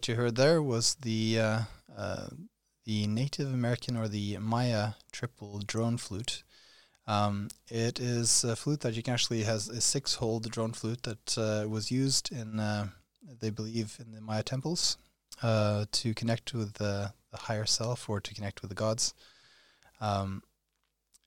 What 0.00 0.08
you 0.08 0.14
heard 0.14 0.36
there 0.36 0.62
was 0.62 0.94
the 0.94 1.38
uh, 1.38 1.60
uh, 1.94 2.28
the 2.86 3.06
Native 3.06 3.52
American 3.52 3.98
or 3.98 4.08
the 4.08 4.38
Maya 4.38 4.92
triple 5.12 5.58
drone 5.58 5.98
flute. 5.98 6.42
Um, 7.06 7.48
it 7.68 8.00
is 8.00 8.42
a 8.42 8.56
flute 8.56 8.80
that 8.80 8.94
you 8.94 9.02
can 9.02 9.12
actually 9.12 9.42
has 9.42 9.68
a 9.68 9.82
six-hole 9.82 10.40
drone 10.40 10.72
flute 10.72 11.02
that 11.02 11.36
uh, 11.36 11.68
was 11.68 11.90
used 11.90 12.32
in 12.32 12.58
uh, 12.58 12.86
they 13.40 13.50
believe 13.50 13.98
in 14.00 14.12
the 14.12 14.22
Maya 14.22 14.42
temples 14.42 14.96
uh, 15.42 15.84
to 15.92 16.14
connect 16.14 16.54
with 16.54 16.72
the, 16.72 17.12
the, 17.30 17.36
higher 17.36 17.66
self 17.66 18.08
or 18.08 18.22
to 18.22 18.32
connect 18.32 18.62
with 18.62 18.70
the 18.70 18.74
gods. 18.74 19.12
Um, 20.00 20.42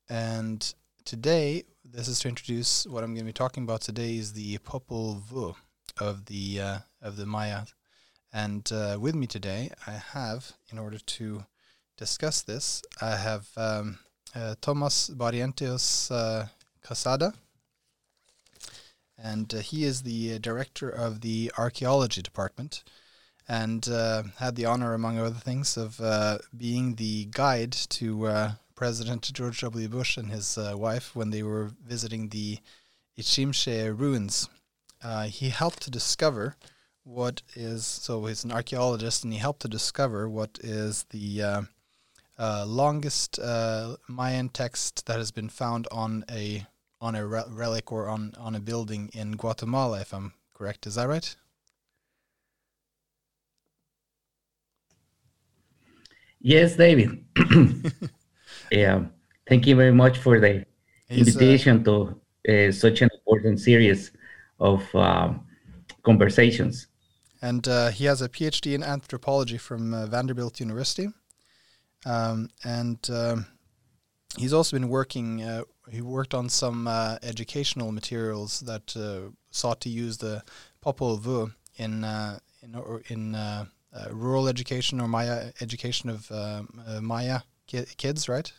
and 0.09 0.73
today, 1.05 1.65
this 1.85 2.07
is 2.07 2.17
to 2.21 2.27
introduce 2.27 2.87
what 2.87 3.03
I'm 3.03 3.13
going 3.13 3.23
to 3.27 3.33
be 3.33 3.33
talking 3.33 3.65
about 3.65 3.81
today 3.81 4.17
is 4.17 4.33
the 4.33 4.57
Popol 4.57 5.21
Vuh 5.21 5.53
of 5.99 6.25
the 6.25 6.59
uh, 6.59 6.77
of 7.03 7.17
the 7.17 7.27
Maya 7.27 7.65
and 8.33 8.69
uh, 8.71 8.97
with 8.99 9.13
me 9.13 9.27
today, 9.27 9.69
I 9.85 9.91
have, 9.91 10.53
in 10.71 10.79
order 10.79 10.97
to 10.97 11.45
discuss 11.97 12.41
this, 12.41 12.81
I 12.99 13.15
have 13.15 13.47
um, 13.55 13.99
uh, 14.35 14.55
Tomas 14.59 15.11
Barrientos 15.11 16.09
uh, 16.09 16.47
Quezada. 16.83 17.35
And 19.15 19.53
uh, 19.53 19.59
he 19.59 19.83
is 19.83 20.01
the 20.01 20.39
director 20.39 20.89
of 20.89 21.21
the 21.21 21.51
archaeology 21.59 22.23
department 22.23 22.83
and 23.47 23.87
uh, 23.87 24.23
had 24.37 24.55
the 24.55 24.65
honor, 24.65 24.95
among 24.95 25.19
other 25.19 25.39
things, 25.39 25.77
of 25.77 26.01
uh, 26.01 26.39
being 26.57 26.95
the 26.95 27.27
guide 27.31 27.73
to 27.73 28.49
President 28.73 29.31
George 29.31 29.61
W. 29.61 29.87
Bush 29.87 30.17
and 30.17 30.31
his 30.31 30.57
wife 30.57 31.15
when 31.15 31.29
they 31.29 31.43
were 31.43 31.69
visiting 31.85 32.29
the 32.29 32.57
Iximche 33.17 33.97
ruins. 33.97 34.49
he 35.27 35.49
helped 35.49 35.83
to 35.83 35.91
discover 35.91 36.55
what 37.03 37.41
is 37.55 37.85
so 37.85 38.25
he's 38.25 38.43
an 38.43 38.51
archaeologist 38.51 39.23
and 39.23 39.33
he 39.33 39.39
helped 39.39 39.61
to 39.61 39.67
discover 39.67 40.29
what 40.29 40.57
is 40.63 41.05
the 41.09 41.41
uh, 41.41 41.61
uh, 42.37 42.65
longest 42.65 43.39
uh, 43.39 43.95
Mayan 44.07 44.49
text 44.49 45.05
that 45.05 45.17
has 45.17 45.31
been 45.31 45.49
found 45.49 45.87
on 45.91 46.23
a 46.31 46.65
on 47.01 47.15
a 47.15 47.25
re- 47.25 47.43
relic 47.49 47.91
or 47.91 48.07
on 48.07 48.33
on 48.39 48.55
a 48.55 48.59
building 48.59 49.09
in 49.13 49.33
Guatemala, 49.33 50.01
if 50.01 50.13
I'm 50.13 50.33
correct. 50.53 50.87
Is 50.87 50.95
that 50.95 51.07
right? 51.07 51.35
Yes, 56.39 56.75
David. 56.75 57.23
yeah, 58.71 59.05
thank 59.47 59.65
you 59.67 59.75
very 59.75 59.93
much 59.93 60.17
for 60.17 60.39
the 60.39 60.65
He's, 61.07 61.37
uh, 61.37 61.39
invitation 61.39 61.83
to 61.85 62.19
uh, 62.49 62.71
such 62.71 63.01
an 63.01 63.09
important 63.13 63.59
series 63.59 64.11
of 64.59 64.83
um, 64.95 65.45
conversations 66.03 66.87
and 67.43 67.67
uh, 67.67 67.89
he 67.89 68.05
has 68.05 68.21
a 68.21 68.29
PhD 68.29 68.73
in 68.73 68.83
anthropology 68.83 69.57
from 69.57 69.93
uh, 69.93 70.05
Vanderbilt 70.05 70.61
University. 70.61 71.09
Um, 72.05 72.49
and 72.63 72.97
um, 73.09 73.45
he's 74.37 74.53
also 74.53 74.77
been 74.77 74.87
working. 74.87 75.43
Uh, 75.43 75.63
he 75.91 76.01
worked 76.01 76.33
on 76.33 76.47
some 76.47 76.87
uh, 76.87 77.17
educational 77.21 77.91
materials 77.91 78.61
that 78.61 78.95
uh, 78.95 79.31
sought 79.51 79.81
to 79.81 79.89
use 79.89 80.17
the 80.17 80.41
Popol 80.81 81.19
Vuh 81.19 81.53
in 81.75 82.05
uh, 82.05 82.39
in 82.61 82.75
in 83.09 83.67
rural 84.09 84.47
education 84.47 85.01
or 85.01 85.09
Maya 85.09 85.51
education 85.59 86.09
of 86.09 86.31
Maya 87.01 87.41
ki 87.67 87.83
kids, 87.97 88.29
right? 88.29 88.53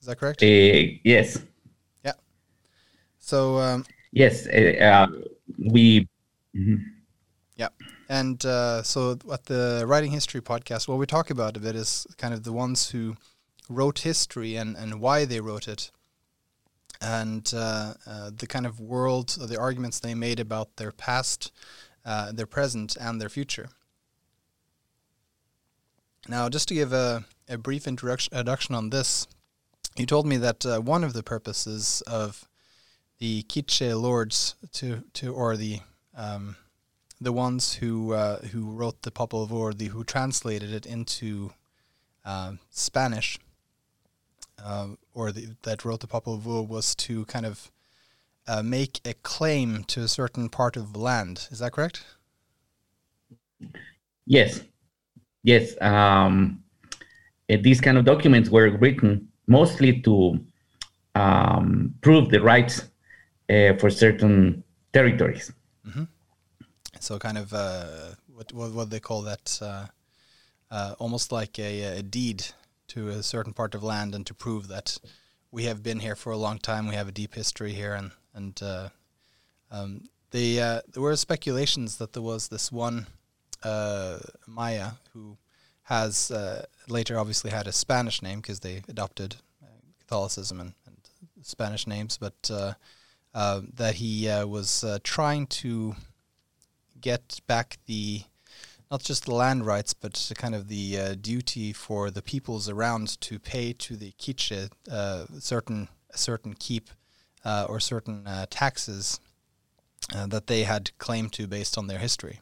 Is 0.00 0.06
that 0.08 0.18
correct? 0.18 0.42
yes. 0.42 1.38
Yeah. 2.04 2.12
So 3.18 3.58
um, 3.58 3.86
Yes, 4.14 4.46
uh, 4.46 4.76
uh, 4.80 5.06
we. 5.58 6.06
Mm-hmm. 6.54 6.76
Yeah, 7.56 7.70
and 8.08 8.44
uh, 8.44 8.84
so 8.84 9.18
at 9.32 9.46
the 9.46 9.82
Writing 9.88 10.12
History 10.12 10.40
podcast, 10.40 10.86
what 10.86 10.98
we 10.98 11.06
talk 11.06 11.30
about 11.30 11.56
a 11.56 11.60
bit 11.60 11.74
is 11.74 12.06
kind 12.16 12.32
of 12.32 12.44
the 12.44 12.52
ones 12.52 12.90
who 12.90 13.16
wrote 13.68 14.00
history 14.00 14.54
and, 14.54 14.76
and 14.76 15.00
why 15.00 15.24
they 15.24 15.40
wrote 15.40 15.66
it, 15.66 15.90
and 17.00 17.52
uh, 17.56 17.94
uh, 18.06 18.30
the 18.36 18.46
kind 18.46 18.66
of 18.66 18.78
world, 18.78 19.36
or 19.40 19.48
the 19.48 19.58
arguments 19.58 19.98
they 19.98 20.14
made 20.14 20.38
about 20.38 20.76
their 20.76 20.92
past, 20.92 21.50
uh, 22.06 22.30
their 22.30 22.46
present, 22.46 22.96
and 23.00 23.20
their 23.20 23.28
future. 23.28 23.68
Now, 26.28 26.48
just 26.48 26.68
to 26.68 26.74
give 26.74 26.92
a, 26.92 27.24
a 27.48 27.58
brief 27.58 27.88
introduction 27.88 28.76
on 28.76 28.90
this, 28.90 29.26
you 29.96 30.06
told 30.06 30.24
me 30.24 30.36
that 30.36 30.64
one 30.84 31.02
of 31.02 31.14
the 31.14 31.24
purposes 31.24 32.00
of 32.06 32.48
the 33.18 33.42
Quiche 33.44 33.94
lords 33.94 34.54
to 34.72 35.02
to 35.14 35.32
or 35.32 35.56
the 35.56 35.80
um, 36.16 36.56
the 37.20 37.32
ones 37.32 37.74
who 37.74 38.12
uh, 38.12 38.38
who 38.52 38.70
wrote 38.70 39.02
the 39.02 39.10
Popol 39.10 39.48
Vuh, 39.48 39.76
the 39.76 39.86
who 39.86 40.04
translated 40.04 40.72
it 40.72 40.86
into 40.86 41.52
uh, 42.24 42.52
Spanish, 42.70 43.38
uh, 44.62 44.88
or 45.12 45.32
the, 45.32 45.56
that 45.62 45.84
wrote 45.84 46.00
the 46.00 46.06
Popol 46.06 46.40
Vuh 46.40 46.66
was 46.66 46.94
to 46.96 47.24
kind 47.26 47.46
of 47.46 47.70
uh, 48.46 48.62
make 48.62 49.00
a 49.04 49.14
claim 49.14 49.84
to 49.84 50.02
a 50.02 50.08
certain 50.08 50.48
part 50.48 50.76
of 50.76 50.96
land. 50.96 51.48
Is 51.50 51.60
that 51.60 51.72
correct? 51.72 52.04
Yes, 54.26 54.60
yes. 55.42 55.80
Um, 55.80 56.62
eh, 57.48 57.56
these 57.56 57.80
kind 57.80 57.96
of 57.96 58.04
documents 58.04 58.50
were 58.50 58.76
written 58.76 59.28
mostly 59.46 60.00
to 60.02 60.40
um, 61.14 61.94
prove 62.00 62.30
the 62.30 62.42
rights 62.42 62.82
uh, 63.54 63.76
for 63.78 63.90
certain 63.90 64.64
territories. 64.92 65.52
Mm-hmm. 65.86 66.04
So, 67.00 67.18
kind 67.18 67.38
of 67.38 67.52
uh, 67.52 68.14
what, 68.34 68.52
what 68.52 68.72
what 68.72 68.90
they 68.90 69.00
call 69.00 69.22
that? 69.22 69.58
Uh, 69.60 69.86
uh, 70.70 70.94
almost 70.98 71.30
like 71.30 71.58
a, 71.58 71.98
a, 71.98 72.02
deed 72.02 72.46
to 72.88 73.08
a 73.08 73.22
certain 73.22 73.52
part 73.52 73.74
of 73.74 73.84
land, 73.84 74.14
and 74.14 74.26
to 74.26 74.34
prove 74.34 74.68
that 74.68 74.98
we 75.52 75.64
have 75.64 75.82
been 75.82 76.00
here 76.00 76.16
for 76.16 76.32
a 76.32 76.36
long 76.36 76.58
time. 76.58 76.88
We 76.88 76.96
have 76.96 77.08
a 77.08 77.12
deep 77.12 77.34
history 77.34 77.72
here, 77.72 77.94
and 77.94 78.10
and 78.34 78.60
uh, 78.62 78.88
um, 79.70 80.08
the 80.30 80.60
uh, 80.60 80.80
there 80.92 81.02
were 81.02 81.16
speculations 81.16 81.98
that 81.98 82.12
there 82.12 82.22
was 82.22 82.48
this 82.48 82.72
one 82.72 83.06
Maya 84.46 84.92
who 85.12 85.36
has 85.84 86.32
later 86.88 87.18
obviously 87.18 87.50
had 87.50 87.66
a 87.66 87.72
Spanish 87.72 88.22
name 88.22 88.40
because 88.40 88.60
they 88.60 88.82
adopted 88.88 89.36
Catholicism 90.00 90.60
and, 90.60 90.72
and 90.86 90.96
Spanish 91.42 91.86
names, 91.86 92.18
but 92.18 92.50
uh, 93.34 93.62
that 93.74 93.96
he 93.96 94.28
uh, 94.28 94.46
was 94.46 94.84
uh, 94.84 94.98
trying 95.02 95.46
to 95.46 95.96
get 97.00 97.40
back 97.46 97.78
the 97.86 98.22
not 98.90 99.02
just 99.02 99.24
the 99.24 99.34
land 99.34 99.66
rights, 99.66 99.92
but 99.92 100.30
kind 100.36 100.54
of 100.54 100.68
the 100.68 100.98
uh, 100.98 101.14
duty 101.20 101.72
for 101.72 102.10
the 102.10 102.22
peoples 102.22 102.68
around 102.68 103.20
to 103.20 103.40
pay 103.40 103.72
to 103.72 103.96
the 103.96 104.12
Quiche 104.12 104.68
uh, 104.90 105.24
certain 105.40 105.88
certain 106.14 106.54
keep 106.54 106.90
uh, 107.44 107.66
or 107.68 107.80
certain 107.80 108.24
taxes 108.50 109.18
that 110.10 110.46
they 110.46 110.62
had 110.62 110.96
claim 110.98 111.28
to 111.30 111.48
based 111.48 111.76
on 111.76 111.88
their 111.88 111.98
history. 111.98 112.40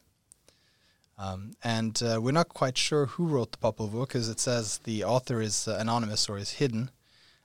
Um, 1.16 1.52
and 1.62 1.98
we're 2.02 2.32
not 2.32 2.50
quite 2.50 2.76
sure 2.76 3.06
who 3.06 3.26
wrote 3.26 3.52
the 3.52 3.58
Popol 3.58 3.88
Vuh 3.88 4.06
because 4.06 4.28
it 4.28 4.40
says 4.40 4.78
the 4.78 5.04
author 5.04 5.40
is 5.40 5.66
anonymous 5.66 6.28
or 6.28 6.36
is 6.36 6.50
hidden. 6.50 6.90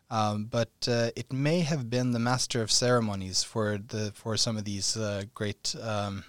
Um, 0.09 0.45
but 0.45 0.71
uh, 0.88 1.09
it 1.15 1.33
may 1.33 1.62
have 1.62 1.89
been 1.89 2.12
the 2.12 2.19
master 2.19 2.62
of 2.62 2.71
ceremonies 2.71 3.44
for 3.44 3.77
the 3.77 4.13
for 4.15 4.38
some 4.38 4.56
of 4.56 4.63
these 4.63 4.95
uh, 4.95 5.24
great 5.33 5.75
um, 5.81 6.24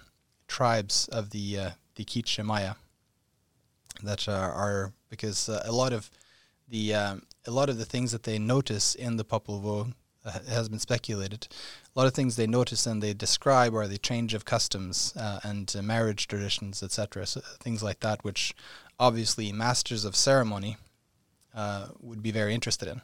tribes 0.47 1.07
of 1.09 1.29
the 1.29 1.57
uh, 1.57 1.69
the 1.95 2.03
Quiche 2.03 2.39
that 4.03 4.27
are, 4.27 4.51
are 4.51 4.93
because 5.09 5.47
uh, 5.47 5.63
a 5.65 5.71
lot 5.71 5.93
of 5.93 6.09
the 6.67 6.93
um, 6.93 7.23
a 7.47 7.51
lot 7.51 7.69
of 7.69 7.77
the 7.77 7.85
things 7.85 8.11
that 8.11 8.23
they 8.23 8.37
notice 8.37 8.95
in 8.95 9.15
the 9.15 9.23
Popol 9.23 9.61
Vuh 9.61 9.93
uh, 10.25 10.39
has 10.49 10.67
been 10.67 10.79
speculated. 10.79 11.47
A 11.95 11.99
lot 11.99 12.07
of 12.07 12.13
things 12.13 12.35
they 12.35 12.47
notice 12.47 12.85
and 12.85 13.01
they 13.01 13.13
describe 13.13 13.73
are 13.73 13.87
the 13.87 13.97
change 13.97 14.33
of 14.33 14.43
customs 14.43 15.13
uh, 15.17 15.39
and 15.43 15.73
uh, 15.77 15.81
marriage 15.81 16.27
traditions, 16.27 16.83
etc. 16.83 17.25
So 17.25 17.41
things 17.61 17.81
like 17.81 18.01
that, 18.01 18.23
which 18.25 18.53
obviously 18.99 19.53
masters 19.53 20.03
of 20.03 20.15
ceremony 20.15 20.77
would 21.99 22.21
be 22.21 22.31
very 22.31 22.53
interested 22.53 22.87
in. 22.87 23.01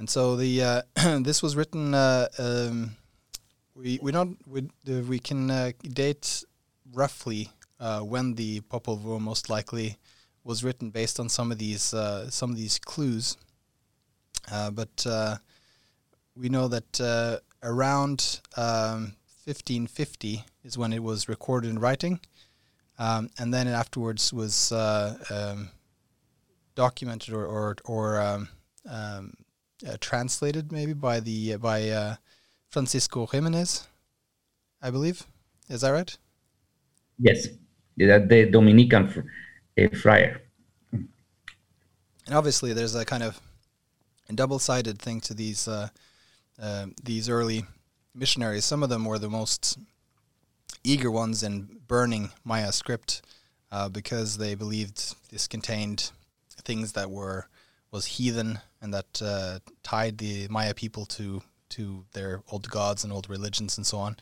And 0.00 0.08
so 0.08 0.34
the 0.34 0.62
uh, 0.62 0.82
this 1.20 1.42
was 1.42 1.56
written. 1.56 1.92
Uh, 1.92 2.26
um, 2.38 2.96
we 3.74 3.98
we 4.00 4.10
don't 4.10 4.38
we 4.46 4.62
uh, 4.88 5.02
we 5.06 5.18
can 5.18 5.50
uh, 5.50 5.72
date 5.82 6.42
roughly 6.94 7.50
uh, 7.78 8.00
when 8.00 8.34
the 8.34 8.60
Popol 8.62 8.98
Vuh 8.98 9.20
most 9.20 9.50
likely 9.50 9.98
was 10.42 10.64
written 10.64 10.88
based 10.88 11.20
on 11.20 11.28
some 11.28 11.52
of 11.52 11.58
these 11.58 11.92
uh, 11.92 12.30
some 12.30 12.48
of 12.48 12.56
these 12.56 12.78
clues. 12.78 13.36
but 14.72 15.04
we 16.34 16.48
know 16.48 16.66
that 16.66 17.42
around 17.62 18.40
um, 18.56 19.12
1550 19.44 20.46
is 20.64 20.78
when 20.78 20.94
it 20.94 21.02
was 21.02 21.28
recorded 21.28 21.68
in 21.68 21.78
writing, 21.78 22.20
um, 22.98 23.28
and 23.38 23.52
then 23.52 23.68
afterwards 23.68 24.32
was 24.32 24.72
um, 24.72 25.68
documented 26.74 27.34
or 27.34 27.44
or, 27.44 27.76
or 27.84 28.18
um, 28.18 28.48
um, 28.88 29.34
uh, 29.86 29.96
translated 30.00 30.72
maybe 30.72 30.92
by 30.92 31.20
the 31.20 31.56
by 31.56 31.88
uh, 31.88 32.16
Francisco 32.68 33.26
Ximénez, 33.26 33.86
I 34.82 34.90
believe. 34.90 35.26
Is 35.68 35.82
that 35.82 35.90
right? 35.90 36.16
Yes, 37.18 37.48
the 37.96 38.48
Dominican 38.50 39.24
friar. 39.94 40.40
And 40.92 42.34
obviously, 42.34 42.72
there's 42.72 42.94
a 42.94 43.04
kind 43.04 43.22
of 43.22 43.40
double-sided 44.34 44.98
thing 44.98 45.20
to 45.20 45.34
these 45.34 45.66
uh, 45.66 45.88
uh, 46.60 46.86
these 47.02 47.28
early 47.28 47.64
missionaries. 48.14 48.64
Some 48.64 48.82
of 48.82 48.88
them 48.88 49.04
were 49.04 49.18
the 49.18 49.28
most 49.28 49.78
eager 50.84 51.10
ones 51.10 51.42
in 51.42 51.80
burning 51.86 52.30
Maya 52.44 52.72
script 52.72 53.22
uh, 53.72 53.88
because 53.88 54.38
they 54.38 54.54
believed 54.54 55.14
this 55.30 55.46
contained 55.46 56.10
things 56.62 56.92
that 56.92 57.10
were 57.10 57.48
was 57.90 58.06
heathen 58.06 58.58
and 58.80 58.94
that 58.94 59.20
uh, 59.22 59.58
tied 59.82 60.18
the 60.18 60.48
Maya 60.48 60.74
people 60.74 61.06
to 61.06 61.42
to 61.70 62.04
their 62.12 62.42
old 62.48 62.68
gods 62.68 63.04
and 63.04 63.12
old 63.12 63.30
religions 63.30 63.76
and 63.76 63.86
so 63.86 63.98
on. 63.98 64.16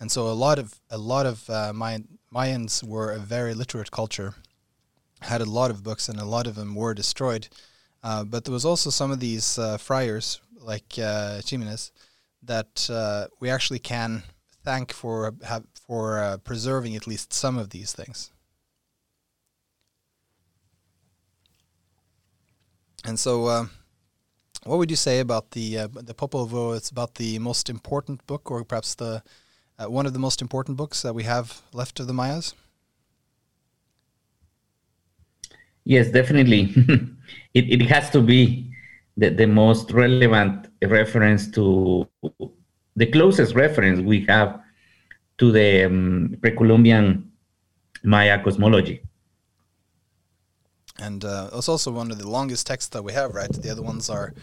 And 0.00 0.10
so 0.10 0.28
a 0.28 0.32
lot 0.32 0.58
of 0.58 0.80
a 0.90 0.98
lot 0.98 1.26
of 1.26 1.48
uh, 1.50 1.72
Mayan, 1.72 2.18
Mayans 2.32 2.82
were 2.82 3.12
a 3.12 3.18
very 3.18 3.54
literate 3.54 3.90
culture, 3.90 4.34
had 5.20 5.40
a 5.40 5.44
lot 5.44 5.70
of 5.70 5.82
books, 5.82 6.08
and 6.08 6.18
a 6.18 6.24
lot 6.24 6.46
of 6.46 6.54
them 6.54 6.74
were 6.74 6.94
destroyed. 6.94 7.48
Uh, 8.02 8.24
but 8.24 8.44
there 8.44 8.52
was 8.52 8.64
also 8.64 8.90
some 8.90 9.10
of 9.10 9.20
these 9.20 9.58
uh, 9.58 9.76
friars 9.78 10.40
like 10.58 10.94
uh, 10.98 11.38
Ximénez 11.40 11.90
that 12.42 12.88
uh, 12.90 13.26
we 13.40 13.50
actually 13.50 13.78
can 13.78 14.22
thank 14.64 14.92
for 14.92 15.34
have, 15.44 15.64
for 15.86 16.38
preserving 16.44 16.96
at 16.96 17.06
least 17.06 17.32
some 17.32 17.58
of 17.58 17.70
these 17.70 17.92
things. 17.92 18.31
And 23.04 23.18
so, 23.18 23.46
uh, 23.46 23.66
what 24.64 24.78
would 24.78 24.90
you 24.90 24.96
say 24.96 25.20
about 25.20 25.50
the 25.50 25.78
uh, 25.78 25.88
the 25.92 26.14
Popol 26.14 26.48
Vuh? 26.48 26.76
It's 26.76 26.90
about 26.90 27.16
the 27.16 27.38
most 27.38 27.68
important 27.68 28.26
book, 28.26 28.50
or 28.50 28.64
perhaps 28.64 28.94
the 28.94 29.22
uh, 29.78 29.86
one 29.86 30.06
of 30.06 30.12
the 30.12 30.18
most 30.18 30.40
important 30.40 30.76
books 30.76 31.02
that 31.02 31.14
we 31.14 31.24
have 31.24 31.62
left 31.72 31.98
of 32.00 32.06
the 32.06 32.12
Mayas. 32.12 32.54
Yes, 35.84 36.10
definitely. 36.10 36.72
it 37.54 37.80
it 37.80 37.82
has 37.82 38.10
to 38.10 38.20
be 38.22 38.70
the, 39.16 39.30
the 39.30 39.46
most 39.46 39.90
relevant 39.90 40.68
reference 40.82 41.50
to 41.50 42.06
the 42.96 43.06
closest 43.06 43.54
reference 43.54 44.00
we 44.00 44.24
have 44.26 44.60
to 45.38 45.50
the 45.50 45.84
um, 45.84 46.36
pre-Columbian 46.40 47.30
Maya 48.04 48.42
cosmology 48.42 49.02
and 50.98 51.24
uh, 51.24 51.48
it's 51.52 51.68
also 51.68 51.90
one 51.90 52.10
of 52.10 52.18
the 52.18 52.28
longest 52.28 52.66
texts 52.66 52.90
that 52.90 53.02
we 53.02 53.12
have, 53.12 53.34
right? 53.34 53.50
The 53.50 53.70
other 53.70 53.82
ones 53.82 54.10
are 54.10 54.34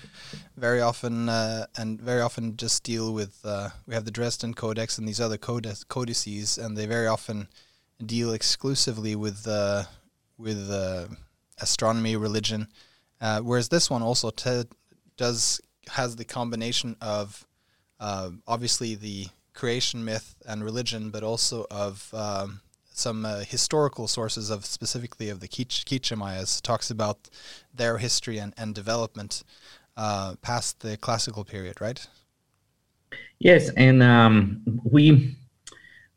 very 0.57 0.81
often 0.81 1.29
uh, 1.29 1.67
and 1.77 2.01
very 2.01 2.21
often 2.21 2.57
just 2.57 2.83
deal 2.83 3.13
with. 3.13 3.39
Uh, 3.43 3.69
we 3.85 3.93
have 3.93 4.05
the 4.05 4.11
Dresden 4.11 4.53
Codex 4.53 4.97
and 4.97 5.07
these 5.07 5.21
other 5.21 5.37
codices, 5.37 6.57
and 6.57 6.75
they 6.75 6.85
very 6.85 7.07
often 7.07 7.47
deal 8.03 8.33
exclusively 8.33 9.15
with 9.15 9.47
uh, 9.47 9.83
with 10.37 10.69
uh, 10.71 11.05
astronomy, 11.59 12.15
religion. 12.15 12.67
Uh, 13.21 13.41
whereas 13.41 13.69
this 13.69 13.89
one 13.89 14.01
also 14.01 14.31
does 15.17 15.61
has 15.89 16.15
the 16.15 16.25
combination 16.25 16.95
of 17.01 17.45
obviously 17.99 18.95
the 18.95 19.27
creation 19.53 20.03
myth 20.03 20.35
and 20.47 20.63
religion, 20.63 21.11
but 21.11 21.21
also 21.21 21.65
of 21.69 22.11
um, 22.13 22.61
some 22.99 23.25
uh, 23.25 23.39
historical 23.39 24.07
sources 24.07 24.49
of 24.49 24.65
specifically 24.65 25.29
of 25.29 25.39
the 25.39 25.47
Mayas 26.15 26.61
talks 26.61 26.91
about 26.91 27.29
their 27.73 27.97
history 27.97 28.37
and, 28.37 28.53
and 28.57 28.75
development 28.75 29.43
uh, 29.97 30.35
past 30.41 30.81
the 30.81 30.97
classical 30.97 31.43
period, 31.43 31.81
right? 31.81 32.05
Yes, 33.39 33.69
and 33.77 34.03
um, 34.03 34.61
we 34.83 35.35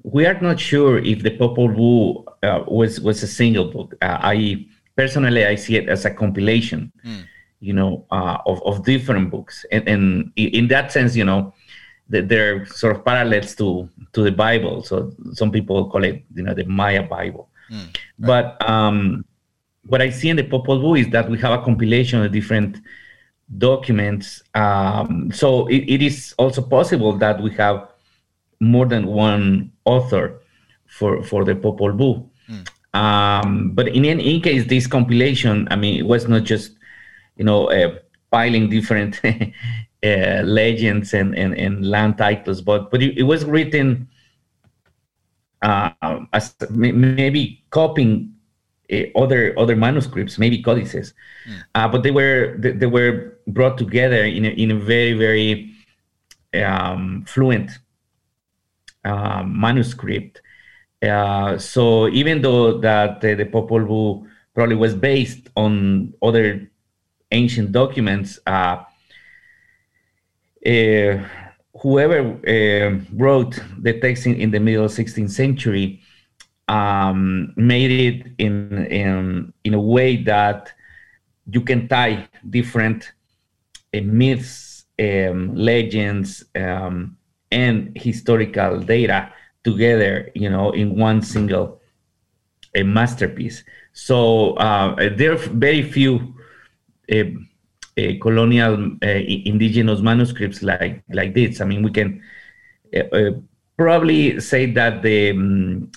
we 0.02 0.26
are 0.26 0.38
not 0.40 0.58
sure 0.58 0.98
if 0.98 1.22
the 1.22 1.30
Popol 1.30 1.68
Vuh 1.76 2.24
uh, 2.42 2.64
was 2.66 3.00
was 3.00 3.22
a 3.22 3.28
single 3.28 3.70
book. 3.70 3.94
Uh, 4.02 4.18
I 4.20 4.66
personally 4.96 5.46
I 5.46 5.54
see 5.54 5.76
it 5.76 5.88
as 5.88 6.04
a 6.04 6.10
compilation, 6.10 6.92
mm. 7.04 7.24
you 7.60 7.72
know, 7.72 8.04
uh, 8.10 8.38
of 8.46 8.62
of 8.64 8.84
different 8.84 9.30
books, 9.30 9.64
and, 9.70 9.88
and 9.88 10.32
in 10.36 10.68
that 10.68 10.92
sense, 10.92 11.14
you 11.16 11.24
know, 11.24 11.54
they're 12.12 12.66
sort 12.66 12.96
of 12.96 13.04
parallels 13.04 13.54
to 13.56 13.88
to 14.12 14.22
the 14.22 14.32
Bible. 14.32 14.82
So 14.82 15.12
some 15.32 15.50
people 15.50 15.88
call 15.90 16.04
it, 16.04 16.22
you 16.34 16.42
know, 16.42 16.54
the 16.54 16.64
Maya 16.64 17.02
Bible. 17.02 17.48
Mm, 17.70 17.84
right. 17.84 17.96
But 18.18 18.68
um, 18.68 19.24
what 19.86 20.02
I 20.02 20.10
see 20.10 20.28
in 20.28 20.36
the 20.36 20.44
Popol 20.44 20.80
Vuh 20.80 21.00
is 21.00 21.08
that 21.08 21.28
we 21.30 21.38
have 21.38 21.58
a 21.58 21.64
compilation 21.64 22.22
of 22.22 22.30
different 22.30 22.78
documents. 23.58 24.42
Um, 24.54 25.32
so 25.32 25.66
it, 25.68 25.84
it 25.88 26.02
is 26.02 26.34
also 26.38 26.62
possible 26.62 27.16
that 27.18 27.42
we 27.42 27.50
have 27.52 27.88
more 28.60 28.86
than 28.86 29.06
one 29.06 29.72
author 29.84 30.40
for 30.86 31.22
for 31.22 31.44
the 31.44 31.54
Popol 31.54 31.96
Vuh. 31.96 32.28
Mm. 32.48 32.68
Um, 32.94 33.70
but 33.70 33.88
in 33.88 34.04
any 34.04 34.40
case, 34.40 34.66
this 34.66 34.86
compilation, 34.86 35.66
I 35.70 35.76
mean, 35.76 35.98
it 35.98 36.06
was 36.06 36.28
not 36.28 36.44
just, 36.44 36.72
you 37.36 37.44
know, 37.44 37.70
uh, 37.70 37.96
piling 38.30 38.68
different 38.68 39.18
uh, 40.04 40.42
legends 40.44 41.14
and, 41.14 41.36
and, 41.36 41.54
and 41.54 41.86
land 41.86 42.18
titles, 42.18 42.60
but 42.60 42.90
but 42.90 43.02
it, 43.02 43.18
it 43.18 43.22
was 43.22 43.44
written 43.44 44.08
uh, 45.62 45.90
as 46.32 46.54
maybe 46.70 47.62
copying 47.70 48.34
uh, 48.92 49.02
other 49.16 49.58
other 49.58 49.76
manuscripts, 49.76 50.38
maybe 50.38 50.62
codices, 50.62 51.14
mm. 51.48 51.92
but 51.92 52.02
they 52.02 52.10
were 52.10 52.56
they, 52.58 52.72
they, 52.72 52.86
were 52.86 53.38
brought 53.46 53.78
together 53.78 54.24
in 54.24 54.44
a, 54.44 54.48
in 54.48 54.70
a 54.72 54.76
very 54.76 55.12
very 55.12 55.72
um, 56.54 57.24
fluent 57.26 57.70
um, 59.04 59.58
manuscript. 59.58 60.42
Uh, 61.00 61.58
so 61.58 62.08
even 62.08 62.42
though 62.42 62.78
that 62.78 63.20
the 63.20 63.34
Popol 63.44 63.86
Vuh 63.86 64.26
probably 64.54 64.76
was 64.76 64.94
based 64.94 65.48
on 65.56 66.12
other 66.22 66.70
ancient 67.32 67.72
documents, 67.72 68.38
uh, 68.46 68.76
uh, 70.66 71.24
whoever 71.80 72.20
uh, 72.46 72.98
wrote 73.14 73.58
the 73.78 73.98
text 74.00 74.26
in, 74.26 74.34
in, 74.36 74.50
the 74.50 74.60
middle 74.60 74.86
16th 74.86 75.30
century 75.30 76.00
um, 76.68 77.52
made 77.56 77.90
it 77.90 78.32
in, 78.38 78.86
in, 78.86 79.52
in 79.64 79.74
a 79.74 79.80
way 79.80 80.16
that 80.22 80.72
you 81.50 81.60
can 81.60 81.88
tie 81.88 82.28
different 82.48 83.12
uh, 83.94 84.00
myths, 84.02 84.84
um, 84.98 85.54
legends, 85.54 86.44
um, 86.54 87.16
and 87.50 87.92
historical 87.96 88.78
data 88.80 89.32
together, 89.64 90.30
you 90.34 90.48
know, 90.48 90.70
in 90.70 90.96
one 90.96 91.20
single 91.20 91.80
a 92.74 92.82
masterpiece. 92.82 93.64
So 93.92 94.54
uh, 94.54 95.10
there 95.16 95.32
are 95.32 95.36
very 95.36 95.82
few 95.82 96.34
colonial 98.20 98.74
uh, 99.02 99.20
indigenous 99.44 100.00
manuscripts 100.00 100.62
like 100.62 101.02
like 101.10 101.34
this. 101.34 101.60
I 101.60 101.64
mean, 101.64 101.82
we 101.82 101.90
can 101.90 102.22
uh, 102.96 103.30
probably 103.76 104.40
say 104.40 104.70
that 104.72 105.02
the 105.02 105.30
um, 105.30 105.90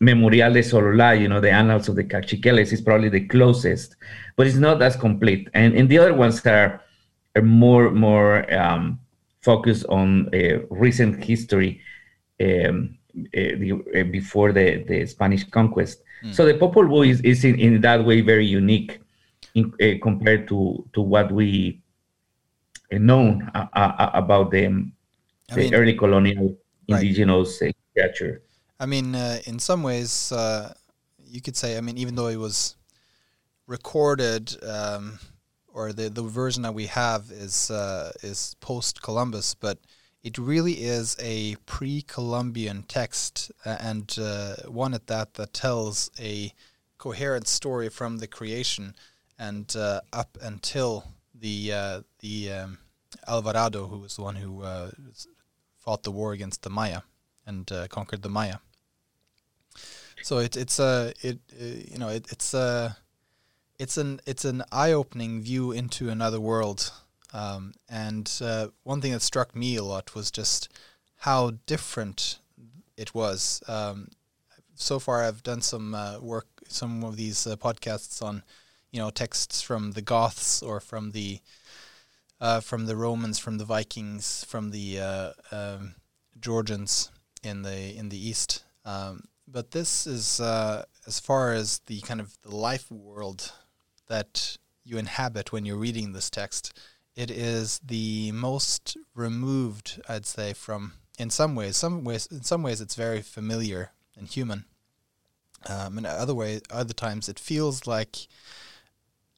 Memorial 0.00 0.52
de 0.52 0.62
Sololá, 0.62 1.18
you 1.18 1.28
know, 1.28 1.40
the 1.40 1.50
Annals 1.50 1.88
of 1.88 1.94
the 1.94 2.04
Cachiqueles, 2.04 2.72
is 2.72 2.80
probably 2.80 3.08
the 3.08 3.26
closest, 3.28 3.96
but 4.36 4.46
it's 4.46 4.56
not 4.56 4.82
as 4.82 4.96
complete. 4.96 5.48
And 5.54 5.74
and 5.74 5.88
the 5.88 5.98
other 5.98 6.14
ones 6.14 6.44
are 6.46 6.80
are 7.36 7.42
more 7.42 7.90
more 7.90 8.52
um, 8.52 8.98
focused 9.40 9.86
on 9.86 10.30
recent 10.70 11.22
history. 11.22 11.80
Um, 12.40 12.98
uh, 13.14 13.60
the, 13.60 13.72
uh, 13.72 14.04
before 14.04 14.52
the, 14.52 14.84
the 14.88 15.04
Spanish 15.04 15.44
conquest. 15.44 16.02
Mm. 16.24 16.34
So 16.34 16.46
the 16.46 16.54
Popol 16.54 16.88
Vuh 16.88 17.06
is, 17.06 17.20
is 17.20 17.44
in, 17.44 17.60
in 17.60 17.82
that 17.82 18.02
way 18.06 18.22
very 18.22 18.46
unique 18.46 19.01
in, 19.54 19.72
uh, 19.80 19.98
compared 20.02 20.48
to 20.48 20.84
to 20.92 21.00
what 21.00 21.30
we 21.32 21.80
uh, 22.92 22.98
known 22.98 23.50
uh, 23.54 23.66
uh, 23.72 24.10
about 24.14 24.50
the, 24.50 24.66
the 25.48 25.56
mean, 25.56 25.74
early 25.74 25.94
colonial 25.94 26.56
indigenous 26.88 27.60
right. 27.60 27.76
culture. 27.96 28.42
I 28.80 28.86
mean, 28.86 29.14
in 29.46 29.58
some 29.58 29.82
ways, 29.82 30.32
you 31.24 31.40
could 31.40 31.56
say. 31.56 31.76
I 31.78 31.80
mean, 31.80 31.98
even 31.98 32.14
though 32.14 32.28
it 32.28 32.38
was 32.38 32.76
recorded. 33.66 34.56
Um, 34.64 35.18
or 35.74 35.92
the, 35.92 36.08
the 36.08 36.22
version 36.22 36.62
that 36.62 36.74
we 36.74 36.86
have 36.86 37.30
is 37.30 37.70
uh, 37.70 38.12
is 38.22 38.56
post 38.60 39.02
Columbus, 39.02 39.54
but 39.54 39.78
it 40.22 40.38
really 40.38 40.74
is 40.84 41.16
a 41.20 41.56
pre-Columbian 41.66 42.84
text 42.84 43.50
uh, 43.64 43.76
and 43.80 44.16
uh, 44.20 44.56
one 44.68 44.94
at 44.94 45.06
that 45.08 45.34
that 45.34 45.52
tells 45.52 46.10
a 46.18 46.52
coherent 46.98 47.48
story 47.48 47.88
from 47.88 48.18
the 48.18 48.28
creation 48.28 48.94
and 49.38 49.74
uh, 49.76 50.00
up 50.12 50.38
until 50.42 51.04
the 51.34 51.72
uh, 51.72 52.00
the 52.20 52.52
um, 52.52 52.78
Alvarado, 53.26 53.86
who 53.86 53.98
was 53.98 54.16
the 54.16 54.22
one 54.22 54.36
who 54.36 54.62
uh, 54.62 54.90
fought 55.78 56.02
the 56.02 56.12
war 56.12 56.32
against 56.32 56.62
the 56.62 56.70
Maya 56.70 57.02
and 57.46 57.70
conquered 57.88 58.22
the 58.22 58.28
Maya. 58.28 58.56
So 60.22 60.38
it, 60.38 60.56
it's 60.56 60.78
a 60.78 61.12
it 61.22 61.38
you 61.58 61.98
know 61.98 62.08
it, 62.08 62.26
it's 62.30 62.54
a 62.54 62.96
it's 63.78 63.96
an 63.96 64.20
it's 64.26 64.44
an 64.44 64.62
eye 64.70 64.92
opening 64.92 65.42
view 65.42 65.72
into 65.72 66.08
another 66.10 66.40
world 66.40 66.92
Um, 67.32 67.72
and 67.88 68.30
uh, 68.42 68.68
one 68.84 69.00
thing 69.00 69.12
that 69.12 69.22
struck 69.22 69.56
me 69.56 69.76
a 69.76 69.82
lot 69.82 70.14
was 70.14 70.30
just 70.30 70.68
how 71.16 71.52
different 71.66 72.38
it 72.96 73.14
was. 73.14 73.62
Um, 73.66 74.08
so 74.74 74.98
far, 74.98 75.24
I've 75.24 75.42
done 75.42 75.62
some 75.62 75.94
uh, 75.94 76.18
work, 76.20 76.46
some 76.68 77.04
of 77.04 77.16
these 77.16 77.46
uh, 77.46 77.56
podcasts 77.56 78.22
on, 78.22 78.42
you 78.92 79.00
know, 79.00 79.10
texts 79.10 79.62
from 79.62 79.92
the 79.92 80.02
Goths 80.02 80.62
or 80.62 80.78
from 80.80 81.10
the 81.10 81.40
uh, 82.40 82.60
from 82.60 82.86
the 82.86 82.96
Romans, 82.96 83.38
from 83.38 83.58
the 83.58 83.64
Vikings, 83.64 84.44
from 84.44 84.70
the 84.70 84.98
uh, 85.00 85.30
um, 85.50 85.94
Georgians 86.40 87.10
in 87.42 87.62
the 87.62 87.96
in 87.96 88.08
the 88.10 88.28
East. 88.28 88.64
Um, 88.84 89.24
but 89.48 89.70
this 89.70 90.06
is 90.06 90.40
uh, 90.40 90.84
as 91.06 91.18
far 91.18 91.52
as 91.52 91.80
the 91.86 92.00
kind 92.02 92.20
of 92.20 92.36
the 92.42 92.54
life 92.54 92.90
world 92.90 93.52
that 94.08 94.58
you 94.84 94.98
inhabit 94.98 95.52
when 95.52 95.64
you're 95.64 95.76
reading 95.76 96.12
this 96.12 96.30
text. 96.30 96.78
It 97.14 97.30
is 97.30 97.78
the 97.84 98.32
most 98.32 98.96
removed, 99.14 100.00
I'd 100.08 100.26
say, 100.26 100.54
from 100.54 100.94
in 101.18 101.30
some 101.30 101.54
ways. 101.54 101.76
Some 101.76 102.04
ways, 102.04 102.26
in 102.26 102.42
some 102.42 102.62
ways, 102.62 102.80
it's 102.80 102.94
very 102.94 103.22
familiar 103.22 103.90
and 104.16 104.26
human. 104.26 104.64
Um, 105.68 105.98
and 105.98 106.06
other 106.06 106.34
way, 106.34 106.60
other 106.70 106.94
times, 106.94 107.28
it 107.28 107.38
feels 107.38 107.86
like 107.86 108.26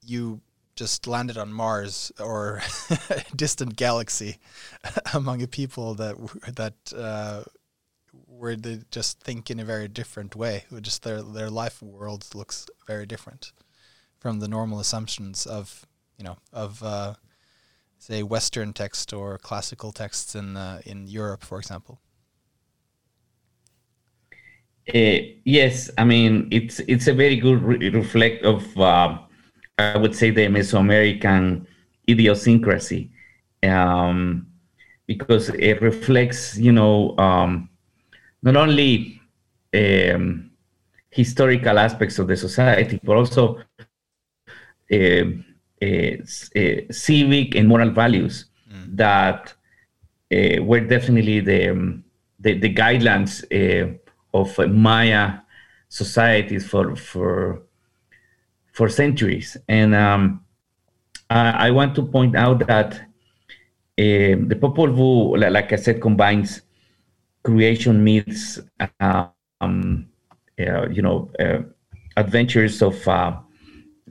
you 0.07 0.41
just 0.77 1.07
landed 1.07 1.39
on 1.39 1.53
Mars 1.53 2.11
or 2.21 2.61
a 2.91 3.23
distant 3.37 3.77
galaxy 3.77 4.39
among 5.15 5.43
a 5.43 5.47
people 5.47 5.95
that 5.95 6.17
that 6.57 6.75
uh, 6.97 7.45
where 8.27 8.57
they 8.57 8.81
just 8.91 9.21
think 9.21 9.51
in 9.51 9.61
a 9.61 9.65
very 9.65 9.89
different 9.89 10.35
way. 10.35 10.65
Just 10.81 11.03
their 11.03 11.23
their 11.23 11.51
life 11.51 11.83
world 11.83 12.27
looks 12.35 12.67
very 12.87 13.07
different 13.07 13.53
from 14.19 14.41
the 14.41 14.49
normal 14.49 14.81
assumptions 14.81 15.47
of 15.47 15.87
you 16.19 16.25
know 16.25 16.37
of 16.53 16.83
uh, 16.83 17.15
say 17.99 18.23
Western 18.23 18.73
text 18.73 19.13
or 19.13 19.39
classical 19.39 19.93
texts 19.93 20.35
in 20.35 20.57
uh, 20.57 20.81
in 20.85 21.07
Europe, 21.07 21.45
for 21.45 21.59
example. 21.59 22.01
Uh, 24.95 25.17
yes, 25.45 25.91
I 25.97 26.05
mean 26.05 26.49
it's 26.51 26.81
it's 26.81 27.07
a 27.07 27.15
very 27.15 27.37
good 27.37 27.63
re- 27.63 27.89
reflect 27.91 28.45
of 28.45 28.79
uh, 28.79 29.19
I 29.79 29.97
would 29.97 30.15
say 30.15 30.31
the 30.31 30.47
Mesoamerican 30.47 31.67
idiosyncrasy 32.09 33.11
um, 33.63 34.47
because 35.07 35.49
it 35.49 35.81
reflects 35.83 36.57
you 36.57 36.73
know 36.73 37.17
um, 37.19 37.69
not 38.43 38.57
only 38.57 39.21
um, 39.75 40.51
historical 41.11 41.79
aspects 41.79 42.19
of 42.19 42.29
the 42.29 42.37
society 42.37 43.01
but 43.03 43.17
also 43.17 43.59
uh, 44.93 45.25
uh, 45.83 46.17
civic 46.91 47.55
and 47.55 47.69
moral 47.69 47.91
values 47.91 48.47
mm. 48.71 48.97
that 48.97 49.55
uh, 50.33 50.63
were 50.63 50.81
definitely 50.81 51.41
the 51.41 51.71
um, 51.71 52.05
the, 52.39 52.59
the 52.59 52.73
guidelines 52.73 53.43
of 54.35 54.59
Maya 54.69 55.39
societies 55.89 56.67
for 56.67 56.95
for 56.97 57.63
for 58.75 58.89
centuries. 58.89 59.57
And 59.69 59.95
um, 59.95 60.45
I, 61.31 61.69
I, 61.69 61.71
want 61.71 61.95
to 61.95 62.03
point 62.03 62.35
out 62.35 62.67
that 62.67 62.95
uh, 62.95 64.35
the 64.51 64.59
Popol 64.61 64.89
Vuh, 64.89 65.53
like 65.53 65.73
I 65.73 65.77
said, 65.77 66.03
combines 66.03 66.63
creation 67.45 68.03
myths, 68.03 68.59
um, 69.01 70.09
uh, 70.59 70.89
you 70.89 71.03
know, 71.03 71.31
uh, 71.39 71.61
adventures 72.17 72.83
of 72.83 72.97
uh, 73.07 73.37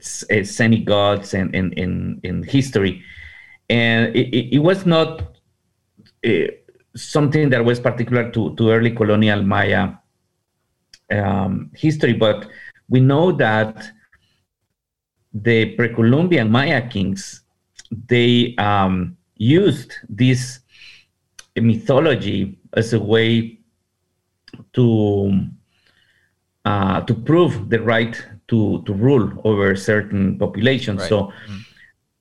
semi-gods 0.00 1.34
and 1.34 1.54
in, 1.54 1.72
in, 1.74 2.20
in 2.22 2.42
history. 2.42 3.02
And 3.68 4.16
it, 4.16 4.54
it 4.56 4.58
was 4.60 4.86
not 4.86 5.36
uh, 6.26 6.30
something 6.96 7.50
that 7.50 7.62
was 7.62 7.80
particular 7.80 8.30
to, 8.30 8.54
to 8.56 8.70
early 8.70 8.92
colonial 8.92 9.42
Maya 9.42 9.90
um, 11.10 11.70
history, 11.74 12.14
but 12.14 12.48
we 12.88 13.00
know 13.00 13.30
that 13.32 13.92
the 15.34 15.74
pre-Columbian 15.74 16.50
Maya 16.50 16.88
kings 16.88 17.42
they 18.08 18.54
um, 18.56 19.16
used 19.36 19.94
this 20.08 20.60
mythology 21.56 22.58
as 22.74 22.92
a 22.92 23.00
way 23.00 23.58
to 24.72 25.46
uh, 26.64 27.00
to 27.02 27.14
prove 27.14 27.68
the 27.68 27.80
right 27.80 28.24
to 28.48 28.82
to 28.86 28.92
rule 28.92 29.30
over 29.44 29.76
certain 29.76 30.38
populations. 30.38 31.00
Right. 31.00 31.08
So. 31.08 31.32
Mm. 31.48 31.60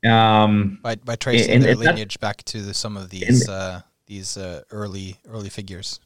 Um, 0.06 0.80
by, 0.84 0.96
by 0.96 1.16
tracing 1.16 1.50
and, 1.50 1.64
their 1.64 1.72
and 1.72 1.80
lineage 1.80 2.20
back 2.20 2.44
to 2.44 2.62
the, 2.62 2.74
some 2.74 2.98
of 2.98 3.10
these 3.10 3.48
uh, 3.48 3.80
these 4.06 4.36
uh, 4.36 4.64
early 4.70 5.16
early 5.30 5.48
figures. 5.48 6.02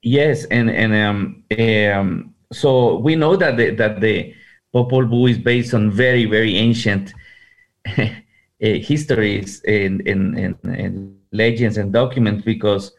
Yes, 0.00 0.46
and 0.46 0.70
and 0.70 0.94
um, 0.94 1.44
um, 1.60 2.34
so 2.50 2.96
we 2.96 3.14
know 3.14 3.36
that 3.36 3.58
the, 3.58 3.74
that 3.74 4.00
the 4.00 4.34
Popol 4.72 5.06
Vuh 5.06 5.30
is 5.30 5.38
based 5.38 5.74
on 5.74 5.90
very 5.90 6.24
very 6.24 6.56
ancient 6.56 7.12
uh, 7.98 8.06
histories 8.60 9.60
and, 9.64 10.06
and, 10.06 10.38
and, 10.38 10.56
and, 10.64 11.18
legends 11.34 11.78
and 11.78 11.94
documents 11.94 12.44
because 12.44 12.92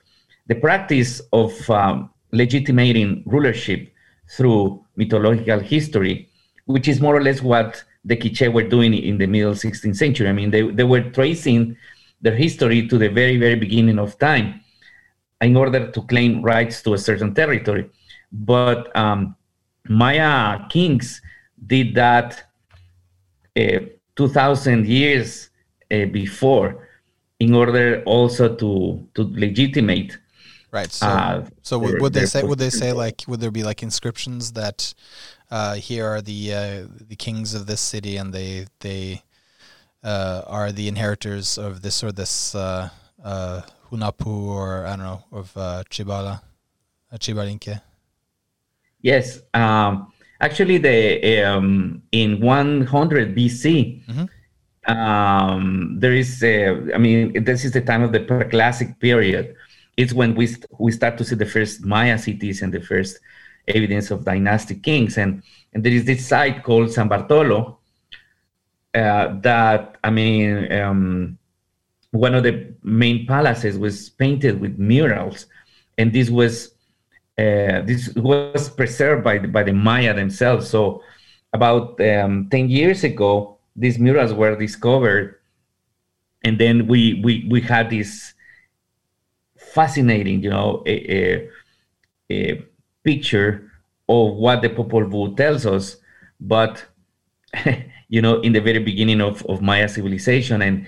the 0.47 0.55
practice 0.55 1.21
of 1.31 1.53
um, 1.69 2.09
legitimating 2.31 3.21
rulership 3.27 3.93
through 4.27 4.83
mythological 4.95 5.59
history, 5.59 6.27
which 6.65 6.87
is 6.87 6.99
more 6.99 7.15
or 7.15 7.21
less 7.21 7.43
what 7.43 7.83
the 8.03 8.15
Quiche 8.15 8.51
were 8.51 8.67
doing 8.67 8.95
in 8.95 9.19
the 9.19 9.27
middle 9.27 9.53
16th 9.53 9.95
century. 9.95 10.27
I 10.27 10.33
mean, 10.33 10.49
they, 10.49 10.63
they 10.63 10.83
were 10.83 11.11
tracing 11.11 11.77
their 12.21 12.35
history 12.35 12.87
to 12.87 12.97
the 12.97 13.09
very, 13.09 13.37
very 13.37 13.55
beginning 13.55 13.99
of 13.99 14.17
time 14.17 14.61
in 15.39 15.55
order 15.55 15.91
to 15.91 16.01
claim 16.03 16.41
rights 16.41 16.81
to 16.81 16.95
a 16.95 16.97
certain 16.97 17.35
territory. 17.35 17.87
But 18.31 18.95
um, 18.97 19.35
Maya 19.87 20.67
kings 20.69 21.21
did 21.67 21.95
that 21.95 22.43
uh, 23.57 23.79
2000 24.15 24.87
years 24.87 25.49
uh, 25.91 26.05
before 26.05 26.87
in 27.39 27.53
order 27.53 28.03
also 28.05 28.55
to 28.55 29.07
to 29.13 29.23
legitimate 29.33 30.17
right 30.71 30.91
so 30.91 31.07
uh, 31.07 31.45
so 31.61 31.79
their, 31.79 31.99
would 31.99 32.13
they 32.13 32.25
say 32.25 32.43
would 32.43 32.59
they 32.59 32.69
say 32.69 32.91
like 32.91 33.23
would 33.27 33.39
there 33.39 33.51
be 33.51 33.63
like 33.63 33.83
inscriptions 33.83 34.53
that 34.53 34.93
uh, 35.51 35.75
here 35.75 36.07
are 36.07 36.21
the 36.21 36.53
uh, 36.53 36.87
the 37.07 37.15
kings 37.15 37.53
of 37.53 37.65
this 37.65 37.81
city 37.81 38.17
and 38.17 38.33
they 38.33 38.65
they 38.79 39.21
uh, 40.03 40.41
are 40.47 40.71
the 40.71 40.87
inheritors 40.87 41.57
of 41.57 41.81
this 41.81 42.03
or 42.03 42.11
this 42.11 42.55
Hunahpu 43.93 44.47
or 44.47 44.85
I 44.87 44.95
don't 44.95 45.05
know 45.05 45.23
of 45.31 45.55
uh, 45.55 45.83
Chibala, 45.89 46.41
Chibalinque? 47.13 47.81
Yes, 49.01 49.41
um, 49.53 50.12
actually, 50.43 50.77
the 50.77 51.43
um, 51.43 52.01
in 52.11 52.39
100 52.39 53.35
BC, 53.35 54.05
mm-hmm. 54.05 54.91
um, 54.91 55.99
there 55.99 56.13
is. 56.13 56.43
A, 56.43 56.93
I 56.93 56.97
mean, 56.97 57.43
this 57.43 57.63
is 57.63 57.71
the 57.71 57.81
time 57.81 58.03
of 58.03 58.11
the 58.11 58.19
preclassic 58.19 58.99
period. 58.99 59.55
It's 59.95 60.13
when 60.13 60.35
we 60.35 60.47
st- 60.47 60.65
we 60.79 60.91
start 60.91 61.17
to 61.19 61.23
see 61.23 61.35
the 61.35 61.45
first 61.45 61.85
Maya 61.85 62.17
cities 62.17 62.61
and 62.61 62.73
the 62.73 62.81
first 62.81 63.19
evidence 63.67 64.11
of 64.11 64.25
dynastic 64.25 64.83
kings, 64.83 65.17
and 65.17 65.41
and 65.73 65.83
there 65.83 65.93
is 65.93 66.05
this 66.05 66.27
site 66.27 66.63
called 66.63 66.91
San 66.91 67.07
Bartolo. 67.07 67.79
Uh, 68.93 69.39
that 69.41 69.97
I 70.03 70.11
mean, 70.11 70.71
um, 70.71 71.37
one 72.11 72.35
of 72.35 72.43
the 72.43 72.73
main 72.83 73.25
palaces 73.25 73.77
was 73.77 74.09
painted 74.09 74.59
with 74.59 74.77
murals, 74.77 75.47
and 75.97 76.11
this 76.11 76.29
was 76.29 76.72
uh, 77.37 77.81
this 77.81 78.13
was 78.15 78.69
preserved 78.69 79.23
by 79.23 79.37
the, 79.39 79.47
by 79.47 79.63
the 79.63 79.73
Maya 79.73 80.13
themselves. 80.13 80.69
So, 80.69 81.01
about 81.51 81.99
um, 82.01 82.47
ten 82.49 82.69
years 82.69 83.03
ago, 83.03 83.57
these 83.75 83.97
murals 83.99 84.33
were 84.33 84.55
discovered, 84.55 85.39
and 86.43 86.59
then 86.59 86.87
we 86.87 87.21
we 87.23 87.47
we 87.49 87.61
had 87.61 87.89
this 87.89 88.33
fascinating, 89.73 90.43
you 90.43 90.49
know, 90.49 90.83
a, 90.85 90.95
a, 91.17 91.49
a 92.31 92.65
picture 93.03 93.71
of 94.07 94.35
what 94.35 94.61
the 94.61 94.69
Popol 94.69 95.05
Vuh 95.09 95.35
tells 95.35 95.65
us, 95.65 95.97
but 96.39 96.85
you 98.09 98.21
know, 98.21 98.39
in 98.41 98.53
the 98.53 98.61
very 98.61 98.79
beginning 98.79 99.21
of, 99.21 99.43
of 99.47 99.61
Maya 99.61 99.89
civilization 99.89 100.61
and 100.61 100.85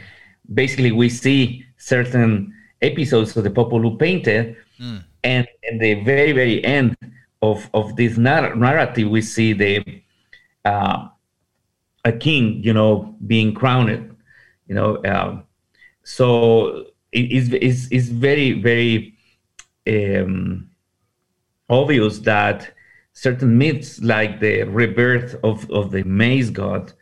basically 0.54 0.92
we 0.92 1.10
see 1.10 1.66
certain 1.78 2.54
episodes 2.82 3.36
of 3.36 3.44
the 3.44 3.50
Popol 3.50 3.82
Vuh 3.82 4.00
painted, 4.00 4.56
mm. 4.80 5.04
And 5.26 5.48
in 5.64 5.78
the 5.80 5.96
very 6.04 6.32
very 6.32 6.64
end 6.64 6.96
of 7.42 7.70
of 7.74 7.96
this 7.96 8.18
nar- 8.18 8.56
narrative, 8.56 9.10
we 9.10 9.22
see 9.22 9.54
the 9.54 9.84
uh, 10.64 11.08
a 12.06 12.12
king, 12.14 12.64
you 12.64 12.74
know, 12.74 13.16
being 13.28 13.54
crowned, 13.54 14.16
you 14.68 14.76
know. 14.76 15.04
Um, 15.04 15.44
so 16.04 16.86
it 17.12 17.32
is 17.32 17.52
is 17.54 17.92
is 17.92 18.10
very 18.10 18.54
very 18.54 19.16
um, 19.88 20.70
obvious 21.70 22.20
that 22.20 22.72
certain 23.14 23.58
myths 23.58 24.02
like 24.02 24.40
the 24.40 24.64
rebirth 24.64 25.36
of, 25.44 25.70
of 25.72 25.92
the 25.92 26.04
maize 26.04 26.50
god 26.50 26.94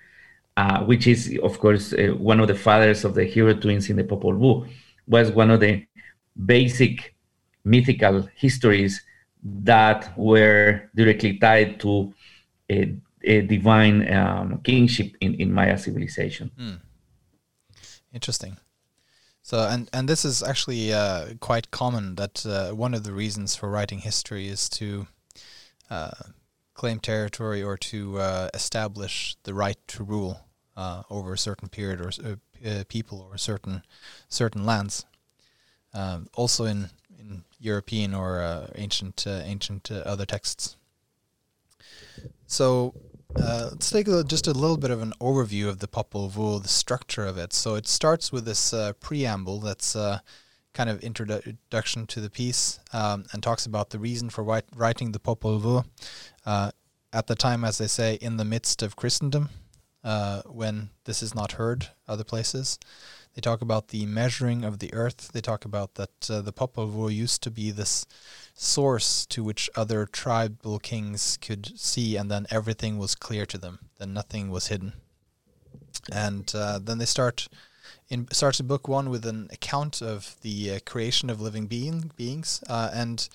uh, 0.55 0.83
which 0.83 1.07
is, 1.07 1.37
of 1.41 1.59
course, 1.59 1.93
uh, 1.93 2.13
one 2.17 2.39
of 2.39 2.47
the 2.47 2.55
fathers 2.55 3.03
of 3.03 3.15
the 3.15 3.23
hero 3.23 3.53
twins 3.53 3.89
in 3.89 3.95
the 3.95 4.03
Popol 4.03 4.37
Vuh, 4.37 4.69
was 5.07 5.31
one 5.31 5.49
of 5.49 5.59
the 5.59 5.85
basic 6.45 7.12
mythical 7.63 8.27
histories 8.35 9.01
that 9.43 10.17
were 10.17 10.89
directly 10.95 11.37
tied 11.37 11.79
to 11.81 12.13
a, 12.69 12.95
a 13.23 13.41
divine 13.41 14.11
um, 14.13 14.59
kingship 14.63 15.15
in, 15.21 15.35
in 15.35 15.51
Maya 15.51 15.77
civilization. 15.77 16.51
Mm. 16.59 16.79
Interesting. 18.13 18.57
So, 19.41 19.67
and 19.67 19.89
and 19.91 20.07
this 20.07 20.23
is 20.23 20.41
actually 20.41 20.93
uh, 20.93 21.33
quite 21.41 21.69
common. 21.69 22.15
That 22.15 22.45
uh, 22.45 22.71
one 22.71 22.93
of 22.93 23.03
the 23.03 23.11
reasons 23.11 23.55
for 23.57 23.69
writing 23.69 23.99
history 23.99 24.47
is 24.47 24.69
to 24.69 25.07
uh, 25.89 26.11
claim 26.73 26.99
territory 26.99 27.61
or 27.61 27.77
to 27.77 28.19
uh, 28.19 28.49
establish 28.53 29.35
the 29.43 29.53
right 29.53 29.77
to 29.87 30.03
rule 30.03 30.45
uh, 30.77 31.03
over 31.09 31.33
a 31.33 31.37
certain 31.37 31.67
period 31.67 31.99
or 31.99 32.11
uh, 32.65 32.83
people 32.87 33.19
or 33.19 33.37
certain 33.37 33.83
certain 34.29 34.65
lands. 34.65 35.05
Um, 35.93 36.27
also 36.35 36.63
in 36.63 36.89
in 37.02 37.02
European 37.63 38.13
or 38.13 38.67
ancient 38.75 39.25
ancient 39.27 39.91
other 39.91 40.25
texts. 40.25 40.77
So 42.45 42.93
uh, 43.35 43.69
let's 43.71 43.89
take 43.89 44.07
a, 44.07 44.23
just 44.23 44.47
a 44.47 44.51
little 44.51 44.77
bit 44.77 44.91
of 44.91 45.01
an 45.01 45.13
overview 45.19 45.67
of 45.67 45.79
the 45.79 45.87
Popol 45.87 46.29
Vuh, 46.29 46.61
the 46.61 46.69
structure 46.69 47.25
of 47.25 47.37
it. 47.37 47.51
So 47.51 47.75
it 47.75 47.87
starts 47.87 48.31
with 48.31 48.45
this 48.45 48.73
uh, 48.73 48.93
preamble 48.93 49.59
that's 49.59 49.95
uh, 49.95 50.19
kind 50.73 50.89
of 50.89 50.99
introduction 51.01 52.05
to 52.07 52.21
the 52.21 52.29
piece 52.29 52.79
um, 52.93 53.25
and 53.31 53.41
talks 53.41 53.65
about 53.65 53.89
the 53.89 53.99
reason 53.99 54.29
for 54.29 54.43
writing 54.43 55.11
the 55.11 55.19
Popol 55.19 55.59
Vuh 55.59 55.85
uh, 56.45 56.71
at 57.11 57.27
the 57.27 57.35
time, 57.35 57.63
as 57.63 57.79
they 57.79 57.87
say, 57.87 58.15
in 58.15 58.37
the 58.37 58.45
midst 58.45 58.83
of 58.83 58.95
Christendom, 58.95 59.49
uh, 60.03 60.41
when 60.45 60.89
this 61.05 61.23
is 61.23 61.33
not 61.33 61.53
heard 61.53 61.87
other 62.07 62.23
places. 62.23 62.77
They 63.35 63.41
talk 63.41 63.61
about 63.61 63.87
the 63.87 64.05
measuring 64.05 64.63
of 64.63 64.77
the 64.79 64.93
earth. 64.93 65.31
They 65.33 65.41
talk 65.41 65.65
about 65.65 65.95
that 65.95 66.29
uh, 66.29 66.41
the 66.41 66.53
Popol 66.53 66.91
Vuh 66.91 67.13
used 67.13 67.41
to 67.43 67.51
be 67.51 67.71
this 67.71 68.05
source 68.53 69.25
to 69.27 69.43
which 69.43 69.69
other 69.75 70.05
tribal 70.05 70.77
kings 70.77 71.37
could 71.41 71.77
see, 71.79 72.15
and 72.15 72.29
then 72.29 72.45
everything 72.51 72.99
was 72.99 73.15
clear 73.15 73.45
to 73.47 73.57
them. 73.57 73.79
Then 73.97 74.13
nothing 74.13 74.51
was 74.51 74.67
hidden. 74.67 74.93
And 76.11 76.51
uh, 76.53 76.79
then 76.79 76.99
they 76.99 77.05
start 77.05 77.47
in 78.09 78.27
starts 78.31 78.59
in 78.59 78.67
book 78.67 78.87
one 78.87 79.09
with 79.09 79.25
an 79.25 79.49
account 79.51 80.01
of 80.01 80.35
the 80.41 80.71
uh, 80.71 80.79
creation 80.85 81.29
of 81.29 81.41
living 81.41 81.65
being 81.65 82.11
beings, 82.15 82.63
uh, 82.67 82.91
and 82.93 83.27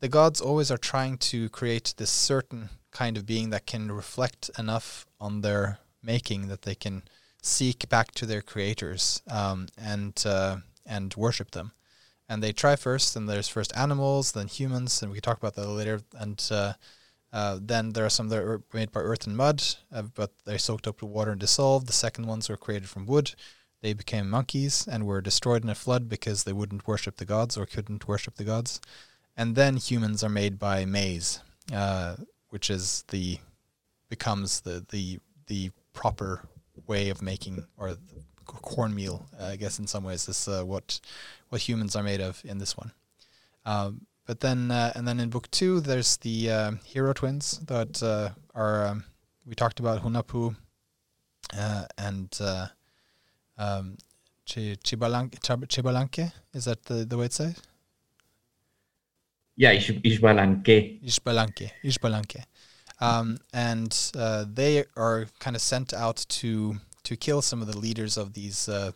the 0.00 0.08
gods 0.08 0.40
always 0.40 0.70
are 0.70 0.78
trying 0.78 1.16
to 1.16 1.48
create 1.48 1.94
this 1.96 2.10
certain 2.10 2.68
kind 2.90 3.16
of 3.16 3.24
being 3.24 3.50
that 3.50 3.66
can 3.66 3.90
reflect 3.90 4.50
enough 4.58 5.06
on 5.20 5.40
their 5.40 5.78
making 6.02 6.48
that 6.48 6.62
they 6.62 6.74
can 6.74 7.02
seek 7.42 7.88
back 7.88 8.12
to 8.12 8.26
their 8.26 8.42
creators 8.42 9.22
um, 9.30 9.68
and 9.76 10.22
uh, 10.26 10.56
and 10.86 11.14
worship 11.14 11.52
them 11.52 11.72
and 12.32 12.42
they 12.42 12.52
try 12.52 12.76
first, 12.76 13.14
and 13.14 13.28
there's 13.28 13.48
first 13.48 13.76
animals, 13.76 14.32
then 14.32 14.48
humans, 14.48 15.02
and 15.02 15.10
we 15.10 15.16
can 15.16 15.22
talk 15.22 15.36
about 15.36 15.54
that 15.54 15.68
later. 15.68 16.00
And 16.14 16.42
uh, 16.50 16.72
uh, 17.30 17.58
then 17.60 17.90
there 17.90 18.06
are 18.06 18.10
some 18.10 18.30
that 18.30 18.38
are 18.38 18.62
made 18.72 18.90
by 18.90 19.00
earth 19.00 19.26
and 19.26 19.36
mud, 19.36 19.62
uh, 19.92 20.02
but 20.14 20.32
they're 20.46 20.56
soaked 20.56 20.86
up 20.86 21.02
with 21.02 21.10
water 21.10 21.32
and 21.32 21.40
dissolved. 21.40 21.86
The 21.86 21.92
second 21.92 22.26
ones 22.26 22.48
were 22.48 22.56
created 22.56 22.88
from 22.88 23.04
wood. 23.04 23.34
They 23.82 23.92
became 23.92 24.30
monkeys 24.30 24.88
and 24.90 25.04
were 25.04 25.20
destroyed 25.20 25.62
in 25.62 25.68
a 25.68 25.74
flood 25.74 26.08
because 26.08 26.44
they 26.44 26.54
wouldn't 26.54 26.86
worship 26.88 27.16
the 27.16 27.26
gods 27.26 27.58
or 27.58 27.66
couldn't 27.66 28.08
worship 28.08 28.36
the 28.36 28.44
gods. 28.44 28.80
And 29.36 29.54
then 29.54 29.76
humans 29.76 30.24
are 30.24 30.30
made 30.30 30.58
by 30.58 30.86
maize, 30.86 31.40
uh, 31.70 32.16
which 32.48 32.70
is 32.70 33.04
the 33.08 33.40
becomes 34.08 34.60
the 34.60 34.86
the 34.88 35.18
the 35.48 35.70
proper 35.92 36.48
way 36.86 37.10
of 37.10 37.22
making 37.22 37.64
or 37.76 37.96
cornmeal. 38.46 39.26
Uh, 39.38 39.46
I 39.46 39.56
guess 39.56 39.78
in 39.78 39.86
some 39.86 40.04
ways 40.04 40.26
this 40.26 40.46
is 40.46 40.60
uh, 40.60 40.64
what 40.64 41.00
what 41.48 41.60
humans 41.60 41.96
are 41.96 42.02
made 42.02 42.20
of 42.20 42.42
in 42.44 42.58
this 42.58 42.76
one. 42.76 42.92
Um, 43.64 44.06
but 44.26 44.40
then 44.40 44.70
uh, 44.70 44.92
and 44.94 45.06
then 45.06 45.20
in 45.20 45.30
book 45.30 45.50
two, 45.50 45.80
there's 45.80 46.16
the 46.18 46.50
uh, 46.50 46.70
hero 46.84 47.12
twins 47.12 47.58
that 47.66 48.02
uh, 48.02 48.30
are 48.54 48.86
um, 48.86 49.04
we 49.46 49.54
talked 49.54 49.80
about 49.80 50.02
Hunahpu 50.02 50.54
uh, 51.56 51.84
and 51.98 52.38
um, 53.58 53.96
Chibalanque, 54.46 55.38
Chibalanque. 55.40 56.32
Is 56.52 56.64
that 56.66 56.84
the, 56.84 57.04
the 57.04 57.16
way 57.16 57.26
it's 57.26 57.36
said? 57.36 57.56
Yeah, 59.56 59.74
Xbalanque. 59.74 61.02
Xbalanque. 61.04 61.70
Xbalanque. 61.84 62.44
Um, 63.02 63.38
and 63.52 64.12
uh, 64.16 64.44
they 64.48 64.84
are 64.96 65.26
kind 65.40 65.56
of 65.56 65.62
sent 65.62 65.92
out 65.92 66.24
to 66.28 66.76
to 67.02 67.16
kill 67.16 67.42
some 67.42 67.60
of 67.60 67.66
the 67.66 67.76
leaders 67.76 68.16
of 68.16 68.34
these 68.34 68.68
uh, 68.68 68.92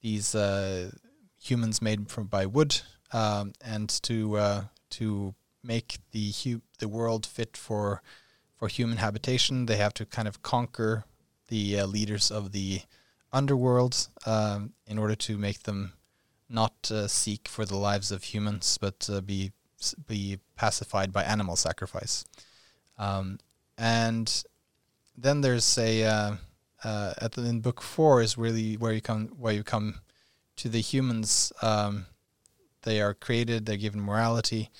these 0.00 0.34
uh, 0.34 0.90
humans 1.38 1.82
made 1.82 2.10
from 2.10 2.26
by 2.26 2.46
wood, 2.46 2.80
um, 3.12 3.52
and 3.62 3.90
to 4.04 4.36
uh, 4.38 4.64
to 4.90 5.34
make 5.62 5.98
the 6.12 6.32
hu- 6.42 6.62
the 6.78 6.88
world 6.88 7.26
fit 7.26 7.54
for 7.56 8.00
for 8.56 8.68
human 8.68 8.96
habitation. 8.96 9.66
They 9.66 9.76
have 9.76 9.94
to 9.94 10.06
kind 10.06 10.26
of 10.26 10.40
conquer 10.42 11.04
the 11.48 11.80
uh, 11.80 11.86
leaders 11.86 12.30
of 12.30 12.52
the 12.52 12.80
underworld 13.30 14.08
um, 14.24 14.72
in 14.86 14.98
order 14.98 15.16
to 15.16 15.36
make 15.36 15.64
them 15.64 15.92
not 16.48 16.90
uh, 16.90 17.08
seek 17.08 17.46
for 17.48 17.66
the 17.66 17.76
lives 17.76 18.10
of 18.10 18.24
humans, 18.24 18.78
but 18.80 19.06
be 19.26 19.52
be 20.06 20.38
pacified 20.56 21.12
by 21.12 21.24
animal 21.24 21.56
sacrifice. 21.56 22.24
Um, 22.98 23.38
and 23.76 24.44
then 25.16 25.40
there's 25.40 25.78
a 25.78 26.04
uh, 26.84 27.14
at 27.20 27.32
the, 27.32 27.44
in 27.44 27.60
book 27.60 27.80
four 27.80 28.20
is 28.20 28.36
really 28.36 28.74
where 28.76 28.92
you 28.92 29.00
come 29.00 29.28
where 29.38 29.52
you 29.52 29.64
come 29.64 30.00
to 30.56 30.68
the 30.68 30.80
humans. 30.80 31.52
Um, 31.62 32.06
they 32.82 33.00
are 33.00 33.14
created. 33.14 33.66
They're 33.66 33.76
given 33.76 34.00
morality, 34.00 34.70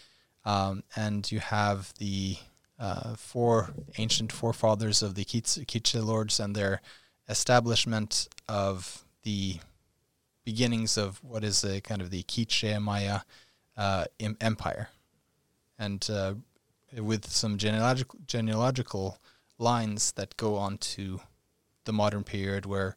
um, 0.44 0.83
and 0.94 1.31
you 1.33 1.40
have 1.40 1.92
the 1.98 2.37
uh, 2.79 3.14
four 3.16 3.70
ancient 3.96 4.31
forefathers 4.33 5.03
of 5.03 5.14
the 5.14 5.24
Quiche 5.24 5.94
lords 5.94 6.38
and 6.38 6.55
their 6.55 6.83
establishment 7.29 8.29
of 8.48 9.05
the 9.22 9.59
beginnings 10.44 10.98
of 10.98 11.22
what 11.24 11.42
is 11.42 11.64
a 11.64 11.81
kind 11.81 12.03
of 12.03 12.11
the 12.11 12.22
Quiche 12.24 12.79
Maya 12.79 13.20
uh, 13.77 14.05
empire, 14.40 14.90
and 15.79 16.07
uh, 16.11 16.35
with 16.99 17.31
some 17.31 17.59
genealogical 17.59 18.19
genealogical 18.27 19.19
lines 19.59 20.13
that 20.13 20.37
go 20.37 20.57
on 20.57 20.79
to 20.79 21.21
the 21.85 21.93
modern 21.93 22.25
period 22.25 22.67
where 22.67 22.97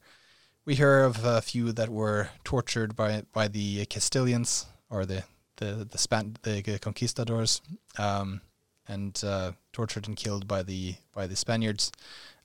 we 0.65 0.75
hear 0.75 1.03
of 1.03 1.23
a 1.23 1.41
few 1.41 1.71
that 1.71 1.89
were 1.89 2.29
tortured 2.43 2.95
by 2.95 3.23
by 3.31 3.47
the 3.47 3.85
Castilians 3.85 4.65
or 4.89 5.05
the 5.05 5.23
the 5.57 5.87
the 5.89 5.97
Span 5.97 6.37
the 6.43 6.79
conquistadors, 6.79 7.61
um, 7.97 8.41
and 8.87 9.21
uh, 9.25 9.51
tortured 9.73 10.07
and 10.07 10.15
killed 10.15 10.47
by 10.47 10.63
the 10.63 10.95
by 11.13 11.27
the 11.27 11.35
Spaniards, 11.35 11.91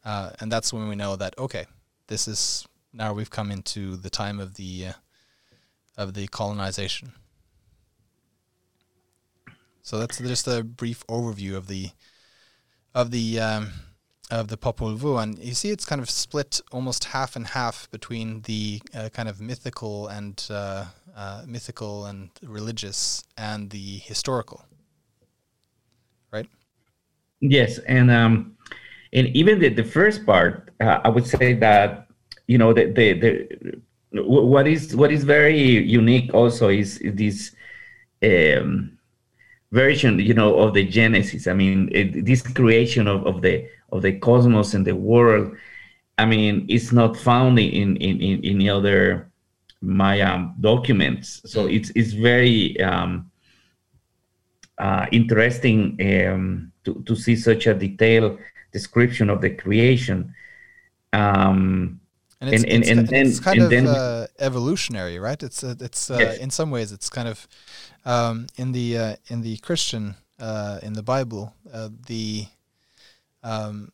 uh, 0.05 0.31
and 0.41 0.51
that's 0.51 0.73
when 0.73 0.89
we 0.89 0.97
know 0.97 1.17
that 1.17 1.35
okay, 1.39 1.67
this 2.09 2.27
is 2.27 2.67
now 2.93 3.13
we've 3.13 3.31
come 3.31 3.51
into 3.51 3.97
the 3.97 4.11
time 4.11 4.41
of 4.41 4.55
the 4.55 4.89
uh, 4.89 4.93
of 5.97 6.15
the 6.15 6.27
colonization. 6.29 7.13
So 9.83 9.99
that's 9.99 10.19
just 10.19 10.47
a 10.47 10.63
brief 10.63 11.05
overview 11.09 11.57
of 11.57 11.67
the 11.67 11.91
of 12.95 13.11
the 13.11 13.41
um, 13.41 13.73
of 14.31 14.49
the 14.49 14.57
Popol 14.57 14.97
Vuh, 14.97 15.23
and 15.23 15.39
you 15.39 15.55
see 15.55 15.71
it's 15.71 15.85
kind 15.85 16.01
of 16.01 16.09
split 16.09 16.61
almost 16.71 17.05
half 17.05 17.37
and 17.37 17.49
half 17.49 17.91
between 17.91 18.43
the 18.43 18.81
uh, 18.95 19.09
kind 19.13 19.29
of 19.29 19.41
mythical 19.41 20.09
and 20.09 20.47
uh, 20.51 20.87
uh, 21.17 21.43
mythical 21.47 22.07
and 22.07 22.31
religious 22.43 23.25
and 23.37 23.71
the 23.71 23.99
historical, 23.99 24.65
right? 26.33 26.47
Yes, 27.41 27.79
and 27.79 28.11
um, 28.11 28.57
and 29.13 29.29
even 29.29 29.59
the, 29.59 29.69
the 29.69 29.85
first 29.85 30.25
part, 30.25 30.73
uh, 30.81 31.01
I 31.05 31.09
would 31.09 31.27
say 31.27 31.55
that 31.55 32.07
you 32.47 32.59
know 32.59 32.73
the, 32.73 32.87
the 32.87 33.13
the 33.15 34.23
what 34.23 34.67
is 34.69 34.95
what 34.95 35.11
is 35.11 35.25
very 35.25 35.59
unique 35.59 36.33
also 36.35 36.69
is 36.69 37.01
this 37.03 37.55
um, 38.23 38.99
version 39.73 40.19
you 40.19 40.35
know 40.35 40.59
of 40.61 40.75
the 40.75 40.85
Genesis. 40.85 41.47
I 41.47 41.55
mean, 41.55 41.89
it, 41.93 42.25
this 42.25 42.43
creation 42.43 43.09
of, 43.09 43.27
of 43.27 43.43
the 43.43 43.67
of 43.91 44.03
the 44.03 44.13
cosmos 44.13 44.75
and 44.75 44.87
the 44.87 44.95
world, 44.95 45.57
I 46.19 46.27
mean, 46.27 46.67
it's 46.69 46.93
not 46.93 47.17
found 47.17 47.59
in 47.59 47.97
in 47.97 48.21
in 48.21 48.45
any 48.45 48.71
other 48.71 49.31
Maya 49.81 50.47
documents. 50.61 51.43
So 51.45 51.67
it's 51.67 51.91
it's 51.97 52.13
very 52.13 52.81
um, 52.81 53.31
uh, 54.79 55.07
interesting 55.11 55.99
um, 56.01 56.73
to 56.85 57.03
to 57.07 57.17
see 57.17 57.37
such 57.37 57.67
a 57.67 57.75
detailed 57.75 58.39
description 58.73 59.31
of 59.31 59.41
the 59.41 59.51
creation. 59.51 60.35
Um, 61.13 62.01
and 62.41 62.55
it's, 62.55 62.65
and, 62.65 62.73
it's, 62.73 62.91
and, 62.91 62.99
and 63.01 63.09
then, 63.09 63.27
it's 63.27 63.39
kind 63.39 63.63
of 63.63 63.71
then, 63.71 63.87
uh, 63.87 64.27
evolutionary, 64.41 65.19
right? 65.19 65.41
It's 65.41 65.63
uh, 65.63 65.77
it's 65.79 66.11
uh, 66.11 66.17
yes. 66.19 66.39
in 66.39 66.51
some 66.51 66.71
ways 66.71 66.91
it's 66.91 67.09
kind 67.09 67.29
of 67.29 67.47
um, 68.05 68.47
in 68.57 68.73
the 68.73 68.99
uh, 68.99 69.17
in 69.29 69.43
the 69.43 69.57
Christian 69.59 70.17
uh, 70.39 70.79
in 70.83 70.95
the 70.95 71.03
Bible 71.03 71.55
the 72.07 72.47
um, 73.43 73.93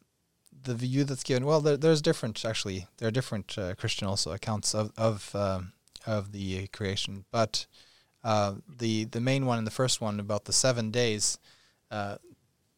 the 0.65 0.75
view 0.75 1.05
that's 1.05 1.23
given. 1.23 1.47
Well, 1.47 1.61
there, 1.61 1.77
there's 1.77 2.03
different 2.03 2.45
actually. 2.45 2.87
There 2.99 3.09
are 3.09 3.13
different 3.13 3.57
uh, 3.57 3.75
Christian 3.75 4.07
also 4.07 4.33
accounts 4.33 4.75
of 4.75 4.93
of 4.97 5.35
um, 5.35 5.73
of 6.07 6.33
the 6.33 6.67
creation, 6.69 7.25
but 7.31 7.67
uh, 8.25 8.55
the 8.79 9.05
the 9.05 9.21
main 9.21 9.47
one 9.47 9.59
and 9.59 9.67
the 9.67 9.73
first 9.73 10.01
one 10.01 10.21
about 10.21 10.45
the 10.45 10.53
seven 10.53 10.91
days, 10.91 11.39
uh, 11.91 12.17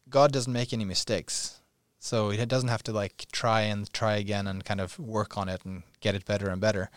God 0.09 0.31
doesn't 0.31 0.53
make 0.53 0.73
any 0.73 0.85
mistakes, 0.85 1.59
so 1.99 2.29
he 2.29 2.45
doesn't 2.45 2.69
have 2.69 2.83
to 2.83 2.93
like 2.93 3.25
try 3.31 3.61
and 3.61 3.91
try 3.93 4.15
again 4.15 4.47
and 4.47 4.65
kind 4.65 4.81
of 4.81 4.97
work 4.99 5.37
on 5.37 5.49
it 5.49 5.65
and 5.65 5.83
get 5.99 6.15
it 6.15 6.25
better 6.25 6.49
and 6.49 6.61
better. 6.61 6.89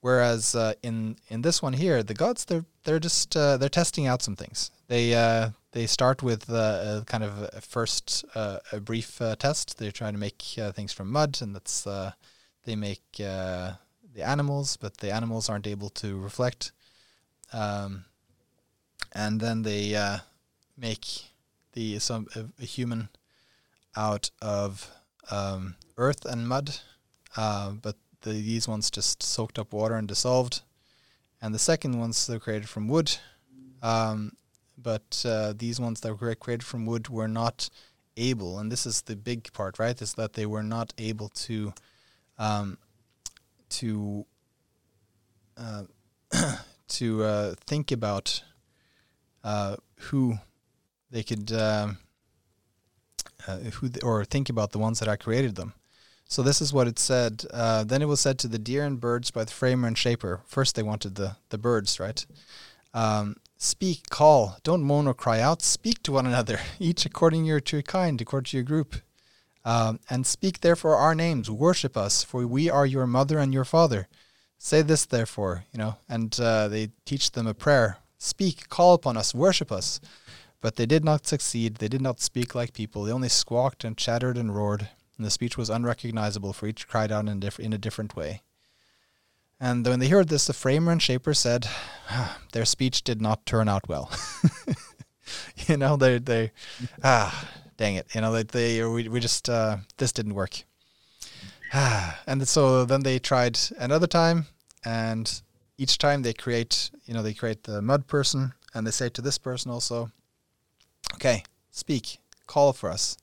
Whereas 0.00 0.54
uh, 0.54 0.74
in 0.82 1.16
in 1.28 1.42
this 1.42 1.60
one 1.62 1.74
here, 1.74 2.02
the 2.02 2.14
gods 2.14 2.44
they're 2.46 2.64
they're 2.84 2.98
just 2.98 3.36
uh, 3.36 3.58
they're 3.58 3.68
testing 3.68 4.06
out 4.06 4.22
some 4.22 4.36
things. 4.36 4.70
They 4.88 5.14
uh, 5.14 5.50
they 5.72 5.86
start 5.86 6.22
with 6.22 6.48
uh, 6.48 7.02
a 7.02 7.04
kind 7.06 7.22
of 7.22 7.50
a 7.52 7.60
first 7.60 8.24
uh, 8.34 8.58
a 8.72 8.80
brief 8.80 9.20
uh, 9.20 9.36
test. 9.36 9.78
They're 9.78 9.92
trying 9.92 10.14
to 10.14 10.18
make 10.18 10.42
things 10.74 10.92
from 10.92 11.12
mud, 11.12 11.38
and 11.42 11.54
that's 11.54 11.86
they 12.64 12.76
make 12.76 13.02
the 13.18 13.76
animals, 14.22 14.76
but 14.76 14.96
the 14.98 15.12
animals 15.12 15.48
aren't 15.48 15.66
able 15.66 15.90
to 15.90 16.18
reflect. 16.18 16.72
Um, 17.52 18.04
and 19.12 19.40
then 19.40 19.62
they 19.62 20.18
make 20.78 21.06
the 21.74 21.98
some 21.98 22.26
a, 22.34 22.64
human 22.64 23.10
out 23.96 24.30
of 24.40 24.90
um, 25.30 25.76
earth 25.98 26.24
and 26.24 26.48
mud, 26.48 26.76
but 27.36 27.96
the, 28.22 28.32
these 28.32 28.68
ones 28.68 28.90
just 28.90 29.22
soaked 29.22 29.58
up 29.58 29.72
water 29.72 29.94
and 29.94 30.08
dissolved. 30.08 30.62
And 31.42 31.54
the 31.54 31.58
second 31.58 31.98
ones 31.98 32.26
they're 32.26 32.38
created 32.38 32.68
from 32.68 32.88
wood. 32.88 33.16
Um, 33.82 34.32
but 34.76 35.24
uh, 35.26 35.54
these 35.56 35.80
ones 35.80 36.00
that 36.00 36.20
were 36.20 36.34
created 36.34 36.64
from 36.64 36.86
wood 36.86 37.08
were 37.08 37.28
not 37.28 37.70
able, 38.16 38.58
and 38.58 38.70
this 38.70 38.86
is 38.86 39.02
the 39.02 39.16
big 39.16 39.52
part, 39.52 39.78
right? 39.78 40.00
Is 40.00 40.14
that 40.14 40.34
they 40.34 40.46
were 40.46 40.62
not 40.62 40.92
able 40.98 41.28
to 41.28 41.72
um, 42.38 42.78
to 43.70 44.26
uh, 45.56 45.84
to 46.88 47.24
uh, 47.24 47.54
think 47.66 47.92
about 47.92 48.42
uh, 49.44 49.76
who 49.96 50.38
they 51.10 51.22
could 51.22 51.52
um, 51.52 51.98
uh, 53.46 53.58
who 53.58 53.88
th- 53.88 54.04
or 54.04 54.24
think 54.24 54.48
about 54.48 54.72
the 54.72 54.78
ones 54.78 54.98
that 55.00 55.08
I 55.08 55.16
created 55.16 55.56
them. 55.56 55.74
So 56.30 56.44
this 56.44 56.62
is 56.62 56.72
what 56.72 56.86
it 56.86 57.00
said. 57.00 57.44
Uh, 57.52 57.82
then 57.82 58.02
it 58.02 58.08
was 58.08 58.20
said 58.20 58.38
to 58.38 58.46
the 58.46 58.58
deer 58.58 58.84
and 58.84 59.00
birds 59.00 59.32
by 59.32 59.42
the 59.42 59.50
framer 59.50 59.88
and 59.88 59.98
shaper. 59.98 60.42
First 60.46 60.76
they 60.76 60.82
wanted 60.82 61.16
the, 61.16 61.36
the 61.48 61.58
birds, 61.58 61.98
right? 61.98 62.24
Um, 62.94 63.34
speak, 63.56 64.08
call, 64.10 64.56
don't 64.62 64.84
moan 64.84 65.08
or 65.08 65.14
cry 65.14 65.40
out. 65.40 65.60
Speak 65.60 66.04
to 66.04 66.12
one 66.12 66.26
another, 66.26 66.60
each 66.78 67.04
according 67.04 67.46
your, 67.46 67.58
to 67.58 67.78
your 67.78 67.82
kind, 67.82 68.20
according 68.20 68.50
to 68.50 68.56
your 68.58 68.64
group. 68.64 68.94
Um, 69.64 69.98
and 70.08 70.24
speak 70.24 70.60
therefore 70.60 70.94
our 70.94 71.16
names, 71.16 71.50
worship 71.50 71.96
us, 71.96 72.22
for 72.22 72.46
we 72.46 72.70
are 72.70 72.86
your 72.86 73.08
mother 73.08 73.40
and 73.40 73.52
your 73.52 73.64
father. 73.64 74.06
Say 74.56 74.82
this 74.82 75.06
therefore, 75.06 75.64
you 75.72 75.78
know, 75.78 75.96
and 76.08 76.38
uh, 76.38 76.68
they 76.68 76.90
teach 77.06 77.32
them 77.32 77.48
a 77.48 77.54
prayer. 77.54 77.98
Speak, 78.18 78.68
call 78.68 78.94
upon 78.94 79.16
us, 79.16 79.34
worship 79.34 79.72
us. 79.72 80.00
But 80.60 80.76
they 80.76 80.86
did 80.86 81.04
not 81.04 81.26
succeed. 81.26 81.76
They 81.76 81.88
did 81.88 82.02
not 82.02 82.20
speak 82.20 82.54
like 82.54 82.72
people. 82.72 83.02
They 83.02 83.12
only 83.12 83.30
squawked 83.30 83.82
and 83.82 83.96
chattered 83.96 84.38
and 84.38 84.54
roared 84.54 84.90
and 85.20 85.26
the 85.26 85.30
speech 85.30 85.58
was 85.58 85.68
unrecognizable, 85.68 86.54
for 86.54 86.66
each 86.66 86.88
cried 86.88 87.12
out 87.12 87.28
in, 87.28 87.40
diff- 87.40 87.60
in 87.60 87.74
a 87.74 87.78
different 87.78 88.16
way. 88.16 88.40
And 89.60 89.86
when 89.86 90.00
they 90.00 90.08
heard 90.08 90.28
this, 90.30 90.46
the 90.46 90.54
framer 90.54 90.92
and 90.92 91.02
shaper 91.02 91.34
said, 91.34 91.66
ah, 92.08 92.38
"Their 92.52 92.64
speech 92.64 93.04
did 93.04 93.20
not 93.20 93.44
turn 93.44 93.68
out 93.68 93.86
well." 93.86 94.10
you 95.68 95.76
know, 95.76 95.98
they 95.98 96.16
they 96.16 96.52
ah, 97.04 97.50
dang 97.76 97.96
it, 97.96 98.06
you 98.14 98.22
know, 98.22 98.32
they, 98.32 98.44
they 98.44 98.82
we 98.82 99.08
we 99.08 99.20
just 99.20 99.50
uh, 99.50 99.76
this 99.98 100.10
didn't 100.10 100.32
work. 100.32 100.62
Ah, 101.74 102.18
and 102.26 102.48
so 102.48 102.86
then 102.86 103.02
they 103.02 103.18
tried 103.18 103.58
another 103.76 104.06
time, 104.06 104.46
and 104.86 105.42
each 105.76 105.98
time 105.98 106.22
they 106.22 106.32
create, 106.32 106.90
you 107.04 107.12
know, 107.12 107.22
they 107.22 107.34
create 107.34 107.64
the 107.64 107.82
mud 107.82 108.06
person, 108.06 108.54
and 108.72 108.86
they 108.86 108.90
say 108.90 109.10
to 109.10 109.20
this 109.20 109.36
person 109.36 109.70
also, 109.70 110.10
"Okay, 111.12 111.44
speak, 111.70 112.20
call 112.46 112.72
for 112.72 112.88
us." 112.88 113.18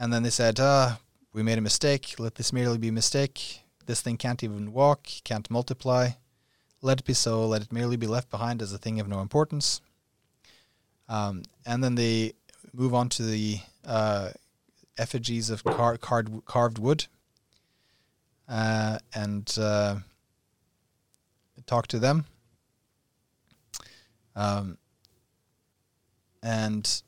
And 0.00 0.10
then 0.10 0.22
they 0.22 0.30
said, 0.30 0.58
uh, 0.60 0.96
we 1.32 1.42
made 1.42 1.58
a 1.58 1.62
mistake. 1.62 2.14
Let 2.18 2.36
this 2.36 2.52
merely 2.52 2.78
be 2.78 2.88
a 2.88 2.92
mistake. 2.92 3.62
This 3.86 4.00
thing 4.00 4.16
can't 4.16 4.42
even 4.44 4.72
walk, 4.72 5.08
can't 5.24 5.50
multiply. 5.50 6.10
Let 6.82 7.00
it 7.00 7.04
be 7.04 7.14
so. 7.14 7.46
Let 7.46 7.62
it 7.62 7.72
merely 7.72 7.96
be 7.96 8.06
left 8.06 8.30
behind 8.30 8.62
as 8.62 8.72
a 8.72 8.78
thing 8.78 9.00
of 9.00 9.08
no 9.08 9.20
importance. 9.20 9.80
Um, 11.08 11.42
and 11.66 11.82
then 11.82 11.94
they 11.94 12.34
move 12.72 12.94
on 12.94 13.08
to 13.10 13.22
the 13.22 13.60
uh, 13.86 14.30
effigies 14.98 15.50
of 15.50 15.64
car- 15.64 15.96
card- 15.96 16.44
carved 16.44 16.78
wood 16.78 17.06
uh, 18.48 18.98
and 19.14 19.52
uh, 19.58 19.96
talk 21.66 21.86
to 21.88 21.98
them. 21.98 22.26
Um, 24.36 24.78
and 26.42 27.02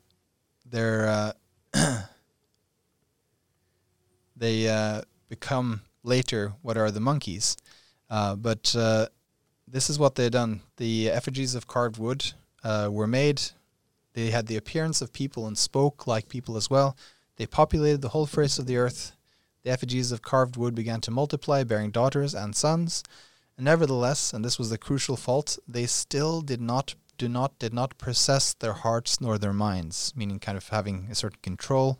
they're 0.65 1.33
uh, 1.73 2.01
they 4.41 4.67
uh, 4.67 5.01
become 5.29 5.81
later 6.03 6.53
what 6.63 6.75
are 6.75 6.89
the 6.89 6.99
monkeys. 6.99 7.55
Uh, 8.09 8.35
but 8.35 8.75
uh, 8.75 9.05
this 9.67 9.87
is 9.87 9.99
what 9.99 10.15
they 10.15 10.23
had 10.23 10.33
done. 10.33 10.61
The 10.77 11.11
effigies 11.11 11.53
of 11.53 11.67
carved 11.67 11.99
wood 11.99 12.33
uh, 12.63 12.89
were 12.91 13.05
made. 13.05 13.39
They 14.13 14.31
had 14.31 14.47
the 14.47 14.57
appearance 14.57 14.99
of 14.99 15.13
people 15.13 15.45
and 15.45 15.55
spoke 15.55 16.07
like 16.07 16.27
people 16.27 16.57
as 16.57 16.71
well. 16.71 16.97
They 17.37 17.45
populated 17.45 18.01
the 18.01 18.09
whole 18.09 18.25
face 18.25 18.57
of 18.57 18.65
the 18.65 18.77
earth. 18.77 19.11
The 19.63 19.69
effigies 19.69 20.11
of 20.11 20.23
carved 20.23 20.57
wood 20.57 20.73
began 20.73 21.01
to 21.01 21.11
multiply, 21.11 21.63
bearing 21.63 21.91
daughters 21.91 22.33
and 22.33 22.55
sons. 22.55 23.03
And 23.57 23.65
nevertheless, 23.65 24.33
and 24.33 24.43
this 24.43 24.57
was 24.57 24.71
the 24.71 24.79
crucial 24.79 25.17
fault, 25.17 25.59
they 25.67 25.85
still 25.85 26.41
did 26.41 26.61
not 26.61 26.95
do 27.19 27.29
not 27.29 27.59
did 27.59 27.75
not 27.75 27.99
possess 27.99 28.55
their 28.55 28.73
hearts 28.73 29.21
nor 29.21 29.37
their 29.37 29.53
minds, 29.53 30.13
meaning 30.15 30.39
kind 30.39 30.57
of 30.57 30.69
having 30.69 31.09
a 31.11 31.15
certain 31.15 31.37
control 31.43 31.99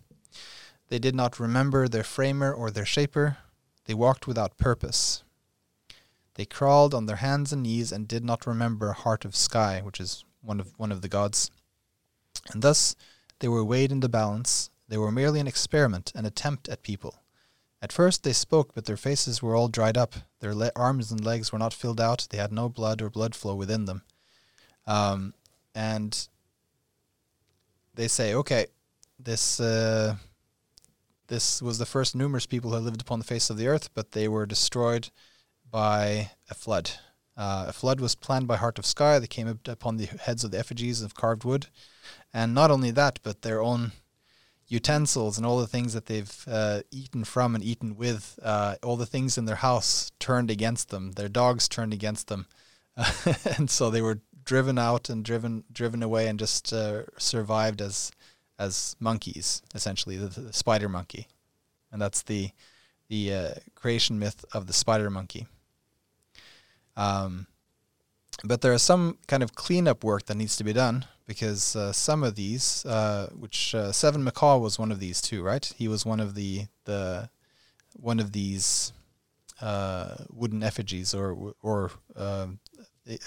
they 0.92 1.00
did 1.00 1.16
not 1.16 1.40
remember 1.40 1.88
their 1.88 2.04
framer 2.04 2.52
or 2.52 2.70
their 2.70 2.86
shaper. 2.86 3.38
They 3.86 3.94
walked 3.94 4.28
without 4.28 4.58
purpose. 4.58 5.24
They 6.34 6.44
crawled 6.44 6.94
on 6.94 7.06
their 7.06 7.16
hands 7.16 7.54
and 7.54 7.64
knees 7.64 7.94
and 7.94 8.10
did 8.10 8.26
not 8.26 8.46
remember 8.46 8.92
Heart 8.92 9.24
of 9.24 9.34
Sky, 9.34 9.80
which 9.82 10.02
is 10.02 10.26
one 10.42 10.60
of 10.60 10.78
one 10.78 10.92
of 10.92 11.02
the 11.02 11.08
gods. 11.08 11.50
And 12.52 12.62
thus 12.62 12.98
they 13.40 13.48
were 13.48 13.64
weighed 13.64 13.94
in 13.94 14.02
the 14.02 14.10
balance. 14.10 14.70
They 14.90 14.98
were 14.98 15.14
merely 15.14 15.40
an 15.40 15.48
experiment, 15.48 16.12
an 16.14 16.26
attempt 16.26 16.68
at 16.68 16.84
people. 16.84 17.22
At 17.82 17.94
first 17.94 18.26
they 18.26 18.34
spoke, 18.34 18.76
but 18.76 18.84
their 18.84 18.98
faces 18.98 19.42
were 19.42 19.56
all 19.56 19.70
dried 19.70 19.96
up. 19.98 20.16
Their 20.42 20.54
le- 20.54 20.74
arms 20.76 21.10
and 21.10 21.24
legs 21.24 21.54
were 21.54 21.60
not 21.60 21.74
filled 21.74 22.02
out. 22.02 22.28
They 22.30 22.38
had 22.38 22.52
no 22.52 22.68
blood 22.68 23.02
or 23.02 23.10
blood 23.10 23.34
flow 23.34 23.56
within 23.56 23.86
them. 23.86 24.02
Um, 24.86 25.36
and 25.74 26.28
they 27.96 28.10
say, 28.10 28.34
okay, 28.34 28.66
this 29.18 29.62
uh, 29.62 30.18
this 31.32 31.62
was 31.62 31.78
the 31.78 31.86
first 31.86 32.14
numerous 32.14 32.46
people 32.46 32.72
who 32.72 32.78
lived 32.78 33.00
upon 33.00 33.18
the 33.18 33.26
face 33.26 33.50
of 33.50 33.56
the 33.56 33.66
earth, 33.66 33.90
but 33.94 34.12
they 34.12 34.28
were 34.28 34.46
destroyed 34.46 35.10
by 35.72 36.32
a 36.50 36.54
flood. 36.54 36.92
Uh, 37.38 37.68
a 37.70 37.74
flood 37.74 38.02
was 38.02 38.16
planned 38.16 38.50
by 38.50 38.58
Heart 38.58 38.78
of 38.78 38.86
Sky 38.86 39.18
that 39.18 39.30
came 39.30 39.48
upon 39.48 39.96
the 39.96 40.08
heads 40.08 40.44
of 40.44 40.52
the 40.52 40.60
effigies 40.60 41.02
of 41.02 41.16
carved 41.16 41.46
wood. 41.46 41.68
And 42.34 42.54
not 42.54 42.70
only 42.70 42.92
that, 42.92 43.20
but 43.24 43.44
their 43.44 43.62
own 43.62 43.94
utensils 44.68 45.38
and 45.38 45.48
all 45.48 45.58
the 45.58 45.68
things 45.68 45.94
that 45.94 46.08
they've 46.08 46.46
uh, 46.52 46.82
eaten 46.92 47.24
from 47.24 47.56
and 47.56 47.64
eaten 47.64 47.96
with, 47.96 48.38
uh, 48.44 48.76
all 48.84 48.98
the 48.98 49.06
things 49.06 49.38
in 49.38 49.46
their 49.46 49.56
house 49.56 50.12
turned 50.20 50.52
against 50.52 50.90
them. 50.90 51.14
Their 51.14 51.30
dogs 51.30 51.70
turned 51.70 51.94
against 51.94 52.28
them. 52.28 52.46
and 53.58 53.70
so 53.70 53.90
they 53.90 54.02
were 54.02 54.20
driven 54.44 54.78
out 54.78 55.08
and 55.08 55.24
driven 55.24 55.64
driven 55.72 56.04
away 56.04 56.28
and 56.28 56.38
just 56.38 56.74
uh, 56.74 57.04
survived 57.18 57.80
as 57.80 58.12
as 58.62 58.96
monkeys, 59.00 59.62
essentially 59.74 60.18
the, 60.18 60.28
the 60.40 60.54
spider 60.54 60.88
monkey, 60.88 61.28
and 61.92 62.02
that's 62.02 62.22
the 62.22 62.52
the 63.10 63.34
uh, 63.34 63.54
creation 63.76 64.20
myth 64.20 64.46
of 64.54 64.68
the 64.68 64.74
spider 64.74 65.10
monkey. 65.10 65.48
Um, 66.96 67.48
but 68.44 68.62
there 68.62 68.74
is 68.74 68.82
some 68.82 69.18
kind 69.28 69.44
of 69.44 69.56
cleanup 69.56 70.04
work 70.04 70.28
that 70.28 70.38
needs 70.38 70.56
to 70.58 70.64
be 70.64 70.74
done 70.74 71.06
because 71.28 71.76
uh, 71.76 71.92
some 71.92 72.24
of 72.24 72.36
these, 72.36 72.86
uh, 72.86 73.30
which 73.38 73.76
uh, 73.76 73.92
Seven 73.92 74.24
Macaw 74.24 74.58
was 74.58 74.80
one 74.80 74.92
of 74.92 75.00
these 75.00 75.22
too, 75.22 75.44
right? 75.44 75.66
He 75.78 75.88
was 75.88 76.06
one 76.06 76.20
of 76.20 76.36
the 76.36 76.68
the 76.86 77.30
one 77.94 78.20
of 78.20 78.32
these 78.32 78.94
uh, 79.62 80.16
wooden 80.30 80.64
effigies 80.64 81.14
or 81.14 81.54
or 81.62 81.92
um, 82.16 82.60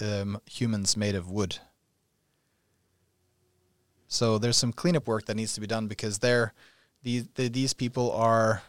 um, 0.01 0.41
humans 0.45 0.97
made 0.97 1.15
of 1.15 1.29
wood. 1.29 1.59
So 4.07 4.37
there's 4.37 4.57
some 4.57 4.73
cleanup 4.73 5.07
work 5.07 5.25
that 5.25 5.35
needs 5.35 5.53
to 5.53 5.61
be 5.61 5.67
done 5.67 5.87
because 5.87 6.19
they're 6.19 6.53
these 7.03 7.27
the, 7.35 7.49
these 7.49 7.73
people 7.73 8.11
are 8.11 8.61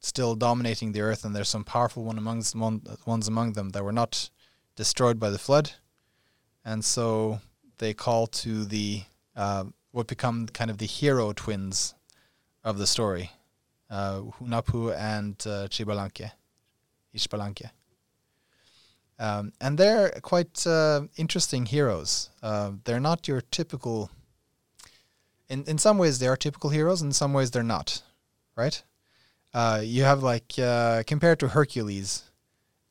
still 0.00 0.34
dominating 0.34 0.92
the 0.92 1.00
earth, 1.02 1.24
and 1.24 1.34
there's 1.34 1.48
some 1.48 1.64
powerful 1.64 2.04
one 2.04 2.18
amongst 2.18 2.54
one, 2.56 2.82
ones 3.06 3.28
among 3.28 3.52
them 3.52 3.70
that 3.70 3.84
were 3.84 3.92
not 3.92 4.30
destroyed 4.76 5.18
by 5.18 5.30
the 5.30 5.38
flood, 5.38 5.72
and 6.64 6.84
so 6.84 7.40
they 7.78 7.94
call 7.94 8.26
to 8.26 8.64
the 8.64 9.02
uh, 9.36 9.64
what 9.92 10.06
become 10.06 10.46
kind 10.46 10.70
of 10.70 10.78
the 10.78 10.86
hero 10.86 11.32
twins 11.32 11.94
of 12.64 12.78
the 12.78 12.86
story. 12.86 13.30
uh, 13.90 14.20
Hunahpu 14.40 14.96
and 14.96 15.34
uh, 15.46 15.66
Chibalanque, 15.68 16.30
Xbalanque. 17.14 17.70
Um, 19.18 19.52
and 19.60 19.76
they're 19.76 20.10
quite 20.22 20.66
uh, 20.66 21.02
interesting 21.16 21.66
heroes. 21.66 22.30
Uh, 22.42 22.72
they're 22.84 23.00
not 23.00 23.28
your 23.28 23.42
typical. 23.42 24.10
In 25.50 25.64
in 25.64 25.76
some 25.76 25.98
ways, 25.98 26.18
they 26.18 26.28
are 26.28 26.36
typical 26.36 26.70
heroes. 26.70 27.02
In 27.02 27.12
some 27.12 27.34
ways, 27.34 27.50
they're 27.50 27.62
not. 27.62 28.02
Right? 28.56 28.82
Uh, 29.52 29.80
you 29.82 30.04
have 30.04 30.22
like 30.22 30.58
uh, 30.58 31.02
compared 31.06 31.40
to 31.40 31.48
Hercules, 31.48 32.22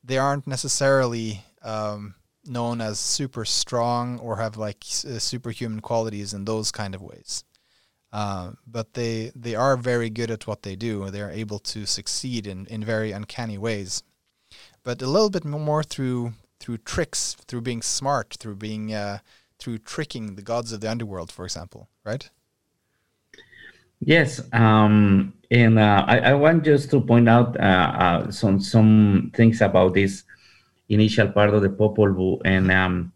they 0.04 0.18
aren't 0.18 0.46
necessarily 0.46 1.44
um, 1.64 2.16
known 2.46 2.82
as 2.82 3.00
super 3.00 3.46
strong 3.46 4.20
or 4.20 4.38
have 4.38 4.58
like 4.58 4.84
uh, 4.84 5.20
superhuman 5.20 5.80
qualities 5.80 6.34
in 6.34 6.46
those 6.46 6.72
kind 6.72 6.94
of 6.94 7.02
ways. 7.02 7.44
Uh, 8.12 8.52
but 8.68 8.94
they 8.94 9.32
they 9.36 9.56
are 9.56 9.78
very 9.78 10.10
good 10.10 10.30
at 10.30 10.46
what 10.46 10.62
they 10.62 10.76
do. 10.76 11.10
They 11.10 11.22
are 11.22 11.32
able 11.32 11.60
to 11.60 11.86
succeed 11.86 12.46
in, 12.46 12.68
in 12.68 12.84
very 12.84 13.12
uncanny 13.12 13.58
ways 13.58 14.04
but 14.84 15.02
a 15.02 15.08
little 15.08 15.30
bit 15.30 15.46
more 15.46 15.84
through 15.84 16.34
through 16.60 16.78
tricks, 16.80 17.38
through 17.48 17.62
being 17.62 17.82
smart, 17.82 18.36
through 18.40 18.56
being 18.56 18.94
uh, 18.94 19.20
through 19.60 19.78
tricking 19.78 20.36
the 20.36 20.42
gods 20.42 20.72
of 20.72 20.82
the 20.82 20.90
underworld, 20.90 21.32
for 21.32 21.46
example, 21.46 21.90
right? 22.04 22.30
Yes, 24.02 24.42
um, 24.54 25.34
and 25.52 25.78
uh, 25.78 26.06
I, 26.08 26.20
I, 26.20 26.34
want 26.34 26.64
just 26.64 26.90
to 26.92 27.02
point 27.02 27.28
out 27.28 27.60
uh, 27.60 27.92
uh 28.00 28.32
some 28.32 28.60
some 28.60 29.32
things 29.36 29.62
about 29.62 29.94
this 29.94 30.24
initial 30.88 31.28
part 31.30 31.54
of 31.54 31.62
the 31.62 31.70
Popol 31.70 32.16
Vuh, 32.16 32.42
and 32.46 32.72
um, 32.72 33.12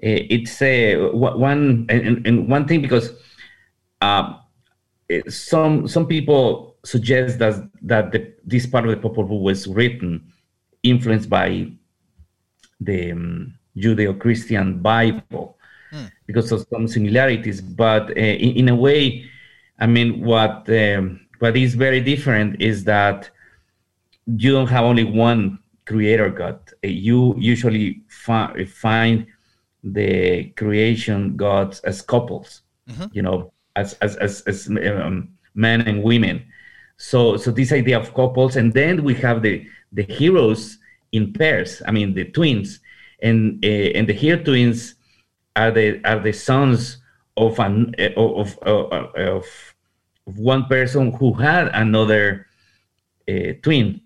it's 0.00 0.62
uh, 0.62 1.10
one 1.12 1.86
and, 1.88 2.26
and, 2.26 2.48
one 2.48 2.66
thing 2.66 2.80
because 2.80 3.12
uh, 4.00 4.34
some 5.28 5.86
some 5.86 6.06
people 6.06 6.76
suggest 6.84 7.38
that 7.38 7.68
that 7.82 8.12
the, 8.12 8.32
this 8.44 8.66
part 8.66 8.86
of 8.86 8.90
the 8.90 9.08
Popol 9.08 9.28
Vuh 9.28 9.42
was 9.42 9.66
written 9.66 10.32
influenced 10.82 11.28
by 11.28 11.70
the 12.80 13.12
um, 13.12 13.54
Judeo-Christian 13.76 14.80
Bible 14.80 15.56
hmm. 15.90 16.06
because 16.26 16.52
of 16.52 16.66
some 16.70 16.88
similarities. 16.88 17.60
But 17.60 18.10
uh, 18.10 18.20
in, 18.20 18.56
in, 18.56 18.68
a 18.68 18.74
way, 18.74 19.30
I 19.78 19.86
mean, 19.86 20.24
what 20.24 20.68
um, 20.70 21.20
what 21.38 21.56
is 21.56 21.74
very 21.74 22.00
different 22.00 22.60
is 22.62 22.84
that 22.84 23.30
you 24.26 24.52
don't 24.52 24.68
have 24.68 24.84
only 24.84 25.04
one 25.04 25.58
creator 25.84 26.30
God. 26.30 26.60
You 26.82 27.34
usually 27.38 28.02
fi- 28.08 28.64
find 28.64 29.26
the 29.82 30.44
creation 30.56 31.36
gods 31.36 31.80
as 31.80 32.02
couples. 32.02 32.62
Mm-hmm. 32.88 33.06
You 33.12 33.22
know, 33.22 33.52
as 33.76 33.94
as 33.94 34.16
as, 34.16 34.42
as 34.42 34.68
um, 34.68 35.30
men 35.54 35.80
and 35.82 36.02
women. 36.02 36.44
So 36.96 37.36
so 37.36 37.50
this 37.50 37.72
idea 37.72 37.98
of 37.98 38.14
couples, 38.14 38.56
and 38.56 38.72
then 38.72 39.02
we 39.02 39.14
have 39.14 39.42
the 39.42 39.66
the 39.92 40.04
heroes 40.04 40.78
in 41.10 41.32
pairs. 41.32 41.82
I 41.86 41.90
mean, 41.90 42.14
the 42.14 42.26
twins, 42.26 42.80
and 43.22 43.64
uh, 43.64 43.68
and 43.96 44.08
the 44.08 44.12
hero 44.12 44.42
twins 44.42 44.94
are 45.56 45.70
the 45.70 46.00
are 46.04 46.20
the 46.20 46.32
sons 46.32 47.01
of 47.36 47.58
an 47.58 47.94
of, 48.16 48.58
of, 48.58 48.58
of, 48.58 49.14
of 49.14 49.74
one 50.24 50.66
person 50.66 51.12
who 51.12 51.32
had 51.32 51.68
another 51.68 52.46
uh, 53.28 53.52
twin, 53.62 54.00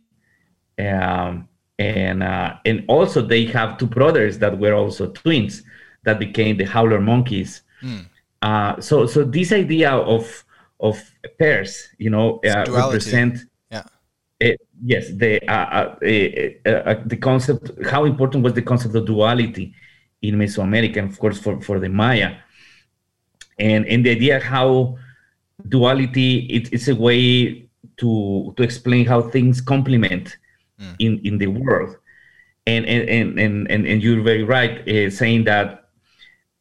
um, 0.79 1.49
and 1.79 2.23
uh, 2.23 2.55
and 2.65 2.85
also 2.89 3.21
they 3.23 3.45
have 3.47 3.79
two 3.79 3.87
brothers 3.87 4.39
that 4.39 4.59
were 4.59 4.75
also 4.75 5.11
twins 5.11 5.63
that 6.05 6.19
became 6.19 6.57
the 6.57 6.65
Howler 6.65 7.01
monkeys. 7.01 7.63
Mm. 7.83 8.07
Uh, 8.43 8.81
so 8.81 9.07
so 9.07 9.25
this 9.25 9.53
idea 9.53 9.91
of 9.91 10.45
of 10.81 11.03
pairs, 11.39 11.89
you 11.99 12.11
know, 12.11 12.41
uh, 12.45 12.65
represent 12.69 13.39
uh, 14.43 14.49
yes, 14.85 15.09
the 15.15 15.41
uh, 15.51 15.97
uh, 16.69 17.03
the 17.07 17.17
concept. 17.17 17.71
How 17.87 18.05
important 18.05 18.45
was 18.45 18.53
the 18.53 18.63
concept 18.63 18.95
of 18.95 19.07
duality 19.07 19.75
in 20.21 20.37
Mesoamerica, 20.37 20.99
and 20.99 21.11
of 21.11 21.19
course 21.19 21.39
for, 21.39 21.61
for 21.61 21.81
the 21.81 21.89
Maya, 21.89 22.37
and 23.59 23.87
and 23.87 24.05
the 24.05 24.11
idea 24.11 24.41
how 24.41 24.97
duality 25.69 26.47
it, 26.47 26.73
it's 26.73 26.89
a 26.89 26.95
way 26.95 27.69
to 27.97 28.55
to 28.57 28.63
explain 28.63 29.07
how 29.07 29.23
things 29.23 29.61
complement 29.61 30.37
mm. 30.81 30.95
in 30.99 31.21
in 31.25 31.39
the 31.39 31.47
world, 31.47 31.97
and 32.67 32.85
and 32.87 33.09
and 33.09 33.39
and 33.39 33.71
and, 33.71 33.87
and 33.87 34.03
you're 34.03 34.23
very 34.23 34.45
right 34.45 34.87
uh, 34.89 35.11
saying 35.11 35.45
that 35.45 35.89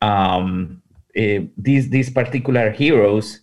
um, 0.01 0.81
uh, 1.17 1.39
these 1.57 1.89
these 1.89 2.09
particular 2.09 2.71
heroes 2.71 3.41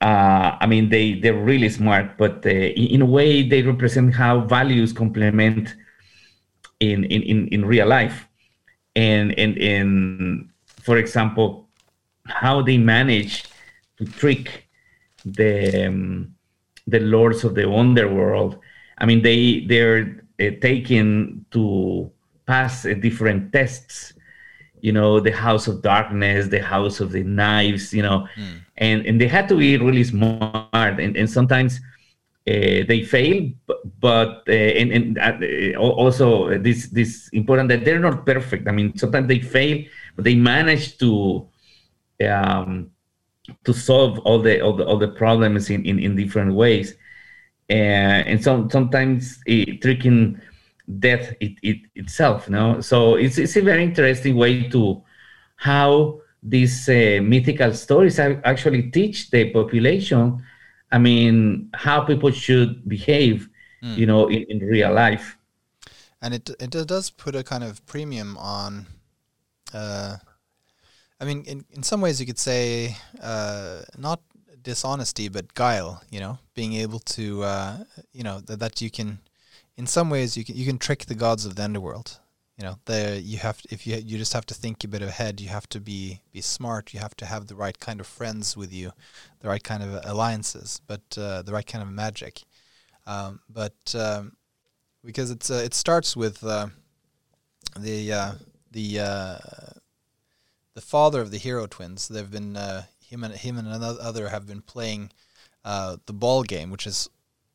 uh, 0.00 0.56
I 0.60 0.66
mean, 0.66 0.90
they 0.90 1.14
they're 1.20 1.34
really 1.34 1.70
smart, 1.70 2.18
but 2.18 2.44
uh, 2.44 2.50
in 2.50 3.00
a 3.00 3.06
way, 3.06 3.42
they 3.48 3.62
represent 3.62 4.14
how 4.14 4.40
values 4.40 4.92
complement 4.92 5.74
in 6.80 7.04
in 7.04 7.22
in, 7.22 7.48
in 7.48 7.64
real 7.64 7.88
life, 7.88 8.28
and 8.94 9.32
and 9.38 9.56
in 9.56 10.50
for 10.82 10.98
example, 10.98 11.65
how 12.28 12.62
they 12.62 12.78
manage 12.78 13.44
to 13.98 14.04
trick 14.04 14.68
the 15.24 15.86
um, 15.86 16.34
the 16.86 17.00
lords 17.00 17.44
of 17.44 17.54
the 17.54 17.68
underworld. 17.68 18.58
I 18.98 19.06
mean, 19.06 19.22
they 19.22 19.64
they're 19.66 20.24
uh, 20.40 20.50
taken 20.60 21.44
to 21.50 22.10
pass 22.46 22.86
uh, 22.86 22.94
different 22.94 23.52
tests 23.52 24.14
you 24.80 24.92
know 24.92 25.20
the 25.20 25.32
house 25.32 25.66
of 25.66 25.82
darkness 25.82 26.48
the 26.48 26.62
house 26.62 27.00
of 27.00 27.10
the 27.12 27.24
knives 27.24 27.92
you 27.92 28.02
know 28.02 28.26
mm. 28.36 28.60
and 28.76 29.06
and 29.06 29.20
they 29.20 29.26
had 29.26 29.48
to 29.48 29.56
be 29.56 29.76
really 29.78 30.04
smart 30.04 31.00
and, 31.00 31.16
and 31.16 31.28
sometimes 31.28 31.80
uh, 32.48 32.84
they 32.86 33.02
fail 33.02 33.50
but, 33.66 33.78
but 34.00 34.42
uh, 34.48 34.52
and, 34.52 34.92
and 34.92 35.18
uh, 35.18 35.78
also 35.78 36.58
this 36.58 36.88
this 36.88 37.28
important 37.32 37.68
that 37.68 37.84
they're 37.84 37.98
not 37.98 38.24
perfect 38.24 38.68
i 38.68 38.72
mean 38.72 38.96
sometimes 38.96 39.26
they 39.26 39.40
fail 39.40 39.82
but 40.14 40.24
they 40.24 40.34
manage 40.34 40.98
to 40.98 41.46
um, 42.24 42.90
to 43.64 43.72
solve 43.72 44.18
all 44.20 44.40
the 44.40 44.60
all 44.60 44.74
the, 44.74 44.84
all 44.84 44.98
the 44.98 45.08
problems 45.08 45.70
in, 45.70 45.84
in, 45.84 45.98
in 45.98 46.16
different 46.16 46.54
ways. 46.54 46.96
And 47.68 48.26
and 48.28 48.42
some 48.42 48.70
sometimes 48.70 49.38
uh, 49.48 49.72
tricking 49.80 50.40
death 50.98 51.34
it, 51.40 51.58
it 51.62 51.78
itself 51.96 52.48
no? 52.48 52.80
So 52.80 53.16
it's, 53.16 53.38
it's 53.38 53.56
a 53.56 53.62
very 53.62 53.82
interesting 53.82 54.36
way 54.36 54.68
to 54.68 55.02
how 55.56 56.20
these 56.42 56.88
uh, 56.88 57.20
mythical 57.22 57.72
stories 57.74 58.20
actually 58.20 58.90
teach 58.90 59.30
the 59.30 59.50
population 59.50 60.40
i 60.92 60.98
mean 60.98 61.68
how 61.74 62.02
people 62.02 62.30
should 62.30 62.88
behave 62.88 63.48
mm. 63.82 63.96
you 63.96 64.06
know 64.06 64.28
in, 64.28 64.44
in 64.48 64.58
real 64.60 64.92
life. 64.92 65.36
And 66.22 66.34
it 66.34 66.50
it 66.60 66.70
does 66.70 67.10
put 67.10 67.34
a 67.34 67.42
kind 67.42 67.62
of 67.62 67.84
premium 67.86 68.36
on 68.38 68.86
uh, 69.72 70.16
I 71.20 71.24
mean, 71.24 71.44
in, 71.44 71.64
in 71.70 71.82
some 71.82 72.00
ways, 72.00 72.20
you 72.20 72.26
could 72.26 72.38
say 72.38 72.96
uh, 73.22 73.82
not 73.96 74.20
dishonesty, 74.62 75.28
but 75.28 75.54
guile. 75.54 76.02
You 76.10 76.20
know, 76.20 76.38
being 76.54 76.74
able 76.74 77.00
to, 77.00 77.42
uh, 77.42 77.76
you 78.12 78.22
know, 78.22 78.40
that, 78.40 78.58
that 78.60 78.80
you 78.80 78.90
can 78.90 79.20
in 79.76 79.86
some 79.86 80.10
ways 80.10 80.36
you 80.36 80.44
can 80.44 80.56
you 80.56 80.66
can 80.66 80.78
trick 80.78 81.06
the 81.06 81.14
gods 81.14 81.46
of 81.46 81.56
the 81.56 81.64
underworld. 81.64 82.18
You 82.58 82.64
know, 82.64 82.78
the 82.86 83.20
you 83.22 83.38
have 83.38 83.60
if 83.70 83.86
you 83.86 83.96
you 83.96 84.16
just 84.16 84.32
have 84.32 84.46
to 84.46 84.54
think 84.54 84.82
a 84.84 84.88
bit 84.88 85.02
ahead. 85.02 85.40
You 85.40 85.48
have 85.48 85.68
to 85.70 85.80
be 85.80 86.22
be 86.32 86.40
smart. 86.40 86.94
You 86.94 87.00
have 87.00 87.16
to 87.16 87.26
have 87.26 87.46
the 87.46 87.54
right 87.54 87.78
kind 87.78 88.00
of 88.00 88.06
friends 88.06 88.56
with 88.56 88.72
you, 88.72 88.92
the 89.40 89.48
right 89.48 89.62
kind 89.62 89.82
of 89.82 90.00
alliances, 90.04 90.80
but 90.86 91.02
uh, 91.18 91.42
the 91.42 91.52
right 91.52 91.66
kind 91.66 91.82
of 91.82 91.90
magic. 91.90 92.42
Um, 93.06 93.40
but 93.48 93.94
um, 93.94 94.36
because 95.04 95.30
it's 95.30 95.50
uh, 95.50 95.62
it 95.64 95.74
starts 95.74 96.16
with 96.16 96.42
uh, 96.42 96.68
the 97.78 98.12
uh, 98.12 98.32
the 98.72 99.00
the 100.76 100.80
father 100.80 101.20
of 101.20 101.32
the 101.32 101.38
hero 101.38 101.66
twins. 101.66 102.06
They've 102.06 102.30
been 102.30 102.56
uh, 102.56 102.84
him 103.00 103.24
and 103.24 103.34
him 103.34 103.58
and 103.58 103.66
another 103.66 104.28
have 104.28 104.46
been 104.46 104.62
playing 104.62 105.10
the 105.64 106.12
ball 106.12 106.44
game, 106.44 106.70
which 106.70 106.86
is 106.86 107.10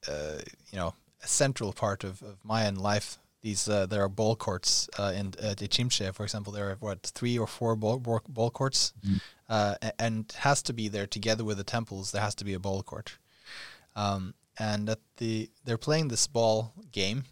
you 0.10 0.77
know 0.79 0.93
a 1.23 1.27
central 1.27 1.71
part 1.73 2.03
of, 2.03 2.21
of 2.21 2.43
Mayan 2.43 2.75
life. 2.75 3.17
These 3.41 3.67
uh, 3.67 3.88
there 3.88 4.03
are 4.03 4.10
ball 4.10 4.36
courts 4.36 4.88
uh, 4.99 5.13
in 5.15 5.27
uh, 5.41 5.55
Chimche, 5.57 6.13
for 6.13 6.23
example. 6.23 6.53
There 6.53 6.69
are 6.69 6.77
what 6.79 7.01
three 7.03 7.38
or 7.38 7.47
four 7.47 7.75
ball 7.75 7.99
ball, 7.99 8.51
courts, 8.51 8.93
mm. 9.03 9.19
uh, 9.49 9.75
and 9.97 10.31
has 10.39 10.62
to 10.63 10.73
be 10.73 10.88
there 10.88 11.07
together 11.07 11.43
with 11.43 11.57
the 11.57 11.63
temples. 11.63 12.12
There 12.12 12.21
has 12.21 12.36
to 12.36 12.45
be 12.45 12.53
a 12.53 12.60
ball 12.60 12.84
court, 12.84 13.17
um, 13.95 14.36
and 14.60 14.89
at 14.89 14.99
the 15.17 15.49
they're 15.65 15.79
playing 15.79 16.10
this 16.10 16.27
ball 16.27 16.73
game 16.91 17.23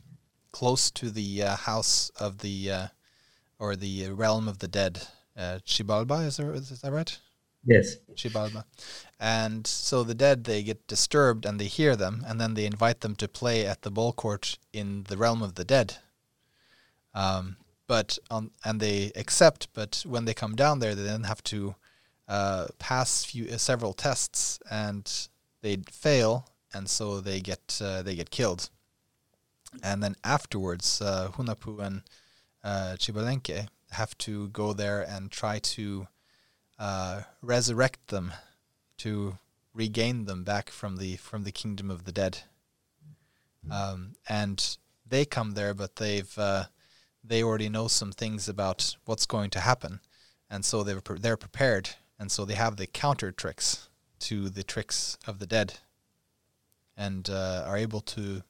close 0.51 0.89
to 0.91 1.11
the 1.11 1.43
uh, 1.43 1.55
house 1.57 2.09
of 2.19 2.39
the 2.39 2.71
uh, 2.71 2.87
or 3.59 3.75
the 3.75 4.09
realm 4.09 4.47
of 4.47 4.59
the 4.59 4.67
dead. 4.67 5.07
Uh, 5.39 5.59
Xibalba, 5.65 6.25
is, 6.25 6.37
there, 6.37 6.51
is 6.53 6.81
that 6.81 6.91
right? 6.91 7.17
Yes. 7.63 7.95
Xibalba. 8.13 8.65
And 9.19 9.65
so 9.65 10.03
the 10.03 10.13
dead, 10.13 10.43
they 10.43 10.63
get 10.63 10.85
disturbed 10.87 11.45
and 11.45 11.59
they 11.59 11.65
hear 11.65 11.95
them, 11.95 12.25
and 12.27 12.41
then 12.41 12.55
they 12.55 12.65
invite 12.65 12.99
them 12.99 13.15
to 13.15 13.27
play 13.27 13.65
at 13.65 13.83
the 13.83 13.91
ball 13.91 14.11
court 14.11 14.57
in 14.73 15.03
the 15.07 15.15
realm 15.15 15.41
of 15.41 15.55
the 15.55 15.63
dead. 15.63 15.95
Um, 17.13 17.55
but 17.87 18.19
on, 18.29 18.51
and 18.65 18.79
they 18.79 19.11
accept, 19.15 19.69
but 19.73 20.03
when 20.05 20.25
they 20.25 20.33
come 20.33 20.55
down 20.55 20.79
there, 20.79 20.93
they 20.93 21.03
then 21.03 21.23
have 21.23 21.43
to 21.45 21.75
uh, 22.27 22.67
pass 22.77 23.25
few, 23.25 23.47
uh, 23.47 23.57
several 23.57 23.93
tests, 23.93 24.59
and 24.69 25.27
they 25.61 25.77
fail, 25.91 26.47
and 26.73 26.87
so 26.87 27.19
they 27.19 27.39
get 27.39 27.81
uh, 27.83 28.03
they 28.03 28.15
get 28.15 28.29
killed. 28.29 28.69
And 29.81 30.03
then 30.03 30.15
afterwards, 30.23 31.01
uh, 31.01 31.29
Hunahpu 31.33 31.79
and 31.79 32.01
uh, 32.63 32.95
Xbalanque 32.99 33.67
have 33.91 34.17
to 34.19 34.49
go 34.49 34.73
there 34.73 35.01
and 35.01 35.31
try 35.31 35.59
to 35.59 36.07
uh, 36.77 37.21
resurrect 37.41 38.07
them, 38.07 38.31
to 38.97 39.37
regain 39.73 40.25
them 40.25 40.43
back 40.43 40.69
from 40.69 40.97
the 40.97 41.15
from 41.17 41.43
the 41.43 41.51
kingdom 41.51 41.89
of 41.91 42.05
the 42.05 42.11
dead. 42.11 42.39
Um, 43.69 44.15
and 44.27 44.77
they 45.05 45.25
come 45.25 45.51
there, 45.51 45.73
but 45.73 45.97
they've 45.97 46.37
uh, 46.37 46.65
they 47.23 47.43
already 47.43 47.69
know 47.69 47.87
some 47.87 48.11
things 48.11 48.47
about 48.47 48.95
what's 49.05 49.25
going 49.25 49.49
to 49.51 49.59
happen, 49.59 49.99
and 50.49 50.63
so 50.63 50.83
they're 50.83 51.01
pre- 51.01 51.19
they're 51.19 51.37
prepared, 51.37 51.89
and 52.17 52.31
so 52.31 52.45
they 52.45 52.55
have 52.55 52.77
the 52.77 52.87
counter 52.87 53.31
tricks 53.31 53.89
to 54.19 54.49
the 54.49 54.63
tricks 54.63 55.17
of 55.27 55.39
the 55.39 55.47
dead, 55.47 55.75
and 56.95 57.29
uh, 57.29 57.63
are 57.67 57.77
able 57.77 58.01
to 58.01 58.43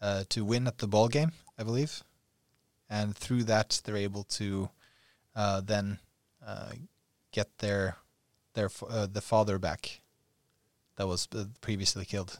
uh, 0.00 0.24
to 0.28 0.44
win 0.44 0.66
at 0.66 0.78
the 0.78 0.86
ball 0.86 1.08
game, 1.08 1.32
I 1.58 1.64
believe, 1.64 2.02
and 2.88 3.16
through 3.16 3.44
that 3.44 3.80
they're 3.84 3.96
able 3.96 4.24
to 4.24 4.68
uh, 5.36 5.60
then 5.60 5.98
uh, 6.46 6.72
get 7.32 7.58
their 7.58 7.96
their 8.54 8.70
uh, 8.88 9.06
the 9.06 9.20
father 9.20 9.58
back 9.58 10.00
that 10.96 11.06
was 11.06 11.26
previously 11.60 12.04
killed. 12.04 12.38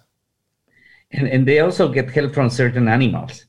And, 1.11 1.29
and 1.29 1.47
they 1.47 1.61
also 1.61 1.89
get 1.89 2.11
help 2.11 2.35
from 2.35 2.51
certain 2.51 2.89
animals. 2.89 3.47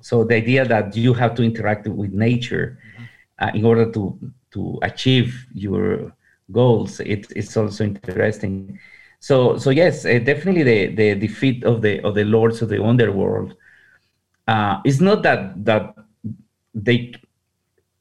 So 0.00 0.24
the 0.24 0.36
idea 0.36 0.64
that 0.66 0.96
you 0.96 1.14
have 1.14 1.34
to 1.36 1.42
interact 1.42 1.86
with 1.86 2.12
nature 2.12 2.78
mm-hmm. 2.94 3.04
uh, 3.44 3.50
in 3.54 3.64
order 3.64 3.90
to 3.92 4.18
to 4.52 4.78
achieve 4.82 5.46
your 5.54 6.12
goals, 6.50 7.00
it, 7.00 7.26
it's 7.34 7.56
also 7.56 7.84
interesting. 7.84 8.78
So 9.20 9.56
so 9.56 9.70
yes, 9.70 10.04
uh, 10.04 10.18
definitely 10.18 10.64
the, 10.64 10.94
the 10.94 11.14
defeat 11.14 11.64
of 11.64 11.80
the 11.82 12.00
of 12.00 12.14
the 12.14 12.24
lords 12.24 12.62
of 12.62 12.68
the 12.68 12.82
underworld. 12.82 13.54
Uh, 14.48 14.80
it's 14.84 15.00
not 15.00 15.22
that 15.22 15.64
that 15.64 15.94
they 16.74 17.12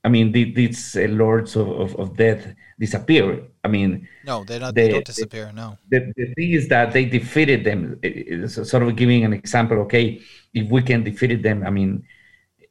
I 0.04 0.10
mean, 0.10 0.32
the, 0.32 0.52
these 0.52 0.96
uh, 0.96 1.02
lords 1.02 1.56
of, 1.56 1.70
of, 1.70 1.96
of, 1.98 2.18
death 2.18 2.56
disappear. 2.80 3.44
I 3.64 3.68
mean, 3.68 4.08
no, 4.26 4.44
they're 4.44 4.60
not. 4.60 4.74
They, 4.74 4.88
they 4.88 4.94
don't 4.94 5.06
disappear. 5.06 5.46
They, 5.48 5.54
no. 5.54 5.78
The, 5.90 6.12
the 6.18 6.34
thing 6.34 6.52
is 6.52 6.68
that 6.70 6.92
they 6.92 7.06
defeated 7.06 7.64
them. 7.64 8.00
It's 8.02 8.56
sort 8.70 8.82
of 8.82 8.96
giving 8.96 9.24
an 9.26 9.34
example. 9.34 9.78
Okay, 9.82 10.22
if 10.54 10.70
we 10.72 10.82
can 10.82 11.04
defeat 11.04 11.44
them, 11.44 11.64
I 11.66 11.70
mean, 11.70 12.04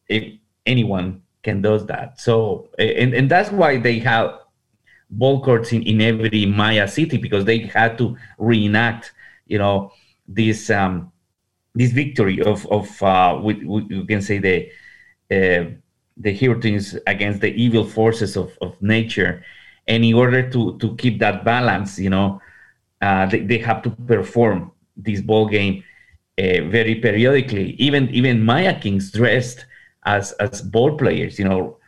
if 0.09 0.41
anyone 0.67 1.23
can 1.45 1.63
does 1.63 1.87
that. 1.87 2.21
So, 2.21 2.69
and 2.79 3.15
and 3.15 3.31
that's 3.31 3.53
why 3.53 3.79
they 3.79 4.01
have 4.01 4.41
ball 5.09 5.45
courts 5.45 5.73
in, 5.73 5.85
in 5.85 6.01
every 6.01 6.47
Maya 6.47 6.89
city 6.89 7.17
because 7.17 7.45
they 7.45 7.59
had 7.61 7.97
to 7.99 8.17
reenact, 8.39 9.13
you 9.47 9.59
know, 9.59 9.93
this 10.27 10.69
um, 10.69 11.13
this 11.77 11.93
victory 11.93 12.43
of 12.43 12.67
of 12.73 13.03
uh, 13.05 13.39
we, 13.41 13.65
we, 13.65 13.87
you 13.89 14.05
can 14.05 14.21
say 14.21 14.39
the. 14.39 14.69
Uh, 15.31 15.77
the 16.21 16.33
hero 16.33 16.59
twins 16.61 16.97
against 17.07 17.41
the 17.41 17.53
evil 17.55 17.85
forces 17.85 18.37
of, 18.37 18.57
of 18.61 18.81
nature. 18.81 19.45
And 19.89 20.05
in 20.05 20.15
order 20.15 20.49
to, 20.51 20.79
to 20.79 20.97
keep 20.97 21.19
that 21.21 21.45
balance, 21.45 21.99
you 21.99 22.11
know, 22.11 22.41
uh, 23.01 23.27
they, 23.27 23.41
they 23.41 23.59
have 23.59 23.83
to 23.83 23.91
perform 23.91 24.73
this 24.97 25.21
ball 25.21 25.47
game 25.49 25.83
uh, 26.39 26.63
very 26.69 26.97
periodically. 26.97 27.71
Even 27.79 28.09
even 28.11 28.45
Maya 28.45 28.79
kings 28.79 29.11
dressed 29.11 29.67
as 30.05 30.33
as 30.33 30.63
ball 30.63 30.97
players, 30.97 31.39
you 31.39 31.45
know, 31.47 31.79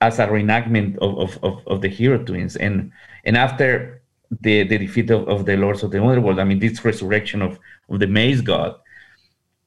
as 0.00 0.18
a 0.18 0.26
reenactment 0.26 0.96
of, 0.98 1.18
of, 1.18 1.44
of, 1.44 1.66
of 1.66 1.80
the 1.80 1.88
hero 1.88 2.22
twins. 2.22 2.56
And 2.56 2.92
and 3.24 3.36
after 3.36 4.02
the, 4.40 4.64
the 4.64 4.78
defeat 4.78 5.10
of, 5.10 5.28
of 5.28 5.46
the 5.46 5.56
lords 5.56 5.82
of 5.82 5.90
the 5.90 6.02
underworld, 6.02 6.38
I 6.38 6.44
mean, 6.44 6.58
this 6.58 6.84
resurrection 6.84 7.42
of, 7.42 7.58
of 7.88 7.98
the 7.98 8.06
maize 8.06 8.42
god, 8.42 8.76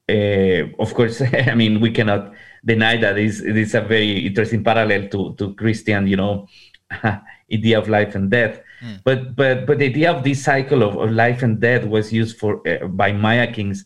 uh, 0.10 0.64
of 0.80 0.94
course, 0.94 1.22
I 1.34 1.56
mean, 1.56 1.82
we 1.82 1.92
cannot 1.92 2.34
deny 2.64 2.98
that 2.98 3.18
is 3.18 3.42
it 3.42 3.58
is 3.58 3.74
a 3.76 3.82
very 3.82 4.26
interesting 4.26 4.64
parallel 4.64 5.08
to 5.10 5.36
to 5.36 5.54
Christian, 5.56 6.08
you 6.08 6.18
know, 6.18 6.48
idea 7.54 7.80
of 7.80 7.88
life 7.88 8.16
and 8.16 8.30
death. 8.30 8.62
Mm. 8.84 9.02
But 9.04 9.36
but 9.36 9.66
but 9.66 9.80
the 9.80 9.86
idea 9.86 10.12
of 10.12 10.24
this 10.24 10.44
cycle 10.44 10.84
of, 10.84 10.98
of 10.98 11.12
life 11.12 11.44
and 11.44 11.60
death 11.60 11.86
was 11.86 12.12
used 12.12 12.38
for 12.38 12.62
uh, 12.68 12.88
by 12.88 13.12
Maya 13.12 13.52
kings 13.52 13.86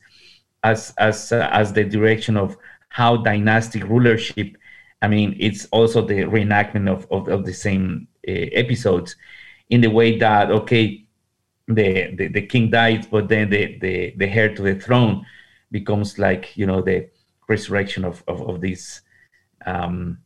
as 0.64 0.94
as 0.98 1.32
uh, 1.32 1.50
as 1.52 1.74
the 1.74 1.84
direction 1.84 2.38
of 2.38 2.58
how 2.90 3.18
dynastic 3.18 3.84
rulership. 3.84 4.56
I 5.02 5.08
mean, 5.08 5.36
it's 5.40 5.66
also 5.72 6.02
the 6.02 6.24
reenactment 6.24 6.90
of 6.90 7.08
of, 7.12 7.28
of 7.28 7.46
the 7.46 7.54
same 7.54 8.08
uh, 8.28 8.32
episodes, 8.32 9.16
in 9.70 9.82
the 9.82 9.90
way 9.90 10.18
that 10.18 10.52
okay, 10.52 11.06
the, 11.68 12.16
the 12.16 12.28
the 12.28 12.42
king 12.42 12.70
dies, 12.70 13.06
but 13.08 13.28
then 13.28 13.50
the 13.50 13.78
the 13.80 14.14
the 14.18 14.30
heir 14.30 14.54
to 14.56 14.62
the 14.62 14.76
throne 14.76 15.26
becomes 15.72 16.18
like 16.18 16.56
you 16.56 16.66
know 16.66 16.82
the 16.82 17.10
resurrection 17.48 18.06
of 18.06 18.24
of, 18.28 18.42
of 18.50 18.62
this 18.62 19.02
um, 19.66 20.18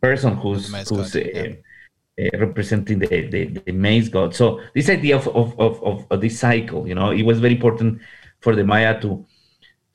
person 0.00 0.36
who's 0.36 0.72
who's 0.88 1.16
uh, 1.16 1.18
yeah. 1.18 2.28
uh, 2.34 2.38
representing 2.38 2.98
the, 2.98 3.06
the 3.06 3.60
the 3.66 3.72
maize 3.72 4.08
god. 4.08 4.34
So 4.34 4.60
this 4.74 4.88
idea 4.88 5.16
of 5.16 5.28
of, 5.28 5.58
of 5.58 6.06
of 6.10 6.20
this 6.20 6.38
cycle, 6.38 6.86
you 6.86 6.94
know, 6.94 7.10
it 7.10 7.22
was 7.22 7.40
very 7.40 7.54
important 7.54 8.00
for 8.40 8.54
the 8.54 8.64
Maya 8.64 9.00
to 9.00 9.24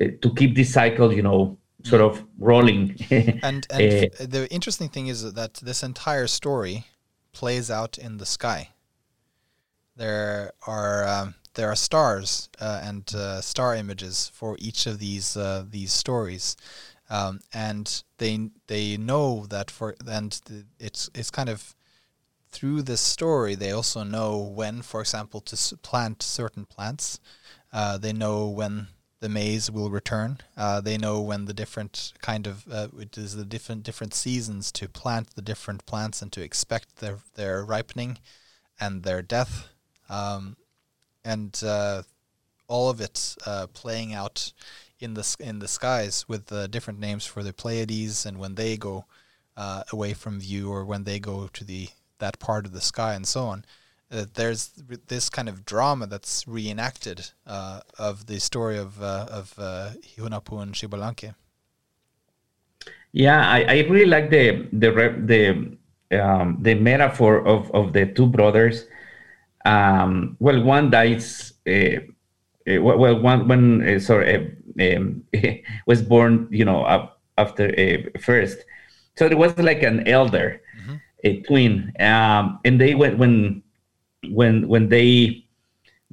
uh, 0.01 0.07
to 0.21 0.33
keep 0.35 0.55
this 0.55 0.73
cycle, 0.73 1.13
you 1.13 1.21
know, 1.21 1.57
sort 1.83 2.01
of 2.01 2.23
rolling. 2.39 2.95
and 3.09 3.67
and 3.69 4.05
uh, 4.19 4.25
the 4.25 4.47
interesting 4.51 4.89
thing 4.89 5.07
is 5.07 5.33
that 5.33 5.55
this 5.55 5.83
entire 5.83 6.27
story 6.27 6.85
plays 7.31 7.69
out 7.69 7.97
in 7.97 8.17
the 8.17 8.25
sky. 8.25 8.69
There 9.95 10.53
are 10.65 11.07
um, 11.07 11.35
there 11.55 11.69
are 11.69 11.75
stars 11.75 12.49
uh, 12.59 12.81
and 12.83 13.13
uh, 13.15 13.41
star 13.41 13.75
images 13.75 14.31
for 14.33 14.57
each 14.59 14.85
of 14.87 14.99
these 14.99 15.37
uh, 15.37 15.65
these 15.69 15.91
stories, 15.91 16.57
um, 17.09 17.41
and 17.53 18.03
they 18.17 18.49
they 18.67 18.97
know 18.97 19.45
that 19.47 19.69
for 19.69 19.95
and 20.07 20.39
it's 20.79 21.09
it's 21.13 21.31
kind 21.31 21.49
of 21.49 21.75
through 22.51 22.83
this 22.83 23.01
story 23.01 23.55
they 23.55 23.71
also 23.71 24.03
know 24.03 24.37
when, 24.37 24.81
for 24.83 25.01
example, 25.01 25.41
to 25.41 25.77
plant 25.77 26.21
certain 26.21 26.65
plants. 26.65 27.19
Uh, 27.71 27.97
they 27.97 28.13
know 28.13 28.47
when 28.47 28.87
the 29.19 29.29
maize 29.29 29.71
will 29.71 29.89
return. 29.89 30.37
Uh, 30.55 30.81
they 30.81 30.97
know 30.97 31.19
when 31.21 31.45
the 31.45 31.53
different 31.53 32.13
kind 32.21 32.45
of 32.45 32.65
uh, 32.71 32.89
it 32.99 33.17
is 33.17 33.35
the 33.35 33.45
different 33.45 33.83
different 33.83 34.13
seasons 34.13 34.71
to 34.71 34.87
plant 34.87 35.35
the 35.35 35.41
different 35.41 35.85
plants 35.85 36.21
and 36.21 36.31
to 36.31 36.41
expect 36.41 36.97
their 36.97 37.19
their 37.35 37.63
ripening 37.65 38.19
and 38.79 39.03
their 39.03 39.21
death. 39.21 39.69
Um, 40.09 40.57
and 41.23 41.61
uh, 41.65 42.03
all 42.67 42.89
of 42.89 43.01
it 43.01 43.35
uh, 43.45 43.67
playing 43.73 44.13
out 44.13 44.51
in 44.99 45.13
the 45.13 45.35
in 45.39 45.59
the 45.59 45.67
skies 45.67 46.25
with 46.27 46.51
uh, 46.51 46.67
different 46.67 46.99
names 46.99 47.25
for 47.25 47.43
the 47.43 47.53
Pleiades 47.53 48.25
and 48.25 48.37
when 48.37 48.55
they 48.55 48.77
go 48.77 49.05
uh, 49.57 49.83
away 49.91 50.13
from 50.13 50.39
view 50.39 50.71
or 50.71 50.85
when 50.85 51.03
they 51.03 51.19
go 51.19 51.49
to 51.53 51.63
the 51.63 51.89
that 52.19 52.39
part 52.39 52.65
of 52.65 52.71
the 52.71 52.81
sky 52.81 53.13
and 53.13 53.27
so 53.27 53.43
on. 53.45 53.65
Uh, 54.11 54.25
there's 54.35 54.73
this 55.07 55.29
kind 55.29 55.49
of 55.49 55.65
drama 55.65 56.05
that's 56.05 56.47
reenacted 56.47 57.31
of 57.45 58.27
the 58.27 58.39
story 58.39 58.77
of 58.77 59.01
of 59.01 59.55
Hunahpu 59.57 60.61
and 60.61 60.73
Xbalanque. 60.73 61.33
Yeah, 63.11 63.47
I, 63.47 63.63
I 63.63 63.79
really 63.89 64.05
like 64.05 64.29
the 64.29 64.67
the 64.71 64.91
the 65.25 65.77
um, 66.13 66.57
the 66.61 66.75
metaphor 66.75 67.45
of, 67.45 67.71
of 67.71 67.93
the 67.93 68.05
two 68.07 68.27
brothers 68.27 68.85
um, 69.65 70.37
well, 70.39 70.61
one 70.61 70.89
dies. 70.89 71.53
Uh, 71.67 71.99
uh, 72.69 72.81
well, 72.81 73.19
one 73.19 73.47
one 73.47 73.87
uh, 73.87 73.99
sorry 73.99 74.55
um, 74.79 75.23
was 75.87 76.01
born, 76.01 76.47
you 76.51 76.65
know, 76.65 77.09
after 77.37 78.11
first. 78.19 78.59
So 79.15 79.27
there 79.27 79.37
was 79.37 79.57
like 79.57 79.83
an 79.83 80.07
elder, 80.07 80.61
mm-hmm. 80.81 80.95
a 81.23 81.41
twin, 81.41 81.93
um, 81.99 82.59
and 82.65 82.79
they 82.79 82.95
went 82.95 83.17
when 83.17 83.63
when 84.29 84.67
when 84.67 84.89
they 84.89 85.45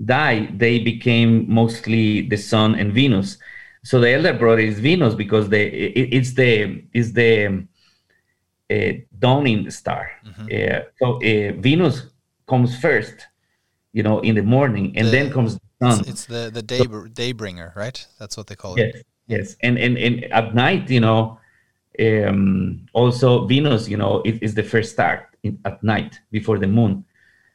died, 0.04 0.58
they 0.58 0.78
became 0.78 1.52
mostly 1.52 2.22
the 2.28 2.36
Sun 2.36 2.74
and 2.74 2.92
Venus. 2.92 3.38
So 3.82 4.00
the 4.00 4.10
elder 4.10 4.34
brother 4.34 4.60
is 4.60 4.78
Venus 4.80 5.14
because 5.14 5.48
the 5.48 5.60
it, 5.60 6.12
it's 6.12 6.34
the 6.34 6.84
is 6.92 7.12
the 7.12 7.66
uh, 8.70 8.92
dawning 9.18 9.70
star. 9.70 10.10
Mm-hmm. 10.24 10.46
Uh, 10.52 10.80
so 10.98 11.16
uh, 11.16 11.60
Venus 11.60 12.06
comes 12.46 12.78
first, 12.78 13.26
you 13.92 14.02
know, 14.02 14.20
in 14.20 14.34
the 14.34 14.42
morning, 14.42 14.96
and 14.96 15.08
the, 15.08 15.10
then 15.10 15.32
comes 15.32 15.58
the 15.80 15.90
sun. 15.90 16.04
It's, 16.06 16.26
the 16.26 16.50
the 16.52 16.62
day 16.62 16.78
so, 16.78 16.84
daybringer, 16.84 17.74
right? 17.74 18.06
That's 18.18 18.36
what 18.36 18.46
they 18.46 18.56
call 18.56 18.78
yes, 18.78 18.94
it. 18.94 19.06
Yes, 19.26 19.56
and 19.62 19.78
and 19.78 19.98
and 19.98 20.24
at 20.32 20.54
night, 20.54 20.90
you 20.90 21.00
know, 21.00 21.38
um, 22.00 22.86
also 22.92 23.46
Venus, 23.46 23.88
you 23.88 23.96
know, 23.96 24.22
it 24.24 24.42
is 24.42 24.54
the 24.54 24.62
first 24.62 24.92
star 24.92 25.28
in, 25.42 25.58
at 25.64 25.82
night 25.82 26.18
before 26.30 26.58
the 26.58 26.66
moon. 26.66 27.04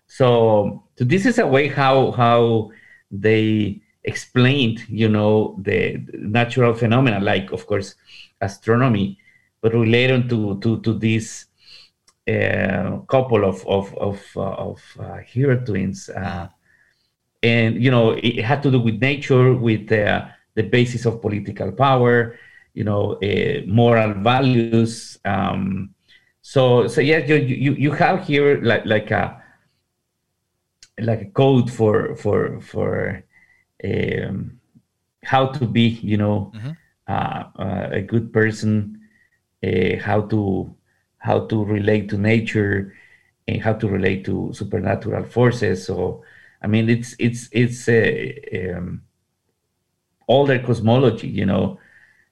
So, 0.07 0.83
so 0.97 1.03
this 1.03 1.25
is 1.25 1.39
a 1.39 1.47
way 1.47 1.67
how 1.67 2.11
how 2.11 2.71
they 3.11 3.81
explained, 4.03 4.83
you 4.87 5.09
know, 5.09 5.57
the 5.61 5.97
natural 6.13 6.73
phenomena, 6.73 7.19
like 7.19 7.51
of 7.51 7.65
course 7.65 7.95
astronomy, 8.41 9.17
but 9.61 9.73
related 9.73 10.29
to 10.29 10.59
to 10.59 10.79
to 10.81 10.93
this 10.93 11.44
a 12.27 12.99
couple 13.07 13.45
of 13.45 13.65
of 13.67 13.95
of, 13.97 14.21
uh, 14.35 14.41
of 14.41 14.81
uh, 14.99 15.17
hero 15.17 15.57
twins. 15.63 16.09
Uh, 16.09 16.47
and 17.43 17.81
you 17.83 17.91
know 17.91 18.11
it 18.11 18.43
had 18.43 18.63
to 18.63 18.71
do 18.71 18.79
with 18.79 19.01
nature, 19.01 19.53
with 19.53 19.91
uh, 19.91 20.25
the 20.55 20.63
basis 20.63 21.05
of 21.05 21.21
political 21.21 21.71
power, 21.71 22.37
you 22.73 22.83
know, 22.83 23.13
uh, 23.23 23.61
moral 23.67 24.13
values. 24.13 25.19
Um, 25.25 25.93
so 26.41 26.87
so 26.87 27.01
yeah, 27.01 27.19
you, 27.19 27.35
you 27.35 27.73
you 27.73 27.91
have 27.91 28.25
here 28.25 28.59
like 28.61 28.85
like 28.85 29.11
a 29.11 29.43
like 30.99 31.21
a 31.21 31.31
code 31.31 31.71
for 31.71 32.15
for 32.15 32.59
for 32.61 33.23
um, 33.83 34.59
how 35.23 35.47
to 35.47 35.65
be, 35.65 35.99
you 36.01 36.17
know, 36.17 36.51
mm-hmm. 36.55 36.71
uh, 37.07 37.43
uh, 37.59 37.89
a 37.91 38.01
good 38.01 38.31
person, 38.31 38.99
uh, 39.63 39.97
how 40.01 40.21
to 40.21 40.73
how 41.25 41.39
to 41.47 41.65
relate 41.65 42.09
to 42.09 42.17
nature, 42.17 42.93
and 43.47 43.61
how 43.61 43.73
to 43.73 43.87
relate 43.87 44.25
to 44.25 44.51
supernatural 44.53 45.23
forces. 45.23 45.85
So, 45.85 46.23
I 46.61 46.67
mean, 46.67 46.89
it's 46.89 47.15
it's 47.19 47.49
it's 47.51 47.87
a, 47.89 48.73
um, 48.73 49.01
all 50.27 50.45
their 50.45 50.63
cosmology, 50.63 51.27
you 51.27 51.45
know, 51.45 51.79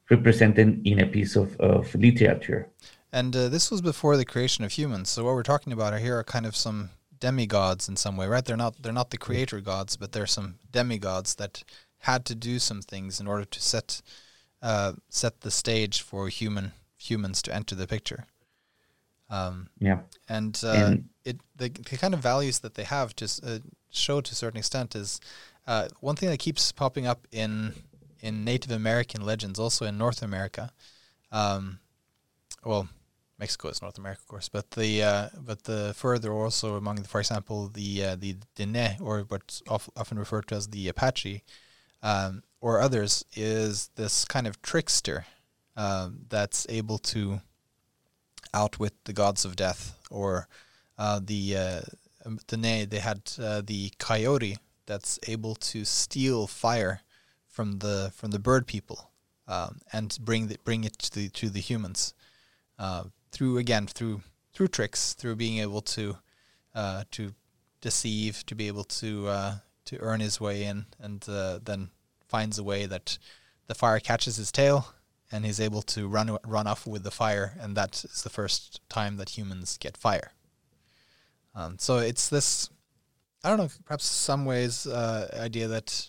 represented 0.09 0.85
in 0.85 0.99
a 0.99 1.07
piece 1.07 1.35
of, 1.35 1.59
of 1.59 1.93
literature. 1.95 2.69
And 3.11 3.35
uh, 3.35 3.49
this 3.49 3.69
was 3.69 3.81
before 3.81 4.17
the 4.17 4.25
creation 4.25 4.63
of 4.63 4.71
humans. 4.71 5.09
So 5.09 5.23
what 5.23 5.35
we're 5.35 5.43
talking 5.43 5.73
about 5.73 5.99
here 5.99 6.17
are 6.17 6.23
kind 6.23 6.45
of 6.45 6.55
some 6.55 6.89
demigods 7.19 7.87
in 7.87 7.95
some 7.95 8.17
way, 8.17 8.27
right? 8.27 8.43
They're 8.43 8.57
not 8.57 8.81
they're 8.81 9.01
not 9.01 9.11
the 9.11 9.17
creator 9.17 9.61
gods, 9.61 9.97
but 9.97 10.11
they're 10.11 10.27
some 10.27 10.55
demigods 10.71 11.35
that 11.35 11.63
had 11.99 12.25
to 12.25 12.35
do 12.35 12.59
some 12.59 12.81
things 12.81 13.19
in 13.19 13.27
order 13.27 13.45
to 13.45 13.61
set 13.61 14.01
uh, 14.61 14.93
set 15.09 15.41
the 15.41 15.51
stage 15.51 16.01
for 16.01 16.27
human 16.27 16.73
humans 16.97 17.41
to 17.43 17.53
enter 17.53 17.75
the 17.75 17.87
picture. 17.87 18.25
Um, 19.29 19.69
yeah, 19.79 19.99
and, 20.29 20.59
uh, 20.63 20.71
and 20.71 21.09
it 21.25 21.39
the, 21.55 21.69
the, 21.69 21.97
kind 21.97 22.13
of 22.13 22.19
values 22.19 22.59
that 22.59 22.75
they 22.75 22.83
have 22.83 23.15
just 23.15 23.43
uh, 23.43 23.59
show 23.89 24.21
to 24.21 24.31
a 24.31 24.35
certain 24.35 24.57
extent 24.57 24.95
is 24.95 25.19
uh, 25.65 25.87
one 26.01 26.15
thing 26.15 26.29
that 26.29 26.39
keeps 26.39 26.71
popping 26.71 27.07
up 27.07 27.27
in 27.31 27.73
in 28.21 28.43
Native 28.45 28.71
American 28.71 29.25
legends, 29.25 29.59
also 29.59 29.85
in 29.85 29.97
North 29.97 30.21
America. 30.21 30.71
Um, 31.31 31.79
well, 32.63 32.87
Mexico 33.37 33.67
is 33.69 33.81
North 33.81 33.97
America, 33.97 34.21
of 34.21 34.27
course, 34.27 34.49
but 34.49 34.71
the 34.71 35.03
uh, 35.03 35.29
but 35.37 35.63
the 35.63 35.93
further 35.95 36.31
also 36.31 36.75
among, 36.75 36.95
the, 36.95 37.07
for 37.07 37.19
example, 37.19 37.67
the 37.67 38.03
uh, 38.03 38.15
the 38.15 38.37
Dene 38.55 38.97
or 39.01 39.21
what's 39.27 39.61
often 39.67 40.17
referred 40.17 40.47
to 40.47 40.55
as 40.55 40.67
the 40.67 40.87
Apache, 40.87 41.43
um, 42.01 42.43
or 42.61 42.79
others, 42.79 43.25
is 43.35 43.89
this 43.95 44.23
kind 44.25 44.47
of 44.47 44.61
trickster 44.61 45.25
um, 45.75 46.19
that's 46.29 46.65
able 46.69 46.97
to 46.99 47.41
outwit 48.53 48.93
the 49.05 49.13
gods 49.13 49.45
of 49.45 49.55
death, 49.55 49.97
or 50.09 50.47
uh, 50.97 51.19
the 51.23 51.57
uh, 51.57 51.81
Dene 52.47 52.87
they 52.89 52.99
had 52.99 53.31
uh, 53.39 53.61
the 53.61 53.91
coyote 53.99 54.57
that's 54.85 55.19
able 55.27 55.55
to 55.55 55.85
steal 55.85 56.47
fire 56.47 57.01
from 57.47 57.79
the 57.79 58.11
from 58.15 58.31
the 58.31 58.39
bird 58.39 58.67
people 58.67 59.11
um, 59.47 59.79
and 59.91 60.17
bring 60.21 60.47
the, 60.47 60.57
bring 60.63 60.83
it 60.83 60.97
to 60.99 61.11
the 61.13 61.29
to 61.29 61.49
the 61.49 61.59
humans 61.59 62.13
uh, 62.79 63.03
through 63.31 63.57
again 63.57 63.87
through 63.87 64.21
through 64.53 64.67
tricks 64.67 65.13
through 65.13 65.35
being 65.35 65.59
able 65.59 65.81
to 65.81 66.17
uh, 66.75 67.03
to 67.11 67.33
deceive 67.81 68.45
to 68.45 68.55
be 68.55 68.67
able 68.67 68.83
to 68.83 69.27
uh, 69.27 69.55
to 69.85 69.97
earn 69.99 70.19
his 70.19 70.39
way 70.39 70.63
in 70.63 70.85
and 70.99 71.21
then 71.21 71.89
finds 72.27 72.57
a 72.57 72.63
way 72.63 72.85
that 72.85 73.17
the 73.67 73.75
fire 73.75 73.99
catches 73.99 74.37
his 74.37 74.51
tail 74.51 74.87
and 75.33 75.45
he's 75.45 75.59
able 75.59 75.81
to 75.81 76.07
run 76.07 76.37
run 76.45 76.67
off 76.67 76.87
with 76.87 77.03
the 77.03 77.11
fire 77.11 77.57
and 77.59 77.75
that 77.75 78.05
is 78.05 78.23
the 78.23 78.29
first 78.29 78.79
time 78.87 79.17
that 79.17 79.37
humans 79.37 79.77
get 79.77 79.97
fire 79.97 80.31
um, 81.55 81.75
so 81.79 81.97
it's 81.97 82.29
this 82.29 82.69
I 83.43 83.49
don't 83.49 83.57
know 83.57 83.69
perhaps 83.85 84.05
some 84.05 84.45
ways 84.45 84.87
uh, 84.87 85.27
idea 85.37 85.67
that 85.67 86.07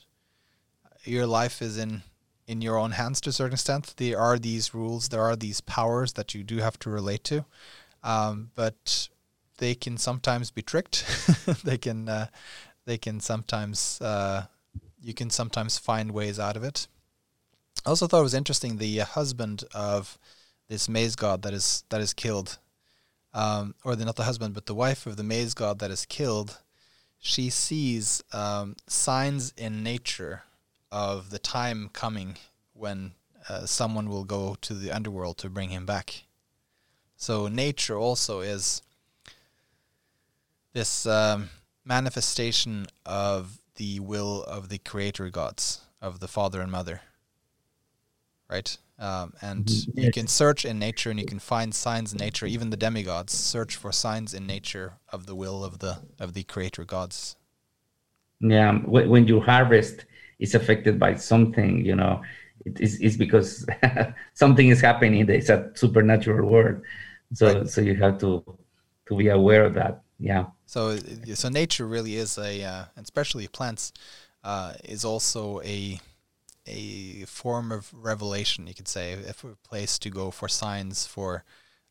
your 1.04 1.26
life 1.26 1.60
is 1.62 1.78
in 1.78 2.02
in 2.46 2.60
your 2.60 2.76
own 2.76 2.92
hands 2.92 3.20
to 3.22 3.30
a 3.30 3.32
certain 3.32 3.54
extent. 3.54 3.94
There 3.96 4.18
are 4.18 4.38
these 4.38 4.74
rules, 4.74 5.08
there 5.08 5.22
are 5.22 5.36
these 5.36 5.60
powers 5.62 6.12
that 6.14 6.34
you 6.34 6.44
do 6.44 6.58
have 6.58 6.78
to 6.80 6.90
relate 6.90 7.24
to, 7.24 7.44
um, 8.02 8.50
but 8.54 9.08
they 9.58 9.74
can 9.74 9.96
sometimes 9.96 10.50
be 10.50 10.62
tricked. 10.62 11.04
they 11.64 11.78
can 11.78 12.08
uh, 12.08 12.26
they 12.84 12.98
can 12.98 13.20
sometimes 13.20 14.00
uh, 14.00 14.46
you 15.00 15.14
can 15.14 15.30
sometimes 15.30 15.78
find 15.78 16.12
ways 16.12 16.38
out 16.38 16.56
of 16.56 16.64
it. 16.64 16.86
I 17.84 17.90
also 17.90 18.06
thought 18.06 18.20
it 18.20 18.22
was 18.22 18.34
interesting 18.34 18.78
the 18.78 18.98
husband 18.98 19.64
of 19.74 20.18
this 20.68 20.88
maize 20.88 21.16
god 21.16 21.42
that 21.42 21.52
is 21.52 21.84
that 21.90 22.00
is 22.00 22.14
killed, 22.14 22.58
um, 23.34 23.74
or 23.84 23.94
the, 23.94 24.06
not 24.06 24.16
the 24.16 24.24
husband, 24.24 24.54
but 24.54 24.64
the 24.66 24.74
wife 24.74 25.06
of 25.06 25.16
the 25.16 25.22
maize 25.22 25.52
god 25.52 25.80
that 25.80 25.90
is 25.90 26.06
killed. 26.06 26.58
She 27.18 27.50
sees 27.50 28.22
um, 28.32 28.76
signs 28.86 29.52
in 29.56 29.82
nature 29.82 30.42
of 30.90 31.30
the 31.30 31.38
time 31.38 31.90
coming 31.92 32.36
when 32.72 33.12
uh, 33.48 33.66
someone 33.66 34.08
will 34.08 34.24
go 34.24 34.56
to 34.62 34.74
the 34.74 34.90
underworld 34.90 35.36
to 35.38 35.50
bring 35.50 35.68
him 35.68 35.84
back. 35.84 36.24
So 37.16 37.48
nature 37.48 37.98
also 37.98 38.40
is 38.40 38.82
this 40.72 41.06
um, 41.06 41.50
manifestation 41.84 42.86
of 43.04 43.58
the 43.76 44.00
will 44.00 44.42
of 44.44 44.68
the 44.68 44.78
creator 44.78 45.28
gods, 45.28 45.82
of 46.00 46.20
the 46.20 46.28
father 46.28 46.60
and 46.60 46.70
mother. 46.72 47.02
Right? 48.50 48.76
Um, 48.98 49.32
and 49.40 49.64
mm-hmm. 49.64 49.98
you 49.98 50.12
can 50.12 50.28
search 50.28 50.64
in 50.64 50.78
nature 50.78 51.10
and 51.10 51.18
you 51.18 51.26
can 51.26 51.40
find 51.40 51.74
signs 51.74 52.12
in 52.12 52.18
nature. 52.18 52.46
Even 52.46 52.70
the 52.70 52.76
demigods 52.76 53.32
search 53.32 53.76
for 53.76 53.90
signs 53.90 54.32
in 54.32 54.46
nature 54.46 54.94
of 55.08 55.26
the 55.26 55.34
will 55.34 55.64
of 55.64 55.80
the 55.80 55.98
of 56.20 56.34
the 56.34 56.44
creator 56.44 56.84
gods. 56.84 57.36
Yeah, 58.40 58.78
when 58.78 59.26
you 59.26 59.40
harvest, 59.40 60.04
is 60.38 60.54
affected 60.54 60.98
by 60.98 61.14
something, 61.14 61.84
you 61.84 61.96
know, 61.96 62.22
it 62.64 62.80
is 62.80 63.00
it's 63.00 63.16
because 63.16 63.66
something 64.34 64.68
is 64.68 64.80
happening. 64.80 65.28
It's 65.28 65.48
a 65.48 65.70
supernatural 65.74 66.48
world, 66.48 66.82
so 67.32 67.46
right. 67.46 67.68
so 67.68 67.80
you 67.80 67.94
have 67.96 68.18
to 68.18 68.44
to 69.06 69.16
be 69.16 69.28
aware 69.28 69.64
of 69.64 69.74
that. 69.74 70.02
Yeah. 70.18 70.46
So 70.66 70.96
so 71.34 71.48
nature 71.48 71.86
really 71.86 72.16
is 72.16 72.38
a, 72.38 72.62
uh, 72.62 72.84
especially 72.96 73.46
plants, 73.48 73.92
uh, 74.42 74.74
is 74.84 75.04
also 75.04 75.60
a 75.62 76.00
a 76.66 77.24
form 77.26 77.72
of 77.72 77.92
revelation. 77.92 78.66
You 78.66 78.74
could 78.74 78.88
say, 78.88 79.12
if 79.12 79.44
a 79.44 79.56
place 79.68 79.98
to 79.98 80.10
go 80.10 80.30
for 80.30 80.48
signs 80.48 81.06
for, 81.06 81.44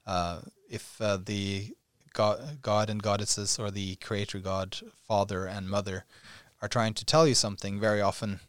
uh, 0.05 0.41
if 0.69 0.99
uh, 1.01 1.17
the 1.17 1.73
God, 2.13 2.61
God 2.61 2.89
and 2.89 3.01
goddesses 3.01 3.59
or 3.59 3.71
the 3.71 3.95
creator 3.95 4.39
God, 4.39 4.77
father 5.07 5.45
and 5.45 5.69
mother 5.69 6.05
are 6.61 6.67
trying 6.67 6.93
to 6.95 7.05
tell 7.05 7.27
you 7.27 7.35
something, 7.35 7.79
very 7.79 8.01
often 8.01 8.39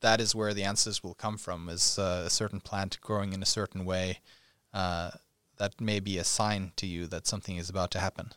that 0.00 0.20
is 0.20 0.34
where 0.34 0.54
the 0.54 0.64
answers 0.64 1.02
will 1.02 1.14
come 1.14 1.36
from 1.36 1.68
is 1.68 1.98
uh, 1.98 2.24
a 2.26 2.30
certain 2.30 2.60
plant 2.60 3.00
growing 3.00 3.32
in 3.32 3.42
a 3.42 3.46
certain 3.46 3.84
way 3.84 4.20
uh, 4.72 5.10
that 5.56 5.80
may 5.80 6.00
be 6.00 6.18
a 6.18 6.24
sign 6.24 6.72
to 6.76 6.86
you 6.86 7.06
that 7.06 7.26
something 7.26 7.56
is 7.56 7.68
about 7.68 7.90
to 7.90 7.98
happen 7.98 8.32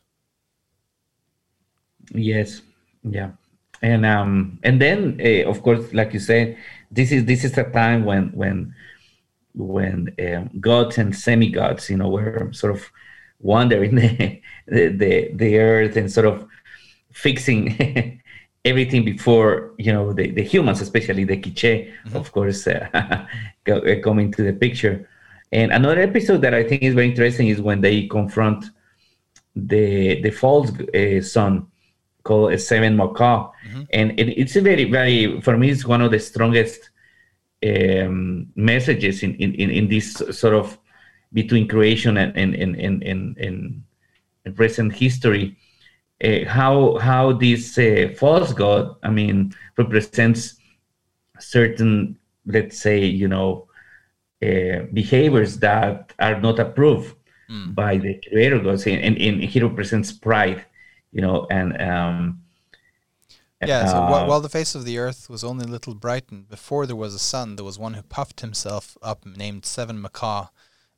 yes 2.13 2.61
yeah 3.03 3.31
and 3.81 4.05
um 4.05 4.59
and 4.63 4.81
then 4.81 5.19
uh, 5.23 5.49
of 5.49 5.61
course 5.63 5.93
like 5.93 6.13
you 6.13 6.19
said 6.19 6.57
this 6.91 7.11
is 7.11 7.25
this 7.25 7.43
is 7.43 7.57
a 7.57 7.63
time 7.63 8.05
when 8.05 8.31
when 8.33 8.73
when 9.53 10.13
um, 10.25 10.49
gods 10.59 10.97
and 10.97 11.15
semi-gods 11.15 11.89
you 11.89 11.97
know 11.97 12.09
were 12.09 12.49
sort 12.53 12.73
of 12.75 12.91
wandering 13.39 13.95
the 13.95 14.41
the 14.67 14.87
the, 14.89 15.31
the 15.33 15.57
earth 15.57 15.97
and 15.97 16.11
sort 16.11 16.27
of 16.27 16.47
fixing 17.11 18.21
everything 18.65 19.03
before 19.03 19.73
you 19.77 19.91
know 19.91 20.13
the, 20.13 20.31
the 20.31 20.43
humans 20.43 20.81
especially 20.81 21.23
the 21.23 21.37
quiche 21.37 21.63
mm-hmm. 21.63 22.15
of 22.15 22.31
course 22.31 22.67
uh, 22.67 22.87
uh, 23.67 23.95
coming 24.03 24.31
to 24.31 24.43
the 24.43 24.53
picture 24.53 25.09
and 25.51 25.71
another 25.71 25.99
episode 25.99 26.41
that 26.41 26.53
i 26.53 26.63
think 26.63 26.83
is 26.83 26.93
very 26.93 27.09
interesting 27.09 27.47
is 27.47 27.59
when 27.59 27.81
they 27.81 28.07
confront 28.07 28.65
the 29.55 30.21
the 30.21 30.29
false 30.29 30.71
uh, 30.93 31.21
sun 31.21 31.67
called 32.23 32.53
a 32.53 32.57
seven 32.57 32.95
macaw 32.95 33.51
mm-hmm. 33.67 33.83
and 33.91 34.19
it, 34.19 34.29
it's 34.39 34.55
a 34.55 34.61
very 34.61 34.85
very 34.85 35.41
for 35.41 35.57
me 35.57 35.69
it's 35.69 35.85
one 35.85 36.01
of 36.01 36.11
the 36.11 36.19
strongest 36.19 36.89
um, 37.63 38.47
messages 38.55 39.23
in, 39.23 39.35
in, 39.35 39.69
in 39.69 39.87
this 39.87 40.13
sort 40.31 40.53
of 40.53 40.77
between 41.33 41.67
creation 41.67 42.17
and 42.17 42.35
and 42.35 42.55
and 42.55 42.75
and, 42.75 43.37
and, 43.37 43.83
and 44.45 44.55
present 44.55 44.93
history 44.93 45.55
uh, 46.23 46.45
how 46.47 46.97
how 46.99 47.31
this 47.31 47.77
uh, 47.77 48.13
false 48.15 48.53
god, 48.53 48.95
I 49.03 49.09
mean, 49.09 49.53
represents 49.77 50.55
certain, 51.39 52.17
let's 52.45 52.79
say, 52.79 53.03
you 53.05 53.27
know, 53.27 53.67
uh, 54.43 54.85
behaviors 54.93 55.57
that 55.59 56.13
are 56.19 56.39
not 56.39 56.59
approved 56.59 57.15
mm. 57.49 57.73
by 57.73 57.97
the 57.97 58.21
creator 58.27 58.59
gods, 58.59 58.85
and, 58.85 59.01
and, 59.01 59.17
and, 59.17 59.43
he 59.43 59.59
represents 59.61 60.11
pride, 60.11 60.65
you 61.11 61.21
know, 61.21 61.47
and 61.49 61.79
um, 61.81 62.41
yeah. 63.65 63.85
So 63.85 63.97
uh, 63.97 64.25
while 64.25 64.41
the 64.41 64.49
face 64.49 64.75
of 64.75 64.85
the 64.85 64.97
earth 64.97 65.29
was 65.29 65.43
only 65.43 65.65
a 65.65 65.69
little 65.69 65.93
brightened, 65.93 66.49
before 66.49 66.85
there 66.85 66.95
was 66.95 67.13
a 67.13 67.19
sun, 67.19 67.55
there 67.55 67.65
was 67.65 67.77
one 67.77 67.93
who 67.93 68.01
puffed 68.03 68.41
himself 68.41 68.97
up, 69.01 69.25
named 69.25 69.65
Seven 69.65 70.01
Macaw. 70.01 70.47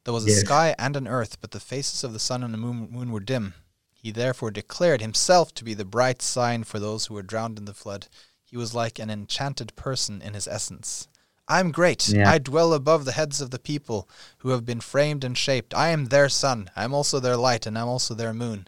There 0.04 0.14
was 0.14 0.26
a 0.26 0.30
yes. 0.30 0.42
sky 0.42 0.76
and 0.78 0.96
an 0.96 1.08
earth, 1.08 1.40
but 1.40 1.52
the 1.52 1.60
faces 1.60 2.04
of 2.04 2.14
the 2.14 2.20
sun 2.20 2.44
and 2.44 2.54
the 2.54 2.58
moon, 2.58 2.90
moon 2.92 3.12
were 3.12 3.22
dim 3.22 3.54
He 3.94 4.12
therefore 4.12 4.52
declared 4.52 5.02
himself 5.02 5.54
to 5.56 5.64
be 5.64 5.74
the 5.74 5.86
bright 5.86 6.22
sign 6.22 6.66
for 6.66 6.80
those 6.80 7.06
who 7.06 7.14
were 7.14 7.24
drowned 7.24 7.58
in 7.58 7.66
the 7.66 7.74
flood. 7.74 8.08
He 8.44 8.58
was 8.58 8.76
like 8.76 9.00
an 9.00 9.10
enchanted 9.10 9.76
person 9.76 10.22
in 10.22 10.34
his 10.34 10.48
essence. 10.48 11.08
I 11.48 11.60
am 11.60 11.72
great. 11.72 12.08
Yeah. 12.08 12.30
I 12.30 12.38
dwell 12.38 12.74
above 12.74 13.06
the 13.06 13.14
heads 13.14 13.42
of 13.42 13.52
the 13.52 13.60
people 13.60 14.08
who 14.40 14.50
have 14.50 14.66
been 14.66 14.80
framed 14.80 15.24
and 15.24 15.38
shaped. 15.38 15.74
I 15.74 15.90
am 15.90 16.06
their 16.06 16.30
sun. 16.30 16.70
I 16.76 16.84
am 16.84 16.94
also 16.94 17.20
their 17.20 17.38
light, 17.38 17.66
and 17.66 17.78
I 17.78 17.82
am 17.82 17.88
also 17.88 18.14
their 18.14 18.34
moon. 18.34 18.68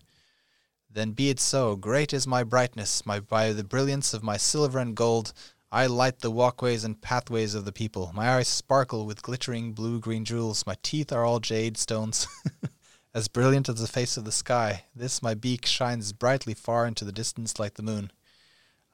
Then 0.96 1.12
be 1.12 1.30
it 1.30 1.42
so. 1.42 1.76
Great 1.76 2.14
is 2.14 2.26
my 2.26 2.46
brightness, 2.46 3.06
my 3.06 3.20
by 3.20 3.52
the 3.52 3.66
brilliance 3.66 4.14
of 4.14 4.24
my 4.24 4.38
silver 4.38 4.80
and 4.80 4.96
gold. 4.96 5.34
I 5.70 5.88
light 5.88 6.20
the 6.20 6.32
walkways 6.32 6.86
and 6.86 7.02
pathways 7.02 7.54
of 7.54 7.66
the 7.66 7.74
people. 7.74 8.12
My 8.16 8.30
eyes 8.30 8.48
sparkle 8.48 9.06
with 9.06 9.22
glittering 9.22 9.74
blue 9.74 10.00
green 10.00 10.24
jewels. 10.24 10.66
My 10.66 10.78
teeth 10.84 11.12
are 11.12 11.26
all 11.26 11.42
jade 11.42 11.78
stones, 11.78 12.30
as 13.14 13.28
brilliant 13.28 13.68
as 13.68 13.82
the 13.82 13.88
face 13.88 14.16
of 14.16 14.24
the 14.24 14.32
sky. 14.32 14.86
This 14.96 15.22
my 15.22 15.34
beak 15.34 15.66
shines 15.66 16.14
brightly 16.14 16.54
far 16.54 16.86
into 16.86 17.04
the 17.04 17.12
distance 17.12 17.60
like 17.60 17.74
the 17.74 17.84
moon. 17.84 18.10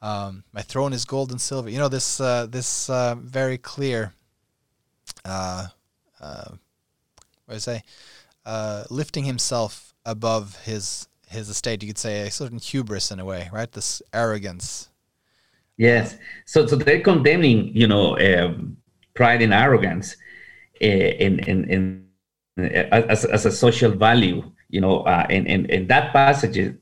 Um, 0.00 0.42
my 0.52 0.62
throne 0.62 0.92
is 0.92 1.04
gold 1.04 1.30
and 1.30 1.40
silver. 1.40 1.70
You 1.70 1.78
know 1.78 1.88
this 1.88 2.20
uh, 2.20 2.46
this 2.46 2.90
uh, 2.90 3.14
very 3.14 3.58
clear. 3.58 4.12
Uh, 5.24 5.68
uh, 6.20 6.50
what 7.44 7.50
do 7.50 7.54
I 7.54 7.58
say? 7.58 7.84
Uh, 8.44 8.82
lifting 8.90 9.22
himself 9.22 9.94
above 10.04 10.60
his 10.64 11.06
his 11.32 11.48
estate. 11.48 11.82
You 11.82 11.88
could 11.88 11.98
say 11.98 12.26
a 12.26 12.30
certain 12.30 12.58
hubris 12.58 13.10
in 13.10 13.18
a 13.20 13.24
way, 13.24 13.50
right? 13.52 13.70
This 13.70 14.02
arrogance. 14.12 14.88
Yes. 15.76 16.16
So 16.44 16.66
so 16.66 16.76
they're 16.76 17.00
condemning, 17.00 17.74
you 17.74 17.86
know, 17.86 18.18
um, 18.18 18.76
pride 19.14 19.42
and 19.42 19.52
arrogance, 19.52 20.16
uh, 20.82 20.86
in 20.86 21.38
in 21.40 21.58
in 21.70 22.06
as 22.92 23.24
as 23.24 23.46
a 23.46 23.50
social 23.50 23.92
value. 23.92 24.42
You 24.68 24.80
know, 24.80 25.00
uh, 25.00 25.26
and 25.28 25.46
and 25.48 25.70
and 25.70 25.88
that 25.88 26.12
passage, 26.12 26.56
is, 26.56 26.72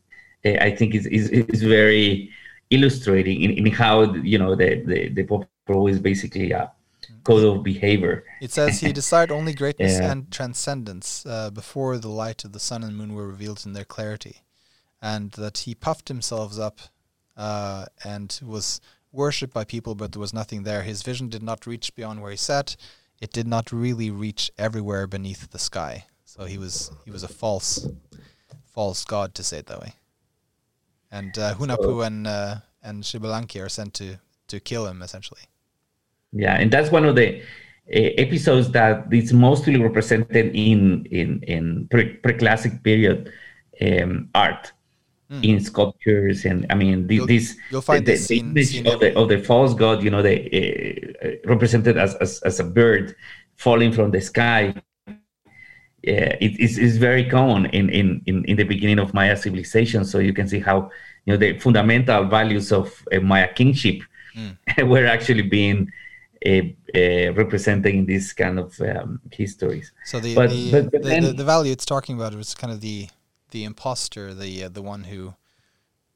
I 0.44 0.70
think, 0.70 0.94
is 0.94 1.06
is 1.06 1.28
is 1.30 1.62
very 1.62 2.30
illustrating 2.70 3.42
in, 3.42 3.50
in 3.50 3.72
how 3.72 4.14
you 4.14 4.38
know 4.38 4.54
the 4.54 4.82
the, 4.84 5.08
the 5.08 5.24
Popol 5.24 5.90
is 5.90 5.98
basically 5.98 6.52
a 6.52 6.70
code 7.24 7.44
of 7.44 7.62
behavior. 7.62 8.24
It 8.40 8.50
says 8.50 8.80
he 8.80 8.92
desired 8.92 9.30
only 9.30 9.52
greatness 9.52 9.98
yeah. 9.98 10.10
and 10.10 10.30
transcendence 10.30 11.24
uh, 11.26 11.50
before 11.50 11.98
the 11.98 12.08
light 12.08 12.44
of 12.44 12.52
the 12.52 12.60
sun 12.60 12.82
and 12.82 12.96
moon 12.96 13.14
were 13.14 13.26
revealed 13.26 13.64
in 13.64 13.72
their 13.72 13.84
clarity, 13.84 14.42
and 15.00 15.30
that 15.32 15.58
he 15.58 15.74
puffed 15.74 16.08
himself 16.08 16.58
up 16.58 16.80
uh, 17.36 17.86
and 18.04 18.40
was 18.42 18.80
worshipped 19.12 19.54
by 19.54 19.64
people, 19.64 19.94
but 19.94 20.12
there 20.12 20.20
was 20.20 20.34
nothing 20.34 20.62
there. 20.62 20.82
His 20.82 21.02
vision 21.02 21.28
did 21.28 21.42
not 21.42 21.66
reach 21.66 21.94
beyond 21.94 22.22
where 22.22 22.30
he 22.30 22.36
sat. 22.36 22.76
It 23.20 23.32
did 23.32 23.46
not 23.46 23.72
really 23.72 24.10
reach 24.10 24.50
everywhere 24.56 25.06
beneath 25.06 25.50
the 25.50 25.58
sky. 25.58 26.06
So 26.24 26.44
he 26.44 26.58
was 26.58 26.90
he 27.04 27.10
was 27.10 27.22
a 27.22 27.28
false 27.28 27.88
false 28.72 29.04
god 29.04 29.34
to 29.34 29.42
say 29.42 29.58
it 29.58 29.66
that 29.66 29.80
way 29.80 29.94
and 31.10 31.36
uh, 31.38 31.54
Hunahpu 31.54 31.82
so, 31.82 32.00
and 32.02 32.26
uh, 32.26 32.56
and 32.82 33.02
Xbalanque 33.02 33.62
are 33.62 33.68
sent 33.68 33.94
to 33.94 34.16
to 34.48 34.60
kill 34.60 34.86
him 34.86 35.02
essentially. 35.02 35.42
Yeah, 36.32 36.54
and 36.54 36.70
that's 36.70 36.90
one 36.90 37.04
of 37.04 37.16
the 37.16 37.40
uh, 37.40 37.42
episodes 37.92 38.70
that 38.72 39.12
is 39.12 39.32
mostly 39.32 39.76
represented 39.76 40.54
in 40.54 41.06
in 41.06 41.42
in 41.42 41.88
pre 41.88 42.14
classic 42.34 42.82
period 42.82 43.32
um, 43.80 44.28
art. 44.34 44.72
Mm. 45.30 45.44
In 45.44 45.60
sculptures, 45.60 46.44
and 46.44 46.66
I 46.70 46.74
mean, 46.74 47.06
the, 47.06 47.14
you'll, 47.14 47.26
this 47.28 47.54
you'll 47.70 47.82
find 47.82 48.04
the, 48.04 48.16
the, 48.16 48.26
the 48.26 48.38
image 48.40 48.66
scene 48.66 48.88
of 48.88 48.98
the, 48.98 49.16
of 49.16 49.28
the 49.28 49.38
false 49.38 49.74
god, 49.74 50.02
you 50.02 50.10
know, 50.10 50.22
the 50.22 50.34
uh, 51.22 51.48
represented 51.48 51.96
as, 51.96 52.16
as 52.16 52.40
as 52.40 52.58
a 52.58 52.64
bird 52.64 53.14
falling 53.54 53.92
from 53.92 54.10
the 54.10 54.20
sky 54.20 54.74
yeah, 56.02 56.36
it 56.40 56.58
is 56.58 56.78
it's 56.78 56.96
very 56.96 57.28
common 57.28 57.66
in, 57.66 57.90
in, 57.90 58.22
in, 58.26 58.44
in 58.46 58.56
the 58.56 58.64
beginning 58.64 58.98
of 58.98 59.12
Maya 59.12 59.36
civilization. 59.36 60.04
So 60.04 60.18
you 60.18 60.32
can 60.32 60.48
see 60.48 60.58
how 60.58 60.90
you 61.24 61.32
know 61.32 61.36
the 61.36 61.58
fundamental 61.58 62.24
values 62.24 62.72
of 62.72 63.04
uh, 63.12 63.20
Maya 63.20 63.52
kingship 63.52 64.02
mm. 64.34 64.56
were 64.88 65.06
actually 65.06 65.42
being 65.42 65.90
uh, 66.46 66.62
uh, 66.94 67.32
represented 67.34 68.06
these 68.06 68.32
kind 68.32 68.58
of 68.58 68.80
um, 68.80 69.20
histories. 69.30 69.92
So 70.04 70.20
the 70.20 70.34
but, 70.34 70.50
the, 70.50 70.70
but, 70.70 70.92
but 70.92 71.02
the, 71.02 71.08
then, 71.08 71.22
the, 71.24 71.32
the, 71.32 71.44
value 71.44 71.72
it's 71.72 71.84
talking 71.84 72.16
about 72.16 72.34
was 72.34 72.54
kind 72.54 72.72
of 72.72 72.80
the 72.80 73.08
the 73.50 73.64
imposter, 73.64 74.32
the 74.32 74.64
uh, 74.64 74.68
the 74.68 74.82
one 74.82 75.04
who 75.04 75.34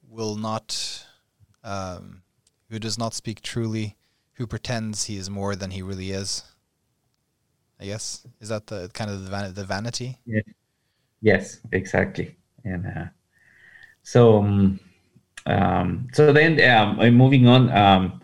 will 0.09 0.37
not, 0.37 1.05
um, 1.63 2.23
who 2.71 2.79
does 2.79 2.99
not 2.99 3.15
speak 3.15 3.43
truly, 3.43 3.97
who 4.35 4.47
pretends 4.47 5.05
he 5.05 5.17
is 5.17 5.29
more 5.29 5.57
than 5.57 5.73
he 5.73 5.83
really 5.83 6.13
is. 6.13 6.45
I 7.81 7.87
guess 7.87 8.27
is 8.41 8.49
that 8.49 8.69
the 8.69 8.89
kind 8.95 9.11
of 9.11 9.25
the, 9.25 9.31
van- 9.31 9.55
the 9.55 9.65
vanity. 9.65 10.19
Yeah. 10.25 10.41
Yes, 11.21 11.61
exactly. 11.73 12.37
And 12.65 12.87
uh, 12.87 13.05
so, 14.03 14.39
um, 14.39 14.81
um, 15.47 16.09
so 16.13 16.33
then 16.33 16.61
um, 16.71 16.99
moving 17.15 17.47
on, 17.47 17.71
um, 17.71 18.21
uh, 18.23 18.24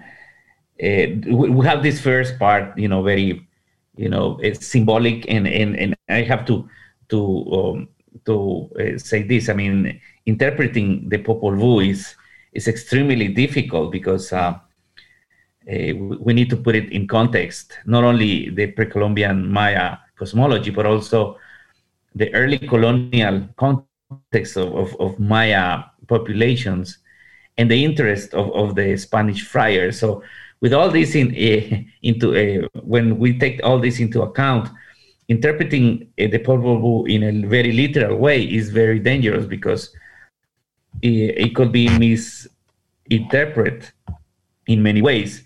we 0.80 1.66
have 1.66 1.82
this 1.82 2.00
first 2.00 2.38
part, 2.38 2.76
you 2.78 2.88
know, 2.88 3.02
very, 3.02 3.46
you 3.96 4.08
know, 4.08 4.38
it's 4.42 4.66
symbolic, 4.66 5.28
and 5.28 5.46
and 5.46 5.76
and 5.76 5.96
I 6.08 6.22
have 6.22 6.46
to 6.46 6.68
to 7.08 7.18
um, 7.52 7.88
to 8.24 8.70
uh, 8.80 8.98
say 8.98 9.22
this. 9.22 9.48
I 9.48 9.54
mean, 9.54 10.00
interpreting 10.26 11.08
the 11.08 11.18
Popol 11.18 11.56
Vuh 11.56 11.90
is 11.90 12.14
is 12.52 12.68
extremely 12.68 13.28
difficult 13.28 13.92
because. 13.92 14.32
Uh, 14.32 14.58
uh, 15.70 15.92
we 16.18 16.32
need 16.32 16.48
to 16.48 16.56
put 16.56 16.74
it 16.74 16.90
in 16.90 17.06
context, 17.06 17.78
not 17.84 18.02
only 18.02 18.48
the 18.48 18.66
pre-Columbian 18.68 19.46
Maya 19.52 19.98
cosmology, 20.16 20.70
but 20.70 20.86
also 20.86 21.38
the 22.14 22.32
early 22.34 22.58
colonial 22.58 23.46
context 23.56 24.56
of, 24.56 24.74
of, 24.74 24.96
of 24.98 25.18
Maya 25.20 25.82
populations 26.08 26.98
and 27.58 27.70
the 27.70 27.84
interest 27.84 28.34
of, 28.34 28.50
of 28.52 28.74
the 28.74 28.96
Spanish 28.96 29.46
friars. 29.46 30.00
So 30.00 30.22
with 30.60 30.72
all 30.72 30.90
this 30.90 31.14
in 31.14 31.28
uh, 31.28 31.82
into 32.02 32.34
uh, 32.34 32.68
when 32.82 33.18
we 33.18 33.38
take 33.38 33.60
all 33.64 33.78
this 33.78 34.00
into 34.00 34.22
account, 34.22 34.68
interpreting 35.28 36.08
uh, 36.18 36.26
the 36.28 36.38
Vuh 36.38 37.08
in 37.08 37.22
a 37.22 37.46
very 37.46 37.72
literal 37.72 38.16
way 38.18 38.42
is 38.42 38.70
very 38.70 38.98
dangerous 38.98 39.46
because 39.46 39.94
it, 41.02 41.38
it 41.38 41.54
could 41.54 41.72
be 41.72 41.88
misinterpreted 41.98 43.90
in 44.66 44.82
many 44.82 45.02
ways. 45.02 45.44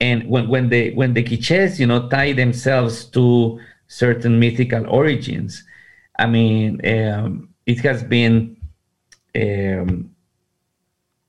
And 0.00 0.26
when, 0.28 0.48
when 0.48 0.70
the 0.70 0.94
when 0.94 1.12
the 1.12 1.22
quiches 1.22 1.78
you 1.78 1.86
know 1.86 2.08
tie 2.08 2.32
themselves 2.32 3.04
to 3.10 3.60
certain 3.90 4.38
mythical 4.38 4.88
origins 4.88 5.64
i 6.18 6.26
mean 6.26 6.80
um, 6.86 7.48
it 7.66 7.80
has 7.80 8.04
been 8.04 8.56
um, 9.34 10.09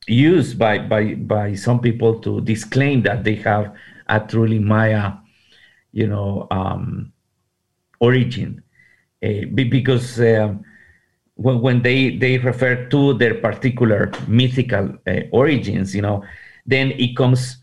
used 0.07 0.57
by, 0.57 0.79
by 0.79 1.13
by 1.15 1.53
some 1.53 1.79
people 1.79 2.19
to 2.19 2.41
disclaim 2.41 3.01
that 3.03 3.23
they 3.23 3.35
have 3.35 3.73
a 4.07 4.19
truly 4.19 4.59
maya 4.59 5.13
you 5.91 6.07
know 6.07 6.47
um, 6.51 7.11
origin 7.99 8.63
uh, 9.23 9.45
because 9.53 10.19
um, 10.19 10.63
when, 11.35 11.61
when 11.61 11.81
they 11.81 12.17
they 12.17 12.37
refer 12.39 12.87
to 12.89 13.13
their 13.13 13.35
particular 13.35 14.11
mythical 14.27 14.89
uh, 15.07 15.21
origins 15.31 15.95
you 15.95 16.01
know 16.01 16.23
then 16.65 16.91
it 16.91 17.15
comes 17.15 17.57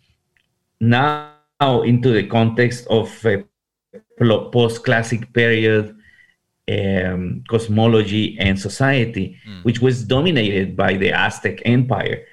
now 0.80 1.32
into 1.60 2.12
the 2.12 2.26
context 2.26 2.86
of 2.88 3.10
a 3.26 3.44
post-classic 4.52 5.32
period 5.32 5.96
um, 6.70 7.42
cosmology 7.48 8.36
and 8.38 8.58
society, 8.58 9.36
mm. 9.48 9.64
which 9.64 9.80
was 9.80 10.04
dominated 10.04 10.76
by 10.76 10.96
the 10.96 11.12
Aztec 11.12 11.62
Empire. 11.64 12.26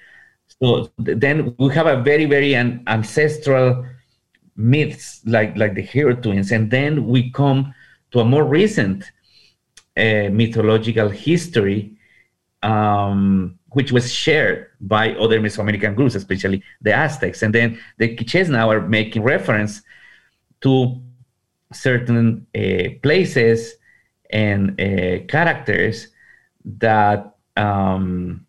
So 0.61 0.89
then 0.97 1.55
we 1.59 1.73
have 1.73 1.87
a 1.87 2.01
very, 2.01 2.25
very 2.25 2.55
an 2.55 2.83
ancestral 2.87 3.85
myths 4.55 5.21
like 5.25 5.57
like 5.57 5.75
the 5.75 5.81
hero 5.81 6.15
twins, 6.15 6.51
and 6.51 6.71
then 6.71 7.07
we 7.07 7.29
come 7.31 7.73
to 8.11 8.19
a 8.21 8.25
more 8.25 8.45
recent 8.45 9.03
uh, 9.97 10.29
mythological 10.31 11.09
history 11.09 11.95
um, 12.65 13.59
which 13.69 13.91
was 13.91 14.11
shared 14.11 14.67
by 14.81 15.11
other 15.15 15.39
Mesoamerican 15.39 15.95
groups, 15.95 16.15
especially 16.15 16.63
the 16.81 16.93
Aztecs. 16.93 17.43
And 17.43 17.53
then 17.53 17.79
the 17.97 18.15
Quiches 18.15 18.49
now 18.49 18.71
are 18.71 18.81
making 18.81 19.21
reference 19.23 19.81
to 20.61 21.01
certain 21.73 22.47
uh, 22.55 22.97
places 23.03 23.75
and 24.29 24.79
uh, 24.79 25.25
characters 25.27 26.07
that 26.65 27.35
um, 27.57 28.45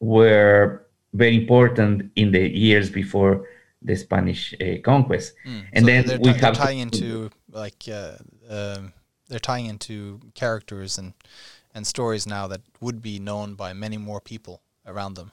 were 0.00 0.86
very 1.18 1.36
important 1.36 2.10
in 2.16 2.32
the 2.32 2.48
years 2.66 2.88
before 2.90 3.46
the 3.82 3.96
Spanish 3.96 4.54
uh, 4.60 4.80
conquest. 4.82 5.34
Mm. 5.46 5.64
And 5.72 5.84
so 5.84 5.86
then 5.90 6.06
they're 6.06 6.18
we 6.18 6.32
t- 6.32 6.38
have 6.38 6.56
tying 6.56 6.78
into 6.78 7.30
like 7.52 7.84
uh, 7.90 8.16
um, 8.48 8.92
they're 9.28 9.38
tying 9.38 9.66
into 9.66 10.20
characters 10.34 10.98
and 10.98 11.12
and 11.74 11.86
stories 11.86 12.26
now 12.26 12.46
that 12.48 12.62
would 12.80 13.00
be 13.02 13.18
known 13.18 13.54
by 13.54 13.72
many 13.72 13.98
more 13.98 14.20
people 14.20 14.62
around 14.86 15.14
them. 15.14 15.30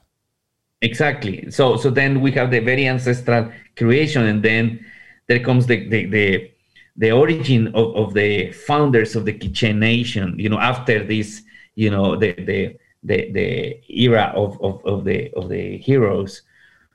Exactly. 0.82 1.50
So 1.50 1.78
so 1.78 1.90
then 1.90 2.22
we 2.22 2.32
have 2.34 2.52
the 2.52 2.60
very 2.60 2.88
ancestral 2.88 3.52
creation, 3.76 4.26
and 4.26 4.44
then 4.44 4.86
there 5.28 5.40
comes 5.40 5.66
the 5.66 5.88
the 5.90 6.06
the, 6.06 6.52
the 6.98 7.12
origin 7.12 7.68
of, 7.70 7.96
of 7.96 8.14
the 8.14 8.52
founders 8.52 9.16
of 9.16 9.26
the 9.26 9.34
Quiche 9.34 9.74
nation. 9.74 10.38
You 10.38 10.50
know, 10.50 10.60
after 10.60 11.04
this, 11.04 11.42
you 11.76 11.90
know, 11.90 12.16
the 12.16 12.34
the 12.34 12.78
the 13.06 13.32
the 13.32 13.80
era 13.90 14.32
of, 14.36 14.60
of, 14.62 14.84
of 14.86 15.06
the 15.06 15.32
of 15.34 15.50
the 15.50 15.78
heroes 15.78 16.42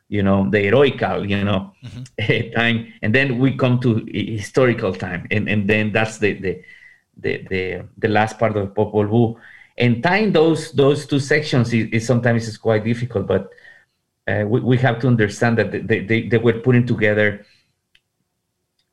you 0.08 0.22
know 0.22 0.48
the 0.50 0.60
heroical 0.60 1.24
you 1.24 1.42
know 1.44 1.72
mm-hmm. 1.84 2.50
time. 2.56 2.92
And 3.02 3.14
then 3.14 3.38
we 3.38 3.56
come 3.56 3.80
to 3.80 4.06
historical 4.12 4.92
time. 4.92 5.26
And 5.30 5.48
and 5.48 5.68
then 5.70 5.92
that's 5.92 6.18
the 6.18 6.34
the 6.34 6.62
the 7.16 7.46
the, 7.48 7.88
the 7.98 8.08
last 8.08 8.38
part 8.38 8.56
of 8.56 8.74
popol 8.74 9.06
vuh 9.08 9.36
and 9.78 10.02
tying 10.02 10.32
those 10.32 10.72
those 10.72 11.06
two 11.06 11.20
sections 11.20 11.72
is, 11.72 11.88
is 11.90 12.06
sometimes 12.06 12.48
is 12.48 12.58
quite 12.58 12.84
difficult 12.84 13.26
but 13.26 13.50
uh, 14.28 14.44
we, 14.46 14.60
we 14.60 14.76
have 14.76 14.98
to 15.00 15.06
understand 15.06 15.58
that 15.58 15.70
they, 15.72 16.00
they, 16.00 16.28
they 16.28 16.38
were 16.38 16.60
putting 16.60 16.86
together 16.86 17.44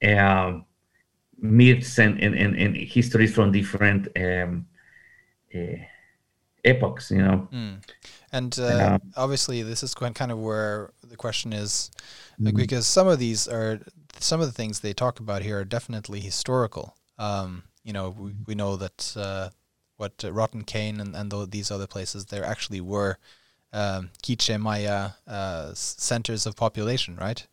um, 0.03 0.65
myths 1.37 1.99
and, 1.99 2.19
and, 2.19 2.35
and, 2.35 2.55
and, 2.55 2.75
histories 2.75 3.33
from 3.33 3.51
different 3.51 4.07
um, 4.17 4.65
uh, 5.53 5.77
epochs 6.67 7.11
you 7.11 7.21
know 7.21 7.47
mm. 7.51 7.77
And 8.31 8.57
uh, 8.59 8.99
um, 9.01 9.13
obviously, 9.15 9.63
this 9.63 9.83
is 9.83 9.93
kind 9.93 10.31
of 10.31 10.39
where 10.39 10.91
the 11.01 11.15
question 11.15 11.53
is, 11.53 11.91
like, 12.39 12.53
mm-hmm. 12.53 12.61
because 12.61 12.85
some 12.85 13.07
of 13.07 13.19
these 13.19 13.47
are 13.47 13.79
some 14.19 14.41
of 14.41 14.47
the 14.47 14.53
things 14.53 14.79
they 14.79 14.93
talk 14.93 15.19
about 15.19 15.43
here 15.43 15.59
are 15.59 15.65
definitely 15.65 16.19
historical. 16.19 16.95
Um, 17.17 17.63
you 17.83 17.93
know, 17.93 18.09
we, 18.09 18.33
we 18.45 18.55
know 18.55 18.75
that 18.75 19.13
uh, 19.15 19.49
what 19.95 20.23
uh, 20.23 20.31
Rotten 20.31 20.63
Cane 20.63 20.99
and, 20.99 21.15
and 21.15 21.51
these 21.51 21.71
other 21.71 21.87
places 21.87 22.25
there 22.25 22.43
actually 22.43 22.81
were 22.81 23.17
um, 23.71 24.09
Quiche 24.23 24.57
Maya 24.59 25.11
uh, 25.25 25.73
centers 25.73 26.45
of 26.45 26.55
population, 26.55 27.15
right? 27.15 27.47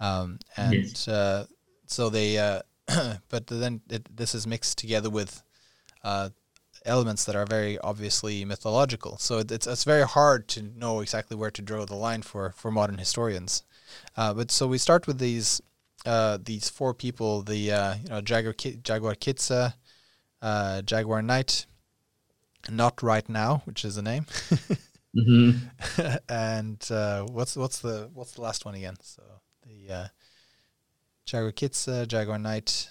Um, 0.00 0.40
and 0.56 0.74
yes. 0.74 1.06
uh, 1.06 1.46
so 1.86 2.10
they, 2.10 2.38
uh, 2.38 2.62
but 3.28 3.46
then 3.46 3.80
it, 3.88 4.14
this 4.14 4.34
is 4.34 4.46
mixed 4.46 4.76
together 4.78 5.08
with 5.08 5.42
uh, 6.02 6.30
elements 6.84 7.24
that 7.24 7.36
are 7.36 7.46
very 7.46 7.78
obviously 7.78 8.44
mythological. 8.44 9.16
So 9.18 9.38
it's 9.38 9.66
it's 9.66 9.84
very 9.84 10.06
hard 10.06 10.48
to 10.48 10.62
know 10.62 11.00
exactly 11.00 11.36
where 11.36 11.50
to 11.50 11.62
draw 11.62 11.84
the 11.84 11.94
line 11.94 12.22
for 12.22 12.50
for 12.56 12.70
modern 12.70 12.98
historians. 12.98 13.62
Uh, 14.16 14.34
but 14.34 14.50
so 14.50 14.66
we 14.66 14.78
start 14.78 15.06
with 15.06 15.18
these 15.18 15.60
uh, 16.06 16.38
these 16.42 16.68
four 16.68 16.94
people: 16.94 17.42
the 17.42 17.72
uh, 17.72 17.94
you 18.02 18.08
know 18.08 18.20
Jaguar 18.20 18.52
Ki- 18.52 18.80
Jaguar 18.82 19.14
Quitze, 19.14 19.74
uh, 20.42 20.82
Jaguar 20.82 21.22
Night, 21.22 21.66
not 22.70 23.02
right 23.02 23.28
now, 23.28 23.62
which 23.64 23.84
is 23.84 23.96
the 23.96 24.02
name. 24.02 24.24
mm-hmm. 25.16 26.16
and 26.28 26.86
uh, 26.90 27.24
what's 27.24 27.56
what's 27.56 27.78
the 27.80 28.10
what's 28.12 28.32
the 28.32 28.42
last 28.42 28.64
one 28.64 28.74
again? 28.74 28.96
So 29.00 29.22
the 29.66 29.94
uh, 29.94 30.06
Jaguar 31.24 31.52
Quitze, 31.52 32.06
Jaguar 32.06 32.38
Night, 32.38 32.90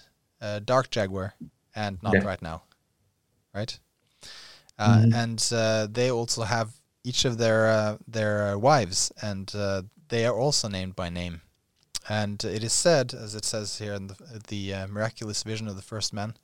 Dark 0.64 0.90
Jaguar, 0.90 1.34
and 1.74 2.02
not 2.02 2.14
yeah. 2.14 2.24
right 2.24 2.42
now 2.42 2.62
right? 3.54 3.78
Uh, 4.78 4.98
mm-hmm. 4.98 5.14
And 5.14 5.48
uh, 5.52 5.86
they 5.90 6.10
also 6.10 6.42
have 6.42 6.72
each 7.04 7.24
of 7.24 7.38
their 7.38 7.68
uh, 7.68 7.98
their 8.08 8.58
wives, 8.58 9.12
and 9.22 9.52
they 10.08 10.26
are 10.26 10.36
also 10.36 10.68
named 10.68 10.96
by 10.96 11.10
name. 11.10 11.40
And 12.08 12.44
it 12.44 12.62
is 12.62 12.72
said, 12.72 13.14
as 13.14 13.34
it 13.34 13.44
says 13.44 13.78
here 13.78 13.94
in 13.94 14.08
the, 14.08 14.16
the 14.48 14.86
miraculous 14.88 15.42
vision 15.42 15.68
of 15.68 15.76
the 15.76 15.82
first 15.82 16.12
men, 16.12 16.34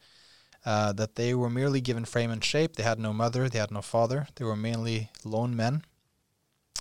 uh, 0.64 0.92
that 0.92 1.16
they 1.16 1.34
were 1.34 1.50
merely 1.50 1.80
given 1.80 2.04
frame 2.04 2.30
and 2.30 2.44
shape. 2.44 2.76
They 2.76 2.82
had 2.82 2.98
no 2.98 3.12
mother, 3.12 3.48
they 3.48 3.58
had 3.58 3.70
no 3.70 3.82
father. 3.82 4.28
They 4.34 4.44
were 4.44 4.56
mainly 4.56 5.10
lone 5.24 5.56
men. 5.56 5.84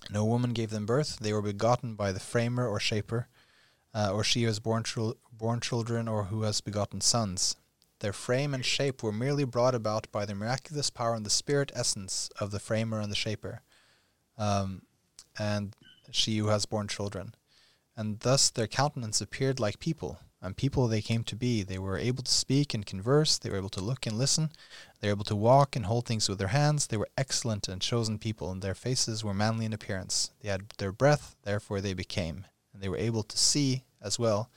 No 0.10 0.26
woman 0.26 0.54
gave 0.54 0.70
them 0.70 0.86
birth. 0.86 1.20
They 1.20 1.34
were 1.34 1.42
begotten 1.42 1.96
by 1.96 2.12
the 2.12 2.20
framer 2.20 2.68
or 2.68 2.80
shaper, 2.80 3.28
uh, 3.94 4.12
or 4.14 4.24
she 4.24 4.42
who 4.42 4.48
has 4.48 4.60
born, 4.60 4.84
chil- 4.84 5.18
born 5.32 5.60
children, 5.60 6.08
or 6.08 6.26
who 6.26 6.44
has 6.44 6.62
begotten 6.62 7.02
sons. 7.02 7.56
Their 8.00 8.14
frame 8.14 8.54
and 8.54 8.66
shape 8.66 9.04
were 9.04 9.12
merely 9.12 9.44
brought 9.44 9.76
about 9.76 10.12
by 10.12 10.26
the 10.26 10.36
miraculous 10.36 10.90
power 10.90 11.16
and 11.16 11.26
the 11.26 11.30
spirit 11.30 11.72
essence 11.76 12.30
of 12.40 12.52
the 12.52 12.60
framer 12.60 13.00
and 13.00 13.12
the 13.12 13.16
shaper, 13.16 13.62
um, 14.38 14.84
and 15.38 15.76
she 16.12 16.38
who 16.38 16.48
has 16.48 16.66
borne 16.66 16.88
children. 16.88 17.36
And 17.98 18.20
thus 18.22 18.50
their 18.50 18.68
countenance 18.68 19.20
appeared 19.20 19.60
like 19.60 19.80
people, 19.80 20.20
and 20.42 20.56
people 20.56 20.88
they 20.88 21.02
came 21.02 21.26
to 21.26 21.36
be. 21.36 21.62
They 21.62 21.78
were 21.78 21.98
able 21.98 22.24
to 22.24 22.32
speak 22.32 22.74
and 22.74 22.86
converse, 22.86 23.38
they 23.38 23.50
were 23.50 23.58
able 23.58 23.70
to 23.70 23.84
look 23.84 24.08
and 24.08 24.18
listen, 24.18 24.52
they 25.02 25.10
were 25.10 25.16
able 25.16 25.26
to 25.26 25.36
walk 25.36 25.76
and 25.76 25.86
hold 25.86 26.06
things 26.06 26.30
with 26.30 26.40
their 26.40 26.48
hands. 26.48 26.88
They 26.88 26.98
were 26.98 27.10
excellent 27.18 27.68
and 27.68 27.82
chosen 27.82 28.18
people, 28.18 28.50
and 28.50 28.62
their 28.62 28.76
faces 28.76 29.26
were 29.26 29.34
manly 29.34 29.66
in 29.66 29.74
appearance. 29.74 30.32
They 30.40 30.48
had 30.48 30.70
their 30.78 30.94
breath, 30.94 31.36
therefore 31.44 31.82
they 31.82 31.94
became, 31.94 32.46
and 32.74 32.82
they 32.82 32.88
were 32.88 32.96
able 32.96 33.24
to 33.24 33.38
see 33.38 33.84
as 34.02 34.18
well 34.18 34.50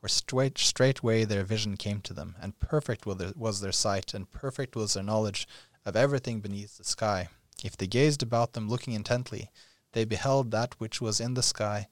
for 0.00 0.08
straight 0.08 0.58
straightway 0.58 1.24
their 1.24 1.44
vision 1.44 1.76
came 1.76 2.00
to 2.02 2.14
them, 2.14 2.36
and 2.40 2.58
perfect 2.58 3.06
was 3.06 3.60
their 3.60 3.72
sight, 3.72 4.14
and 4.14 4.30
perfect 4.30 4.76
was 4.76 4.94
their 4.94 5.02
knowledge 5.02 5.48
of 5.84 5.96
everything 5.96 6.40
beneath 6.40 6.78
the 6.78 6.84
sky. 6.84 7.28
If 7.64 7.76
they 7.76 7.86
gazed 7.86 8.22
about 8.22 8.52
them 8.52 8.68
looking 8.68 8.94
intently, 8.94 9.50
they 9.92 10.04
beheld 10.04 10.50
that 10.50 10.78
which 10.78 11.00
was 11.00 11.20
in 11.20 11.34
the 11.34 11.42
sky 11.42 11.88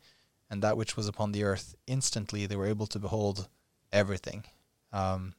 and 0.49 0.63
that 0.63 0.77
which 0.77 0.97
was 0.97 1.09
upon 1.09 1.33
the 1.33 1.43
earth. 1.43 1.75
Instantly 1.87 2.47
they 2.47 2.57
were 2.57 2.67
able 2.67 2.87
to 2.89 2.99
behold 2.99 3.49
everything. 3.93 4.45
Um, 4.93 5.35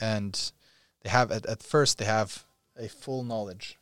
and 0.00 0.52
they 1.02 1.10
have 1.10 1.32
at, 1.32 1.46
at 1.46 1.62
first 1.62 1.98
they 1.98 2.04
have 2.04 2.44
a 2.76 2.88
full 2.88 3.24
knowledge. 3.24 3.78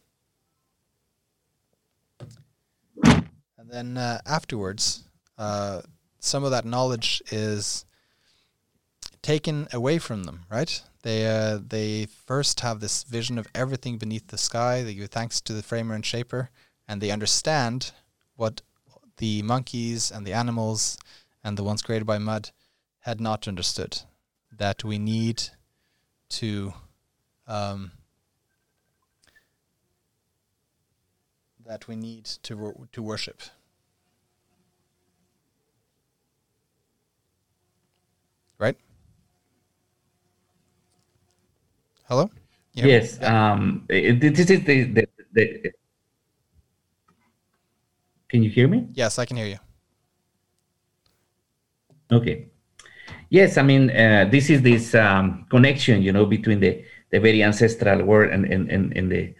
And 3.03 3.70
then 3.70 3.96
uh, 3.98 4.20
afterwards, 4.24 5.05
uh, 5.36 5.82
some 6.18 6.44
of 6.44 6.51
that 6.51 6.64
knowledge 6.64 7.22
is 7.30 7.84
taken 9.23 9.68
away 9.73 9.99
from 9.99 10.25
them, 10.25 10.47
right? 10.51 10.83
They 11.03 11.27
uh, 11.27 11.61
they 11.66 12.07
first 12.07 12.61
have 12.61 12.81
this 12.81 13.05
vision 13.05 13.39
of 13.39 13.49
everything 13.55 13.99
beneath 13.99 14.29
the 14.29 14.39
sky. 14.39 14.83
They 14.83 14.95
give 14.95 15.11
thanks 15.11 15.41
to 15.43 15.53
the 15.53 15.62
framer 15.62 15.95
and 15.95 16.05
shaper, 16.05 16.51
and 16.89 17.01
they 17.01 17.11
understand 17.11 17.93
what 18.37 18.62
the 19.16 19.43
monkeys 19.43 20.11
and 20.11 20.27
the 20.27 20.33
animals 20.33 20.99
and 21.45 21.57
the 21.57 21.64
ones 21.64 21.83
created 21.83 22.07
by 22.07 22.18
mud 22.18 22.51
had 23.01 23.21
not 23.21 23.49
understood. 23.49 24.03
That 24.53 24.85
we 24.85 24.99
need 24.99 25.43
to 26.31 26.75
um, 27.47 27.93
that 31.64 31.89
we 31.89 31.97
need 31.97 32.25
to 32.43 32.89
to 32.93 33.03
worship. 33.03 33.41
Right? 38.59 38.77
Hello? 42.11 42.28
Yeah. 42.74 42.86
Yes. 42.86 43.22
Um, 43.22 43.84
this 43.88 44.50
is 44.50 44.64
the, 44.64 44.82
the, 44.82 45.06
the, 45.32 45.72
Can 48.28 48.42
you 48.42 48.50
hear 48.50 48.66
me? 48.66 48.88
Yes, 48.94 49.20
I 49.20 49.24
can 49.24 49.36
hear 49.36 49.46
you. 49.46 49.58
Okay. 52.11 52.48
Yes, 53.28 53.56
I 53.58 53.62
mean, 53.62 53.90
uh, 53.90 54.28
this 54.28 54.50
is 54.50 54.61
this 54.61 54.92
um, 54.96 55.46
connection, 55.50 56.02
you 56.02 56.11
know, 56.11 56.26
between 56.26 56.58
the, 56.58 56.84
the 57.11 57.20
very 57.20 57.44
ancestral 57.44 58.02
world 58.02 58.32
and, 58.32 58.44
and, 58.44 58.68
and, 58.68 58.96
and 58.96 59.12
the 59.12 59.34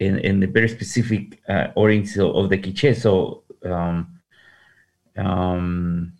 in, 0.00 0.18
in 0.20 0.40
the 0.40 0.46
very 0.46 0.68
specific 0.68 1.38
uh, 1.50 1.66
origins 1.76 2.18
of 2.18 2.48
the 2.48 2.56
Quiche. 2.56 2.96
So, 2.96 3.42
um, 3.62 4.20
um, 5.18 6.14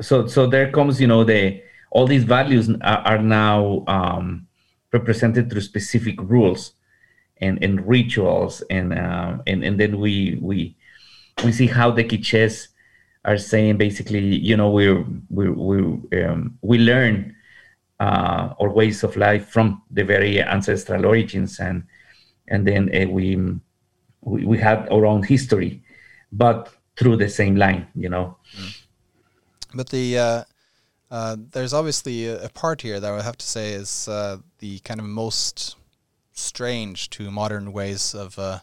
so, 0.00 0.28
so 0.28 0.46
there 0.46 0.70
comes, 0.70 1.00
you 1.00 1.08
know, 1.08 1.24
the 1.24 1.60
all 1.90 2.06
these 2.06 2.22
values 2.22 2.70
are, 2.82 2.98
are 2.98 3.18
now 3.18 3.82
um, 3.88 4.47
represented 4.92 5.50
through 5.50 5.60
specific 5.60 6.20
rules 6.20 6.72
and, 7.40 7.62
and 7.62 7.86
rituals 7.86 8.62
and, 8.70 8.92
uh, 8.92 9.38
and 9.46 9.62
and 9.64 9.78
then 9.78 9.98
we 10.00 10.38
we 10.40 10.76
we 11.44 11.52
see 11.52 11.66
how 11.66 11.90
the 11.90 12.04
quiches 12.04 12.68
are 13.24 13.38
saying 13.38 13.76
basically 13.76 14.36
you 14.36 14.56
know 14.56 14.70
we're 14.70 15.04
we 15.30 15.50
we 15.50 16.24
um, 16.24 16.58
we 16.62 16.78
learn 16.78 17.34
uh, 18.00 18.54
our 18.60 18.70
ways 18.70 19.02
of 19.02 19.16
life 19.16 19.48
from 19.48 19.82
the 19.90 20.04
very 20.04 20.42
ancestral 20.42 21.04
origins 21.04 21.60
and 21.60 21.84
and 22.48 22.66
then 22.66 22.88
uh, 22.94 23.08
we, 23.08 23.36
we 24.22 24.44
we 24.44 24.58
have 24.58 24.88
our 24.90 25.06
own 25.06 25.22
history 25.22 25.82
but 26.32 26.72
through 26.96 27.16
the 27.16 27.28
same 27.28 27.56
line 27.56 27.86
you 27.94 28.08
know. 28.08 28.36
But 29.74 29.90
the 29.90 30.44
uh, 31.10 31.36
there's 31.52 31.72
obviously 31.72 32.26
a, 32.26 32.44
a, 32.44 32.48
part 32.50 32.82
here 32.82 33.00
that 33.00 33.10
I 33.10 33.14
would 33.14 33.24
have 33.24 33.38
to 33.38 33.46
say 33.46 33.72
is 33.72 34.08
uh, 34.08 34.38
the 34.58 34.78
kind 34.80 35.00
of 35.00 35.06
most 35.06 35.76
strange 36.32 37.08
to 37.10 37.30
modern 37.30 37.72
ways 37.72 38.14
of 38.14 38.38
uh, 38.38 38.60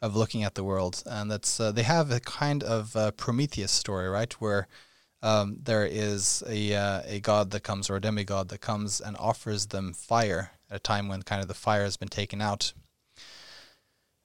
of 0.00 0.14
looking 0.14 0.44
at 0.44 0.54
the 0.54 0.62
world, 0.62 1.02
and 1.06 1.28
that's 1.28 1.58
uh, 1.58 1.72
they 1.72 1.82
have 1.82 2.12
a 2.12 2.20
kind 2.20 2.62
of 2.62 2.94
uh, 2.94 3.10
Prometheus 3.12 3.72
story, 3.72 4.08
right, 4.08 4.32
where 4.34 4.68
um, 5.22 5.58
there 5.60 5.84
is 5.84 6.44
a 6.46 6.72
a 7.04 7.20
god 7.20 7.50
that 7.50 7.64
comes 7.64 7.90
or 7.90 7.96
a 7.96 8.00
demigod 8.00 8.48
that 8.50 8.60
comes 8.60 9.00
and 9.00 9.16
offers 9.16 9.66
them 9.66 9.92
fire 9.92 10.52
at 10.70 10.76
a 10.76 10.80
time 10.80 11.08
when 11.08 11.22
kind 11.22 11.42
of 11.42 11.48
the 11.48 11.54
fire 11.54 11.82
has 11.82 11.96
been 11.96 12.08
taken 12.08 12.40
out, 12.40 12.72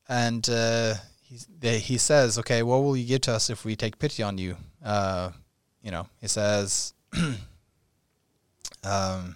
and 0.07 0.45
he 0.45 1.80
he 1.80 1.97
says, 1.97 2.38
"Okay, 2.38 2.61
what 2.61 2.84
will 2.84 2.95
you 2.95 3.07
give 3.07 3.21
to 3.21 3.34
us 3.34 3.49
if 3.49 3.65
we 3.65 3.76
take 3.76 3.97
pity 3.97 4.21
on 4.21 4.38
you?" 4.38 4.57
you 5.82 5.91
know, 5.91 6.07
he 6.21 6.28
says. 6.28 6.93
Um, 8.84 9.36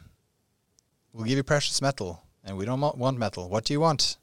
we'll 1.14 1.26
give 1.26 1.38
you 1.38 1.44
precious 1.44 1.82
metal, 1.82 2.24
and 2.44 2.58
we 2.58 2.66
don't 2.66 2.80
want 2.80 3.18
metal. 3.18 3.50
What 3.50 3.66
do 3.66 3.74
you 3.74 3.80
want? 3.80 4.18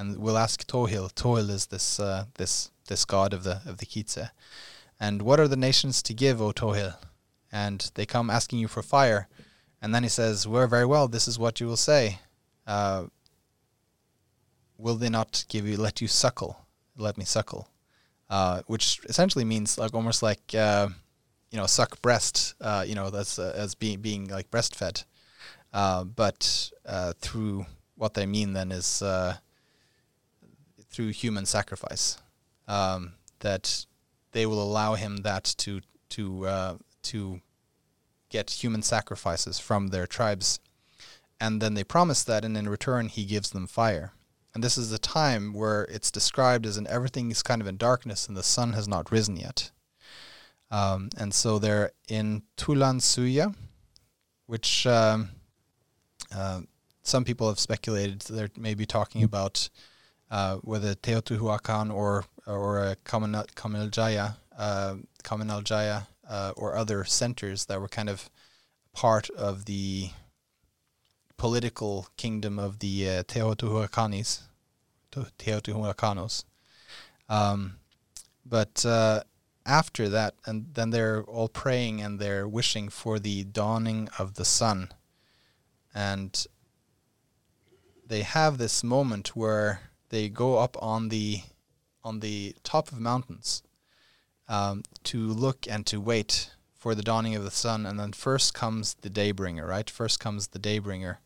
and 0.00 0.16
we'll 0.16 0.38
ask 0.38 0.66
Tohil. 0.66 1.12
Tohil 1.14 1.50
is 1.50 1.66
this 1.66 2.00
uh, 2.00 2.24
this 2.38 2.70
this 2.88 3.04
god 3.04 3.34
of 3.34 3.42
the 3.44 3.60
of 3.66 3.76
the 3.76 3.86
Kitse. 3.86 4.30
And 4.98 5.22
what 5.22 5.38
are 5.38 5.48
the 5.48 5.56
nations 5.56 6.02
to 6.04 6.14
give, 6.14 6.40
O 6.40 6.52
Tohil? 6.52 6.94
And 7.52 7.90
they 7.94 8.06
come 8.06 8.30
asking 8.30 8.60
you 8.60 8.68
for 8.68 8.82
fire. 8.82 9.28
And 9.82 9.94
then 9.94 10.02
he 10.02 10.08
says, 10.08 10.46
Well, 10.48 10.66
very 10.66 10.86
well, 10.86 11.06
this 11.08 11.28
is 11.28 11.38
what 11.38 11.60
you 11.60 11.66
will 11.66 11.76
say. 11.76 12.18
Uh, 12.66 13.04
will 14.78 14.96
they 14.96 15.10
not 15.10 15.44
give 15.48 15.66
you, 15.66 15.76
let 15.76 16.00
you 16.00 16.08
suckle? 16.08 16.66
Let 16.96 17.18
me 17.18 17.24
suckle. 17.24 17.68
Uh, 18.28 18.62
which 18.66 19.00
essentially 19.04 19.44
means 19.44 19.78
like 19.78 19.94
almost 19.94 20.22
like, 20.22 20.54
uh, 20.54 20.88
you 21.50 21.58
know, 21.58 21.66
suck 21.66 22.00
breast, 22.02 22.54
uh, 22.60 22.84
you 22.86 22.94
know, 22.94 23.10
that's 23.10 23.38
uh, 23.38 23.52
as 23.54 23.74
being, 23.74 24.00
being 24.00 24.28
like 24.28 24.50
breastfed. 24.50 25.04
Uh, 25.72 26.04
but 26.04 26.70
through 27.20 27.66
what 27.96 28.14
they 28.14 28.26
mean 28.26 28.52
then 28.54 28.72
is 28.72 29.02
through 30.90 31.08
human 31.08 31.46
sacrifice. 31.46 32.18
Um, 32.66 33.14
that 33.40 33.86
they 34.32 34.46
will 34.46 34.62
allow 34.62 34.94
him 34.94 35.18
that 35.18 35.44
to 35.58 35.80
to 36.10 36.46
uh, 36.46 36.76
to 37.02 37.40
get 38.28 38.50
human 38.50 38.82
sacrifices 38.82 39.58
from 39.58 39.88
their 39.88 40.06
tribes, 40.06 40.60
and 41.40 41.60
then 41.60 41.74
they 41.74 41.84
promise 41.84 42.22
that, 42.24 42.44
and 42.44 42.56
in 42.56 42.68
return 42.68 43.08
he 43.08 43.24
gives 43.24 43.50
them 43.50 43.66
fire. 43.66 44.12
And 44.54 44.64
this 44.64 44.76
is 44.76 44.92
a 44.92 44.98
time 44.98 45.52
where 45.52 45.84
it's 45.84 46.10
described 46.10 46.66
as 46.66 46.76
in 46.76 46.86
everything 46.88 47.30
is 47.30 47.42
kind 47.42 47.60
of 47.60 47.68
in 47.68 47.76
darkness 47.76 48.26
and 48.26 48.36
the 48.36 48.42
sun 48.42 48.72
has 48.72 48.88
not 48.88 49.12
risen 49.12 49.36
yet. 49.36 49.70
Um, 50.70 51.10
and 51.16 51.34
so 51.34 51.58
they're 51.58 51.92
in 52.08 52.42
Tulan 52.56 52.98
Zuyva, 52.98 53.54
which 54.46 54.86
um, 54.86 55.30
uh, 56.34 56.60
some 57.02 57.24
people 57.24 57.48
have 57.48 57.58
speculated 57.58 58.20
they're 58.22 58.50
maybe 58.56 58.86
talking 58.86 59.22
about 59.24 59.68
uh, 60.30 60.56
whether 60.56 60.94
Teotihuacan 60.94 61.92
or 61.92 62.24
or 62.46 62.80
uh, 62.80 62.94
Kaminal 63.04 63.48
uh, 64.58 66.00
uh, 66.28 66.52
or 66.56 66.76
other 66.76 67.04
centers 67.04 67.66
that 67.66 67.80
were 67.80 67.88
kind 67.88 68.08
of 68.08 68.30
part 68.92 69.30
of 69.30 69.64
the 69.64 70.10
political 71.36 72.08
kingdom 72.16 72.58
of 72.58 72.78
the 72.80 73.08
uh, 73.08 73.22
Teotihuacanis, 73.24 74.42
Teotihuacanos. 75.10 76.44
Um, 77.28 77.76
but 78.44 78.84
uh, 78.84 79.22
after 79.70 80.08
that, 80.08 80.34
and 80.44 80.66
then 80.74 80.90
they're 80.90 81.22
all 81.22 81.48
praying 81.48 82.00
and 82.00 82.18
they're 82.18 82.48
wishing 82.48 82.88
for 82.88 83.20
the 83.20 83.44
dawning 83.44 84.08
of 84.18 84.34
the 84.34 84.44
sun. 84.44 84.88
And 85.94 86.46
they 88.04 88.22
have 88.22 88.58
this 88.58 88.82
moment 88.82 89.36
where 89.36 89.82
they 90.08 90.28
go 90.28 90.58
up 90.58 90.76
on 90.82 91.08
the 91.08 91.42
on 92.02 92.18
the 92.18 92.56
top 92.64 92.90
of 92.90 92.98
mountains 92.98 93.62
um, 94.48 94.82
to 95.04 95.18
look 95.18 95.68
and 95.68 95.86
to 95.86 96.00
wait 96.00 96.50
for 96.74 96.94
the 96.94 97.02
dawning 97.02 97.36
of 97.36 97.44
the 97.44 97.50
sun, 97.50 97.86
and 97.86 98.00
then 98.00 98.12
first 98.12 98.54
comes 98.54 98.94
the 99.02 99.10
daybringer, 99.10 99.68
right? 99.68 99.88
First 99.88 100.18
comes 100.18 100.48
the 100.48 100.58
daybringer, 100.58 101.18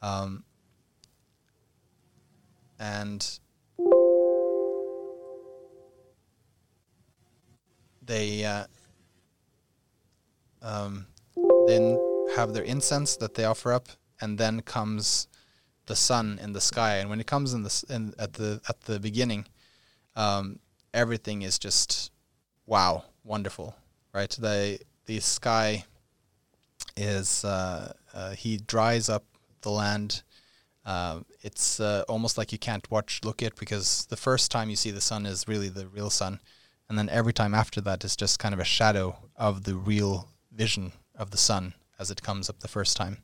um, 0.00 0.44
and 2.78 3.40
they 8.10 8.44
uh, 8.44 8.64
um, 10.60 11.06
then 11.64 12.00
have 12.24 12.52
their 12.52 12.64
incense 12.64 13.16
that 13.16 13.34
they 13.34 13.44
offer 13.44 13.72
up, 13.72 13.88
and 14.20 14.36
then 14.36 14.62
comes 14.62 15.28
the 15.86 15.94
sun 15.94 16.38
in 16.42 16.52
the 16.52 16.60
sky. 16.60 16.96
And 16.96 17.08
when 17.08 17.20
it 17.20 17.28
comes 17.28 17.54
in 17.54 17.62
the 17.62 17.84
in, 17.88 18.12
at 18.18 18.32
the 18.34 18.60
at 18.68 18.80
the 18.82 18.98
beginning, 18.98 19.46
um, 20.16 20.58
everything 20.92 21.42
is 21.42 21.58
just 21.58 22.10
wow, 22.66 23.04
wonderful, 23.24 23.76
right? 24.12 24.30
The 24.30 24.80
the 25.06 25.20
sky 25.20 25.84
is 26.96 27.44
uh, 27.44 27.92
uh, 28.12 28.32
he 28.32 28.56
dries 28.56 29.08
up 29.08 29.24
the 29.62 29.70
land. 29.70 30.22
Uh, 30.84 31.20
it's 31.42 31.78
uh, 31.78 32.02
almost 32.08 32.36
like 32.36 32.50
you 32.50 32.58
can't 32.58 32.90
watch 32.90 33.20
look 33.22 33.40
at 33.40 33.54
because 33.54 34.06
the 34.06 34.16
first 34.16 34.50
time 34.50 34.68
you 34.68 34.76
see 34.76 34.90
the 34.90 35.00
sun 35.00 35.26
is 35.26 35.46
really 35.46 35.68
the 35.68 35.86
real 35.86 36.10
sun, 36.10 36.40
and 36.90 36.98
then 36.98 37.08
every 37.08 37.32
time 37.32 37.54
after 37.54 37.80
that 37.80 38.04
is 38.04 38.16
just 38.16 38.40
kind 38.40 38.52
of 38.52 38.58
a 38.58 38.64
shadow 38.64 39.16
of 39.36 39.62
the 39.62 39.76
real 39.76 40.28
vision 40.52 40.92
of 41.14 41.30
the 41.30 41.38
sun 41.38 41.72
as 42.00 42.10
it 42.10 42.20
comes 42.20 42.50
up 42.50 42.58
the 42.58 42.68
first 42.68 42.96
time. 42.96 43.18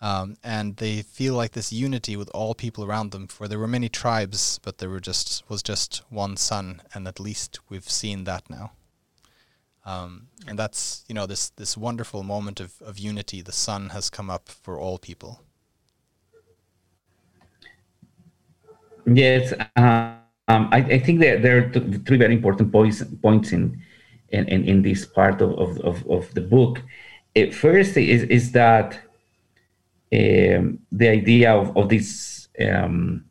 Um, 0.00 0.36
and 0.44 0.76
they 0.76 1.02
feel 1.02 1.34
like 1.34 1.52
this 1.52 1.72
unity 1.72 2.16
with 2.16 2.30
all 2.32 2.54
people 2.54 2.84
around 2.84 3.10
them. 3.10 3.26
For 3.26 3.48
there 3.48 3.58
were 3.58 3.66
many 3.66 3.88
tribes, 3.88 4.60
but 4.62 4.78
there 4.78 4.88
were 4.88 5.00
just 5.00 5.42
was 5.48 5.60
just 5.60 6.02
one 6.08 6.36
sun, 6.36 6.82
and 6.94 7.08
at 7.08 7.18
least 7.18 7.58
we've 7.68 7.90
seen 7.90 8.24
that 8.24 8.48
now. 8.48 8.70
Um, 9.84 10.28
and 10.46 10.56
that's 10.56 11.04
you 11.08 11.16
know 11.16 11.26
this 11.26 11.50
this 11.50 11.76
wonderful 11.76 12.22
moment 12.22 12.60
of, 12.60 12.80
of 12.80 12.98
unity. 12.98 13.42
The 13.42 13.52
sun 13.52 13.88
has 13.88 14.08
come 14.08 14.30
up 14.30 14.48
for 14.48 14.78
all 14.78 14.98
people. 14.98 15.40
Yes, 19.06 19.52
uh, 19.76 20.13
um, 20.48 20.68
I, 20.72 20.78
I, 20.78 20.98
think 20.98 21.20
that 21.20 21.42
there 21.42 21.58
are 21.58 21.70
three 21.70 22.18
very 22.18 22.34
important 22.34 22.70
points 22.70 23.02
points 23.22 23.52
in 23.52 23.82
in, 24.28 24.48
in, 24.48 24.64
in 24.64 24.82
this 24.82 25.06
part 25.06 25.40
of, 25.40 25.58
of, 25.80 26.06
of, 26.10 26.34
the 26.34 26.40
book. 26.40 26.82
It, 27.34 27.54
first 27.54 27.96
is 27.96 28.24
is 28.24 28.52
that 28.52 29.00
um, 30.12 30.78
the 30.92 31.08
idea 31.08 31.54
of, 31.54 31.76
of 31.76 31.88
this 31.88 32.48
um, 32.60 33.24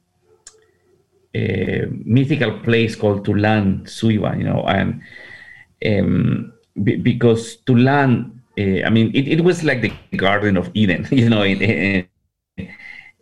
uh, 1.35 1.85
mythical 2.05 2.59
place 2.59 2.95
called 2.95 3.25
Tulan 3.25 3.85
Zuyva, 3.85 4.37
you 4.37 4.43
know, 4.43 4.63
and 4.67 5.01
um, 5.85 6.53
b- 6.83 6.97
because 6.97 7.57
Tulan, 7.57 8.41
uh, 8.57 8.83
I 8.85 8.89
mean, 8.89 9.11
it, 9.13 9.27
it 9.27 9.41
was 9.43 9.63
like 9.63 9.81
the 9.81 10.17
Garden 10.17 10.57
of 10.57 10.71
Eden, 10.73 11.07
you 11.11 11.29
know. 11.29 11.43
In, 11.43 11.61
in, 11.61 12.07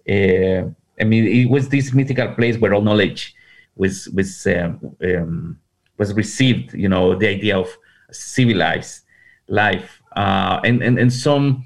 uh, 0.10 0.70
I 1.00 1.04
mean, 1.04 1.28
it 1.28 1.50
was 1.50 1.70
this 1.70 1.94
mythical 1.94 2.34
place 2.36 2.58
where 2.58 2.74
all 2.74 2.82
knowledge 2.82 3.36
was 3.76 4.08
was 4.10 4.48
um, 4.48 4.96
um, 5.04 5.60
was 5.98 6.14
received. 6.14 6.74
You 6.74 6.90
know, 6.90 7.16
the 7.16 7.28
idea 7.28 7.58
of 7.58 7.70
civilized 8.12 9.04
life, 9.48 10.02
uh, 10.16 10.60
and 10.64 10.82
and 10.82 11.00
and 11.00 11.12
some 11.12 11.66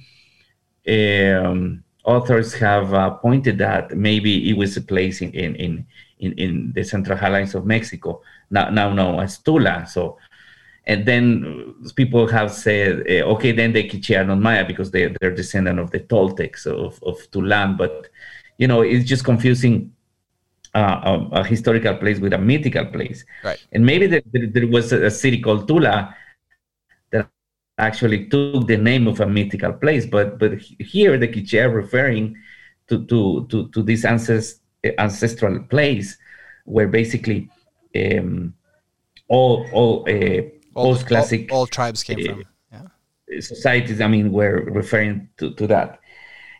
um, 0.88 1.84
authors 2.06 2.54
have 2.54 2.94
uh, 2.94 3.10
pointed 3.12 3.58
that 3.58 3.92
maybe 3.98 4.50
it 4.50 4.56
was 4.56 4.78
a 4.78 4.82
place 4.82 5.22
in, 5.22 5.32
in, 5.32 5.56
in, 5.56 5.86
in, 6.20 6.34
in 6.34 6.72
the 6.76 6.84
central 6.84 7.18
highlands 7.18 7.56
of 7.56 7.66
Mexico, 7.66 8.22
now, 8.52 8.70
now 8.70 8.94
known 8.94 9.20
as 9.20 9.40
Tula. 9.40 9.86
So, 9.88 10.18
and 10.86 11.04
then 11.06 11.74
people 11.96 12.28
have 12.28 12.52
said, 12.52 13.04
uh, 13.10 13.26
okay, 13.34 13.52
then 13.52 13.74
the 13.74 13.90
Quiche 13.90 14.12
are 14.12 14.24
not 14.24 14.40
Maya 14.40 14.64
because 14.66 14.92
they, 14.92 15.08
they're 15.20 15.34
descendant 15.34 15.80
of 15.80 15.90
the 15.90 16.02
Toltecs 16.02 16.68
of, 16.68 17.02
of 17.02 17.18
Tulan. 17.32 17.76
But, 17.76 18.10
you 18.60 18.68
know, 18.68 18.82
it's 18.82 19.06
just 19.06 19.26
confusing 19.26 19.92
uh, 20.76 21.28
a, 21.32 21.40
a, 21.40 21.44
historical 21.44 21.96
place 21.96 22.20
with 22.20 22.34
a 22.34 22.38
mythical 22.38 22.86
place. 22.86 23.24
Right. 23.44 23.66
And 23.72 23.86
maybe 23.86 24.08
there, 24.08 24.22
there 24.34 24.68
was 24.68 24.92
a, 24.92 25.06
a 25.06 25.12
city 25.12 25.40
called 25.40 25.68
Tula 25.68 26.14
that 27.12 27.30
actually 27.78 28.28
took 28.28 28.68
the 28.68 28.78
name 28.78 29.08
of 29.08 29.22
a 29.22 29.28
mythical 29.28 29.74
place, 29.74 30.06
but 30.06 30.38
but 30.38 30.60
here 30.60 31.18
the 31.18 31.30
Quiche 31.30 31.56
are 31.56 31.70
referring 31.70 32.36
to 32.90 33.06
to 33.06 33.48
to, 33.50 33.70
to 33.70 33.82
this 33.82 34.04
ancest- 34.04 34.60
ancestral 35.00 35.60
place 35.64 36.18
where 36.66 36.90
basically 36.90 37.50
um, 37.96 38.54
all 39.30 39.66
all 39.72 40.06
uh, 40.10 40.42
post 40.74 41.08
classic 41.08 41.52
all, 41.52 41.60
all, 41.60 41.68
tribes 41.68 42.04
came 42.04 42.20
uh, 42.20 42.34
from 42.34 42.44
yeah. 42.72 43.40
societies. 43.40 44.02
I 44.02 44.08
mean, 44.08 44.34
we're 44.34 44.62
referring 44.66 45.30
to, 45.38 45.54
to 45.54 45.68
that. 45.68 46.00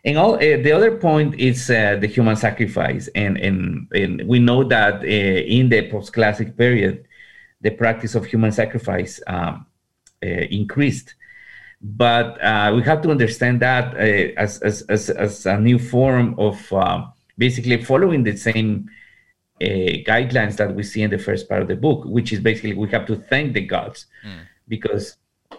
And 0.06 0.16
all 0.16 0.34
uh, 0.34 0.38
the 0.38 0.70
other 0.70 0.96
point 0.96 1.34
is 1.34 1.68
uh, 1.68 1.96
the 2.00 2.06
human 2.06 2.36
sacrifice, 2.36 3.08
and 3.16 3.36
and, 3.38 3.88
and 3.92 4.26
we 4.28 4.38
know 4.38 4.62
that 4.62 5.02
uh, 5.02 5.56
in 5.58 5.68
the 5.68 5.90
post 5.90 6.12
classic 6.12 6.56
period, 6.56 7.08
the 7.60 7.72
practice 7.72 8.14
of 8.14 8.24
human 8.24 8.52
sacrifice 8.52 9.20
um, 9.26 9.66
uh, 10.22 10.28
increased. 10.28 11.14
But 11.82 12.40
uh, 12.40 12.72
we 12.76 12.82
have 12.84 13.02
to 13.02 13.10
understand 13.10 13.60
that 13.60 13.94
uh, 13.94 14.40
as, 14.40 14.60
as, 14.60 14.82
as, 14.82 15.10
as, 15.10 15.44
a 15.44 15.58
new 15.60 15.78
form 15.78 16.34
of 16.38 16.56
basically 17.36 17.82
following 17.82 18.22
the 18.22 18.36
same 18.36 18.88
guidelines 19.60 20.56
that 20.56 20.74
we 20.74 20.82
see 20.82 21.02
in 21.02 21.10
the 21.10 21.18
first 21.18 21.48
part 21.48 21.62
of 21.62 21.68
the 21.68 21.76
book, 21.76 22.04
which 22.06 22.32
is 22.32 22.40
basically 22.40 22.74
we 22.74 22.88
have 22.88 23.06
to 23.06 23.16
thank 23.16 23.52
the 23.52 23.60
gods 23.60 24.06
mm. 24.24 24.40
because 24.68 25.16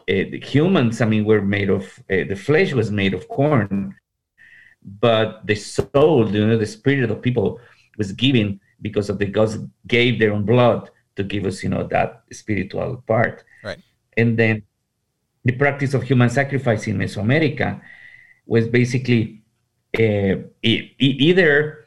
the 0.08 0.39
humans, 0.39 1.02
I 1.02 1.06
mean, 1.06 1.24
were 1.26 1.41
made 1.41 1.70
of 1.70 2.00
the 2.08 2.36
flesh 2.36 2.74
was 2.74 2.89
made 2.89 3.14
of 3.14 3.28
corn, 3.28 3.95
but 4.88 5.46
the 5.46 5.56
soul, 5.56 6.30
you 6.32 6.48
know, 6.48 6.58
the 6.58 6.66
spirit 6.66 7.12
of 7.12 7.22
people 7.22 7.60
was 7.98 8.12
given 8.14 8.60
because 8.82 9.10
of 9.10 9.18
the 9.20 9.26
gods 9.26 9.58
gave 9.88 10.20
their 10.20 10.32
own 10.32 10.44
blood 10.46 10.90
to 11.16 11.24
give 11.24 11.46
us, 11.46 11.64
you 11.64 11.70
know, 11.70 11.84
that 11.88 12.24
spiritual 12.32 13.04
part. 13.08 13.44
Right. 13.64 13.80
And 14.16 14.38
then 14.38 14.64
the 15.44 15.52
practice 15.54 15.94
of 15.94 16.04
human 16.04 16.30
sacrifice 16.30 16.88
in 16.88 16.98
Mesoamerica 16.98 17.82
was 18.46 18.68
basically 18.68 19.42
uh, 20.00 20.36
e- 20.62 20.92
either 21.00 21.86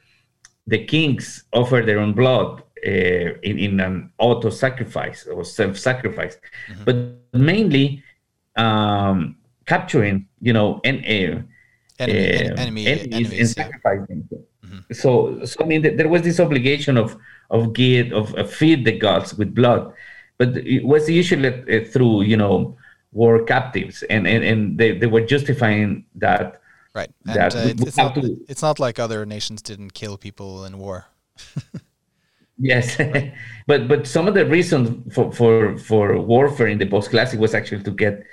the 0.66 0.84
kings 0.84 1.44
offer 1.52 1.82
their 1.82 2.00
own 2.00 2.12
blood 2.12 2.62
uh, 2.86 3.38
in, 3.42 3.58
in 3.58 3.80
an 3.80 4.12
auto 4.18 4.50
sacrifice 4.50 5.26
or 5.26 5.44
self 5.44 5.78
sacrifice, 5.78 6.36
mm-hmm. 6.68 6.84
but 6.84 6.96
mainly 7.38 8.02
um, 8.56 9.36
capturing, 9.66 10.26
you 10.40 10.52
know, 10.52 10.80
en- 10.84 11.04
uh, 11.04 11.42
enemy, 12.00 12.50
uh, 12.50 12.54
enemy, 12.56 12.86
enemies, 12.86 13.32
and 13.32 13.48
sacrificing. 13.48 14.28
Mm-hmm. 14.64 14.92
So, 14.92 15.44
so 15.44 15.56
I 15.60 15.66
mean, 15.66 15.96
there 15.96 16.08
was 16.08 16.22
this 16.22 16.40
obligation 16.40 16.96
of 16.96 17.16
of 17.50 17.72
give 17.72 18.12
of, 18.12 18.34
of 18.34 18.52
feed 18.52 18.84
the 18.84 18.96
gods 18.98 19.34
with 19.34 19.54
blood, 19.54 19.92
but 20.38 20.56
it 20.56 20.84
was 20.84 21.08
usually 21.08 21.48
uh, 21.48 21.84
through 21.84 22.22
you 22.22 22.36
know 22.36 22.76
war 23.12 23.42
captives, 23.44 24.02
and 24.04 24.26
and, 24.26 24.44
and 24.44 24.78
they, 24.78 24.96
they 24.96 25.06
were 25.06 25.20
justifying 25.20 26.04
that. 26.16 26.60
Right, 26.94 27.10
and 27.26 27.36
that 27.36 27.54
uh, 27.54 27.68
it's, 27.68 27.96
not, 27.96 28.14
to, 28.16 28.36
it's 28.48 28.62
not 28.62 28.80
like 28.80 28.98
other 28.98 29.24
nations 29.24 29.62
didn't 29.62 29.94
kill 29.94 30.18
people 30.18 30.64
in 30.64 30.78
war. 30.78 31.06
yes, 32.58 32.96
but 33.66 33.86
but 33.86 34.06
some 34.06 34.26
of 34.26 34.34
the 34.34 34.46
reasons 34.46 35.14
for 35.14 35.32
for 35.32 35.78
for 35.78 36.18
warfare 36.18 36.66
in 36.66 36.78
the 36.78 36.86
post 36.86 37.10
classic 37.10 37.38
was 37.38 37.54
actually 37.54 37.82
to 37.84 37.90
get 37.92 38.24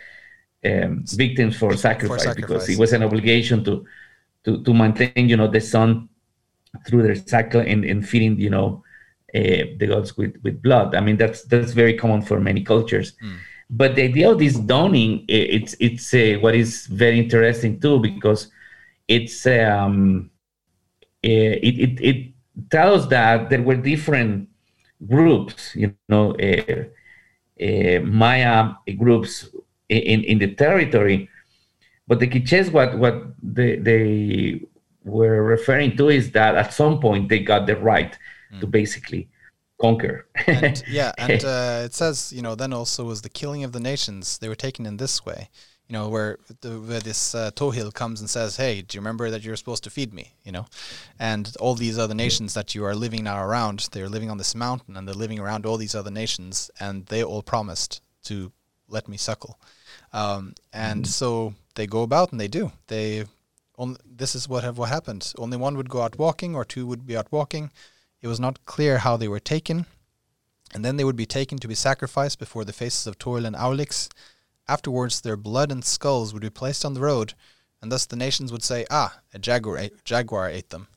um, 0.65 1.03
victims 1.05 1.57
for 1.57 1.75
sacrifice, 1.75 2.23
for 2.23 2.29
sacrifice, 2.29 2.35
because 2.35 2.69
it 2.69 2.79
was 2.79 2.93
an 2.93 3.03
obligation 3.03 3.63
to 3.63 3.85
to 4.43 4.63
to 4.63 4.73
maintain 4.73 5.29
you 5.29 5.37
know 5.37 5.47
the 5.47 5.61
sun 5.61 6.09
through 6.85 7.03
their 7.03 7.15
cycle 7.15 7.61
and, 7.61 7.85
and 7.85 8.07
feeding 8.07 8.39
you 8.39 8.49
know 8.49 8.83
uh, 9.35 9.63
the 9.77 9.87
gods 9.87 10.17
with 10.17 10.35
with 10.43 10.61
blood. 10.61 10.95
I 10.95 11.01
mean 11.01 11.17
that's 11.17 11.43
that's 11.43 11.71
very 11.71 11.93
common 11.93 12.21
for 12.21 12.39
many 12.39 12.63
cultures. 12.63 13.13
Mm. 13.23 13.37
But 13.69 13.95
the 13.95 14.03
idea 14.03 14.31
of 14.31 14.39
this 14.39 14.55
dawning, 14.57 15.25
it's 15.27 15.75
it's 15.79 16.13
uh, 16.13 16.37
what 16.39 16.55
is 16.55 16.85
very 16.87 17.19
interesting 17.19 17.79
too 17.79 17.99
because 17.99 18.49
it's 19.07 19.45
um, 19.45 20.31
uh, 21.23 21.55
it, 21.67 21.79
it 21.79 22.01
it 22.01 22.33
tells 22.69 23.09
that 23.09 23.49
there 23.49 23.61
were 23.61 23.75
different 23.75 24.49
groups, 25.05 25.75
you 25.75 25.93
know, 26.07 26.33
uh, 26.35 26.83
uh, 27.61 27.99
Maya 28.01 28.73
groups 28.97 29.49
in 29.89 30.23
in 30.23 30.39
the 30.39 30.53
territory. 30.53 31.29
But 32.07 32.19
the 32.19 32.27
Quiches, 32.27 32.71
what 32.71 32.97
what 32.97 33.23
they 33.41 33.75
they 33.77 34.61
were 35.03 35.43
referring 35.43 35.95
to 35.97 36.09
is 36.09 36.31
that 36.31 36.55
at 36.55 36.73
some 36.73 36.99
point 36.99 37.29
they 37.29 37.39
got 37.39 37.65
the 37.65 37.75
right 37.77 38.17
mm. 38.53 38.59
to 38.59 38.67
basically 38.67 39.29
conquer. 39.79 40.27
and, 40.47 40.83
yeah, 40.89 41.11
and 41.17 41.43
uh, 41.43 41.81
it 41.85 41.93
says, 41.93 42.33
you 42.35 42.41
know, 42.41 42.55
then 42.55 42.73
also 42.73 43.03
was 43.03 43.21
the 43.21 43.29
killing 43.29 43.63
of 43.63 43.71
the 43.71 43.79
nations. 43.79 44.37
They 44.37 44.49
were 44.49 44.55
taken 44.55 44.85
in 44.85 44.97
this 44.97 45.25
way, 45.25 45.49
you 45.87 45.93
know, 45.93 46.09
where, 46.09 46.39
the, 46.61 46.79
where 46.79 46.99
this 46.99 47.35
uh, 47.35 47.51
Tohil 47.51 47.93
comes 47.93 48.19
and 48.19 48.29
says, 48.29 48.57
hey, 48.57 48.81
do 48.81 48.95
you 48.95 49.01
remember 49.01 49.29
that 49.29 49.43
you're 49.43 49.55
supposed 49.55 49.83
to 49.85 49.89
feed 49.89 50.13
me, 50.13 50.33
you 50.43 50.51
know? 50.51 50.65
And 51.19 51.55
all 51.59 51.75
these 51.75 51.97
other 51.97 52.15
nations 52.15 52.53
that 52.53 52.75
you 52.75 52.83
are 52.85 52.95
living 52.95 53.23
now 53.23 53.43
around, 53.43 53.89
they're 53.91 54.09
living 54.09 54.29
on 54.29 54.37
this 54.37 54.55
mountain 54.55 54.97
and 54.97 55.07
they're 55.07 55.15
living 55.15 55.39
around 55.39 55.65
all 55.65 55.77
these 55.77 55.95
other 55.95 56.11
nations, 56.11 56.71
and 56.79 57.05
they 57.07 57.23
all 57.23 57.43
promised 57.43 58.01
to 58.23 58.51
let 58.89 59.07
me 59.07 59.17
suckle. 59.17 59.59
Um, 60.13 60.55
and 60.73 61.03
mm-hmm. 61.03 61.09
so 61.09 61.53
they 61.75 61.87
go 61.87 62.03
about 62.03 62.31
and 62.31 62.39
they 62.39 62.47
do. 62.47 62.71
They 62.87 63.25
only, 63.77 63.99
this 64.05 64.35
is 64.35 64.49
what 64.49 64.63
have 64.63 64.77
what 64.77 64.89
happened. 64.89 65.33
Only 65.37 65.57
one 65.57 65.77
would 65.77 65.89
go 65.89 66.01
out 66.01 66.17
walking, 66.17 66.55
or 66.55 66.65
two 66.65 66.87
would 66.87 67.05
be 67.05 67.17
out 67.17 67.31
walking 67.31 67.71
it 68.21 68.27
was 68.27 68.39
not 68.39 68.65
clear 68.65 68.99
how 68.99 69.17
they 69.17 69.27
were 69.27 69.39
taken, 69.39 69.85
and 70.73 70.83
then 70.83 70.97
they 70.97 71.03
would 71.03 71.15
be 71.15 71.25
taken 71.25 71.59
to 71.59 71.67
be 71.67 71.75
sacrificed 71.75 72.39
before 72.39 72.65
the 72.65 72.73
faces 72.73 73.07
of 73.07 73.17
Tohil 73.17 73.45
and 73.45 73.55
Awilix. 73.55 74.09
Afterwards, 74.67 75.21
their 75.21 75.37
blood 75.37 75.71
and 75.71 75.85
skulls 75.85 76.33
would 76.33 76.41
be 76.41 76.49
placed 76.49 76.83
on 76.83 76.93
the 76.93 77.01
road, 77.01 77.33
and 77.81 77.91
thus 77.91 78.05
the 78.05 78.15
nations 78.15 78.51
would 78.51 78.63
say, 78.63 78.85
"Ah, 78.89 79.19
a 79.33 79.39
jaguar 79.39 79.77
ate, 79.77 80.03
jaguar 80.03 80.49
ate 80.49 80.71
them." 80.71 80.87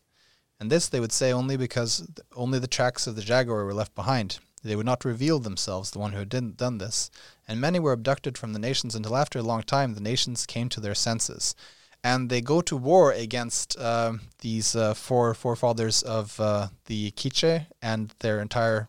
And 0.59 0.71
this 0.71 0.89
they 0.89 1.01
would 1.01 1.13
say 1.13 1.33
only 1.33 1.57
because 1.57 2.07
only 2.35 2.59
the 2.59 2.67
tracks 2.67 3.07
of 3.07 3.17
the 3.17 3.23
jaguar 3.23 3.65
were 3.65 3.75
left 3.75 3.95
behind. 3.95 4.39
They 4.63 4.77
would 4.77 4.87
not 4.87 5.05
reveal 5.05 5.39
themselves, 5.39 5.91
the 5.91 5.99
one 5.99 6.13
who 6.13 6.19
had 6.19 6.57
done 6.57 6.79
this. 6.79 7.11
And 7.49 7.61
many 7.61 7.79
were 7.79 7.93
abducted 7.93 8.37
from 8.37 8.53
the 8.53 8.59
nations 8.59 8.95
until 8.95 9.17
after 9.17 9.39
a 9.39 9.43
long 9.43 9.63
time 9.63 9.95
the 9.95 10.01
nations 10.01 10.47
came 10.47 10.69
to 10.71 10.81
their 10.81 10.95
senses 10.95 11.55
and 12.03 12.31
they 12.31 12.41
go 12.41 12.61
to 12.63 12.77
war 12.77 13.13
against 13.13 13.79
uh, 13.79 14.15
these 14.41 14.75
uh, 14.75 14.95
four 14.95 15.35
forefathers 15.35 16.03
of 16.03 16.39
uh, 16.41 16.69
the 16.87 17.11
Quiche 17.13 17.67
and 17.83 18.15
their 18.21 18.41
entire 18.41 18.89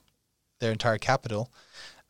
their 0.60 0.72
entire 0.72 0.98
capital. 0.98 1.52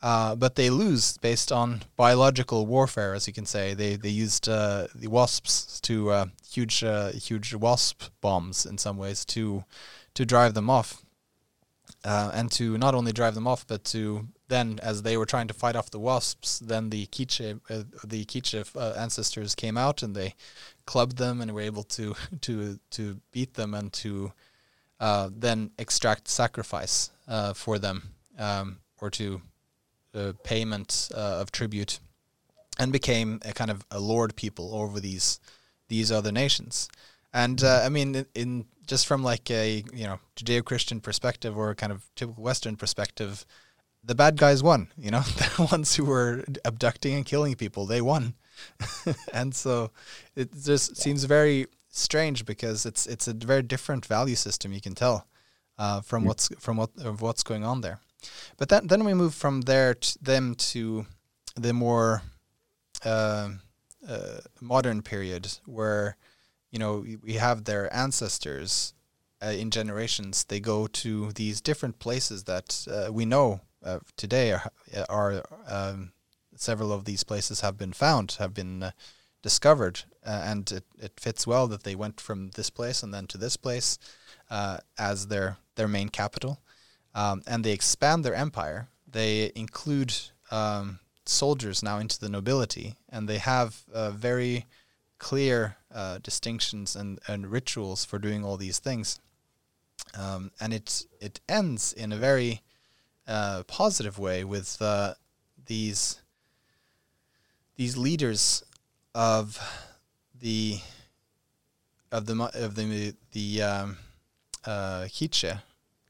Uh, 0.04 0.36
but 0.36 0.56
they 0.56 0.70
lose 0.70 1.18
based 1.20 1.52
on 1.52 1.84
biological 1.96 2.66
warfare, 2.66 3.14
as 3.14 3.28
you 3.28 3.34
can 3.34 3.46
say. 3.46 3.74
They 3.74 3.96
they 3.96 4.10
used 4.10 4.50
uh, 4.50 4.88
the 4.94 5.08
wasps 5.08 5.80
to 5.82 6.12
uh, 6.12 6.26
huge 6.50 6.84
huge 7.24 7.54
wasp 7.54 8.04
bombs 8.20 8.66
in 8.66 8.78
some 8.78 8.98
ways 8.98 9.26
to 9.26 9.64
to 10.14 10.26
drive 10.26 10.54
them 10.54 10.70
off, 10.70 11.04
and 12.04 12.52
to 12.52 12.78
not 12.78 12.96
only 12.96 13.12
drive 13.12 13.36
them 13.36 13.48
off, 13.48 13.66
but 13.68 13.84
to 13.86 14.28
then, 14.48 14.80
as 14.84 15.04
they 15.04 15.16
were 15.16 15.26
trying 15.26 15.48
to 15.48 15.54
fight 15.54 15.76
off 15.76 15.92
the 15.92 16.00
wasps, 16.00 16.60
then 16.60 16.90
the 16.90 17.06
Quiche 17.08 17.56
the 18.04 18.26
Quiche 18.26 18.56
ancestors 18.76 19.56
came 19.56 19.78
out 19.78 20.04
and 20.04 20.16
they 20.16 20.36
clubbed 20.86 21.18
them 21.18 21.42
and 21.42 21.54
were 21.54 21.62
able 21.62 21.84
to 21.84 22.16
to 22.42 22.80
to 22.92 23.20
beat 23.32 23.54
them 23.54 23.74
and 23.74 23.94
to 23.94 24.32
uh, 25.02 25.30
then 25.36 25.72
extract 25.80 26.28
sacrifice 26.28 27.10
uh, 27.28 27.54
for 27.54 27.80
them 27.80 28.04
um, 28.38 28.78
or 29.02 29.10
to 29.10 29.42
uh, 30.14 30.34
payment 30.44 31.10
uh, 31.16 31.40
of 31.42 31.52
tribute 31.52 32.00
and 32.78 32.92
became 32.92 33.40
a 33.44 33.52
kind 33.52 33.72
of 33.72 33.86
a 33.90 34.00
lord 34.00 34.36
people 34.36 34.76
over 34.76 35.00
these 35.00 35.40
these 35.88 36.12
other 36.12 36.32
nations 36.32 36.88
and 37.34 37.64
uh, 37.64 37.82
I 37.84 37.90
mean 37.90 38.16
in, 38.16 38.26
in, 38.36 38.66
just 38.88 39.08
from 39.08 39.24
like 39.24 39.50
a 39.52 39.84
you 39.94 40.06
know 40.06 40.20
Judeo-Christian 40.36 41.02
perspective 41.02 41.58
or 41.58 41.74
kind 41.76 41.92
of 41.92 42.04
typical 42.16 42.44
Western 42.44 42.76
perspective 42.76 43.46
the 44.04 44.16
bad 44.16 44.38
guys 44.38 44.62
won 44.64 44.88
you 44.98 45.12
know 45.12 45.22
the 45.38 45.68
ones 45.72 45.96
who 45.96 46.06
were 46.06 46.44
abducting 46.66 47.14
and 47.16 47.26
killing 47.26 47.56
people 47.56 47.86
they 47.86 48.02
won 48.02 48.34
and 49.34 49.56
so 49.56 49.92
it 50.36 50.50
just 50.64 50.98
seems 50.98 51.24
very 51.24 51.68
strange 51.92 52.46
because 52.46 52.86
it's 52.86 53.06
it's 53.06 53.28
a 53.28 53.34
very 53.34 53.62
different 53.62 54.06
value 54.06 54.36
system. 54.36 54.74
You 54.74 54.82
can 54.82 54.96
tell 54.96 55.28
uh, 55.78 56.02
from 56.02 56.26
what's 56.26 56.50
from 56.60 56.78
what 56.78 56.90
of 57.00 57.22
what's 57.22 57.44
going 57.44 57.64
on 57.64 57.82
there. 57.82 58.00
But 58.58 58.70
then 58.70 58.88
then 58.88 59.04
we 59.04 59.14
move 59.14 59.36
from 59.36 59.62
there 59.62 59.94
to 59.94 60.24
them 60.24 60.56
to 60.56 61.06
the 61.56 61.74
more 61.74 62.24
uh, 63.06 63.50
uh, 64.08 64.40
modern 64.60 65.02
period 65.02 65.48
where 65.66 66.18
you 66.72 66.80
know 66.80 67.06
we 67.22 67.34
have 67.34 67.66
their 67.66 67.94
ancestors 67.94 68.94
uh, 69.44 69.48
in 69.48 69.72
generations. 69.72 70.44
They 70.46 70.60
go 70.60 70.88
to 70.88 71.32
these 71.34 71.62
different 71.62 72.00
places 72.00 72.44
that 72.46 72.88
uh, 72.90 73.12
we 73.12 73.26
know 73.26 73.62
uh, 73.84 74.00
today 74.16 74.52
are, 74.52 74.72
are 75.10 75.44
um, 75.68 76.12
several 76.56 76.94
of 76.94 77.06
these 77.06 77.24
places 77.24 77.62
have 77.62 77.78
been 77.78 77.94
found, 77.94 78.34
have 78.40 78.54
been 78.54 78.84
uh, 78.84 78.92
discovered, 79.42 80.04
uh, 80.26 80.44
and 80.46 80.72
it, 80.72 80.84
it 81.00 81.20
fits 81.20 81.48
well 81.48 81.68
that 81.68 81.84
they 81.84 81.96
went 81.96 82.22
from 82.22 82.52
this 82.52 82.70
place 82.70 83.02
and 83.02 83.14
then 83.14 83.26
to 83.28 83.38
this 83.38 83.58
place 83.58 83.98
uh, 84.50 84.78
as 84.98 85.28
their 85.28 85.58
their 85.76 85.88
main 85.88 86.10
capital, 86.10 86.62
um, 87.16 87.42
and 87.48 87.64
they 87.64 87.72
expand 87.72 88.24
their 88.24 88.36
empire. 88.36 88.88
They 89.08 89.52
include 89.56 90.14
um, 90.52 91.00
soldiers 91.26 91.82
now 91.82 91.98
into 91.98 92.20
the 92.20 92.30
nobility, 92.30 92.96
and 93.10 93.28
they 93.28 93.40
have 93.40 93.84
very 94.12 94.68
clear 95.22 95.78
uh, 95.94 96.18
distinctions 96.24 96.96
and, 96.96 97.20
and 97.28 97.52
rituals 97.52 98.04
for 98.04 98.18
doing 98.18 98.44
all 98.44 98.58
these 98.58 98.80
things. 98.80 99.20
Um, 100.18 100.52
and 100.60 100.74
it 100.74 101.06
it 101.22 101.40
ends 101.48 101.94
in 101.94 102.12
a 102.12 102.18
very 102.18 102.64
uh, 103.28 103.64
positive 103.68 104.18
way 104.18 104.44
with 104.44 104.82
uh, 104.82 105.14
these 105.68 106.20
these 107.76 107.96
leaders 107.96 108.64
of 109.14 109.60
the 110.40 110.80
of 112.12 112.26
the 112.26 112.52
of 112.56 112.74
the 112.76 113.14
the 113.32 113.62
um, 113.62 113.98
uh, 114.66 115.08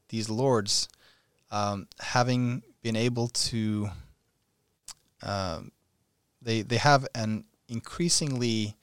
these 0.08 0.30
lords, 0.30 0.88
um, 1.50 1.86
having 2.00 2.62
been 2.82 2.96
able 2.96 3.28
to, 3.28 3.90
um, 5.22 5.70
they 6.40 6.62
they 6.62 6.78
have 6.78 7.06
an 7.14 7.44
increasingly 7.68 8.74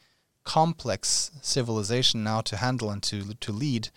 complex 0.50 1.30
civilization 1.44 2.24
now 2.24 2.42
to 2.42 2.58
handle 2.58 2.90
and 2.90 3.04
to 3.04 3.36
to 3.36 3.52
lead, 3.52 3.90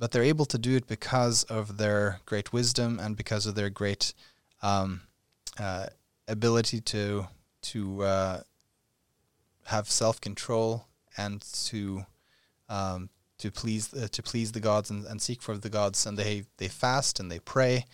but 0.00 0.10
they're 0.10 0.32
able 0.34 0.44
to 0.46 0.58
do 0.58 0.74
it 0.74 0.88
because 0.88 1.44
of 1.44 1.76
their 1.76 2.18
great 2.26 2.52
wisdom 2.52 2.98
and 2.98 3.16
because 3.16 3.46
of 3.46 3.54
their 3.54 3.70
great 3.70 4.12
um, 4.62 5.02
uh, 5.60 5.86
ability 6.26 6.80
to 6.80 7.28
to 7.70 8.02
uh, 8.02 8.40
have 9.66 9.88
self 9.88 10.20
control 10.20 10.86
and 11.16 11.40
to 11.70 12.04
um, 12.68 13.08
to 13.38 13.52
please 13.52 13.94
uh, 13.94 14.08
to 14.10 14.22
please 14.24 14.50
the 14.50 14.60
gods 14.60 14.90
and, 14.90 15.06
and 15.06 15.22
seek 15.22 15.40
for 15.40 15.56
the 15.56 15.70
gods, 15.70 16.04
and 16.04 16.18
they 16.18 16.42
they 16.56 16.68
fast 16.68 17.20
and 17.20 17.30
they 17.30 17.38
pray, 17.38 17.84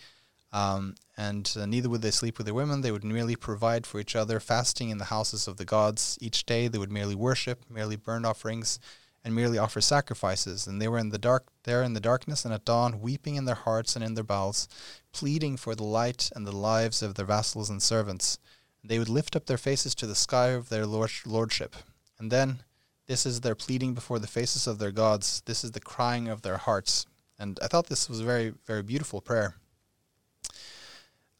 um, 0.51 0.95
and 1.15 1.51
uh, 1.59 1.65
neither 1.65 1.89
would 1.89 2.01
they 2.01 2.11
sleep 2.11 2.37
with 2.37 2.45
their 2.45 2.53
women. 2.53 2.81
They 2.81 2.91
would 2.91 3.03
merely 3.03 3.35
provide 3.35 3.85
for 3.85 3.99
each 3.99 4.15
other, 4.15 4.39
fasting 4.39 4.89
in 4.89 4.97
the 4.97 5.05
houses 5.05 5.47
of 5.47 5.57
the 5.57 5.65
gods 5.65 6.17
each 6.21 6.45
day. 6.45 6.67
They 6.67 6.77
would 6.77 6.91
merely 6.91 7.15
worship, 7.15 7.65
merely 7.69 7.95
burn 7.95 8.25
offerings, 8.25 8.79
and 9.23 9.35
merely 9.35 9.57
offer 9.57 9.81
sacrifices. 9.81 10.65
And 10.65 10.81
they 10.81 10.87
were 10.87 10.97
in 10.97 11.09
the 11.09 11.17
dark 11.17 11.47
there 11.63 11.83
in 11.83 11.93
the 11.93 11.99
darkness 11.99 12.45
and 12.45 12.53
at 12.53 12.65
dawn, 12.65 13.01
weeping 13.01 13.35
in 13.35 13.45
their 13.45 13.55
hearts 13.55 13.95
and 13.95 14.03
in 14.03 14.15
their 14.15 14.23
bowels, 14.23 14.67
pleading 15.11 15.57
for 15.57 15.75
the 15.75 15.83
light 15.83 16.31
and 16.35 16.47
the 16.47 16.55
lives 16.55 17.03
of 17.03 17.15
their 17.15 17.25
vassals 17.25 17.69
and 17.69 17.81
servants. 17.81 18.39
They 18.83 18.97
would 18.97 19.09
lift 19.09 19.35
up 19.35 19.45
their 19.45 19.57
faces 19.57 19.93
to 19.95 20.07
the 20.07 20.15
sky 20.15 20.47
of 20.47 20.69
their 20.69 20.85
lord- 20.85 21.11
lordship. 21.25 21.75
And 22.17 22.31
then 22.31 22.63
this 23.07 23.25
is 23.25 23.41
their 23.41 23.55
pleading 23.55 23.93
before 23.93 24.19
the 24.19 24.27
faces 24.27 24.67
of 24.67 24.79
their 24.79 24.91
gods. 24.91 25.43
This 25.45 25.63
is 25.63 25.71
the 25.71 25.79
crying 25.79 26.27
of 26.27 26.41
their 26.41 26.57
hearts. 26.57 27.05
And 27.37 27.59
I 27.61 27.67
thought 27.67 27.87
this 27.87 28.07
was 28.07 28.21
a 28.21 28.25
very, 28.25 28.53
very 28.65 28.83
beautiful 28.83 29.21
prayer. 29.21 29.55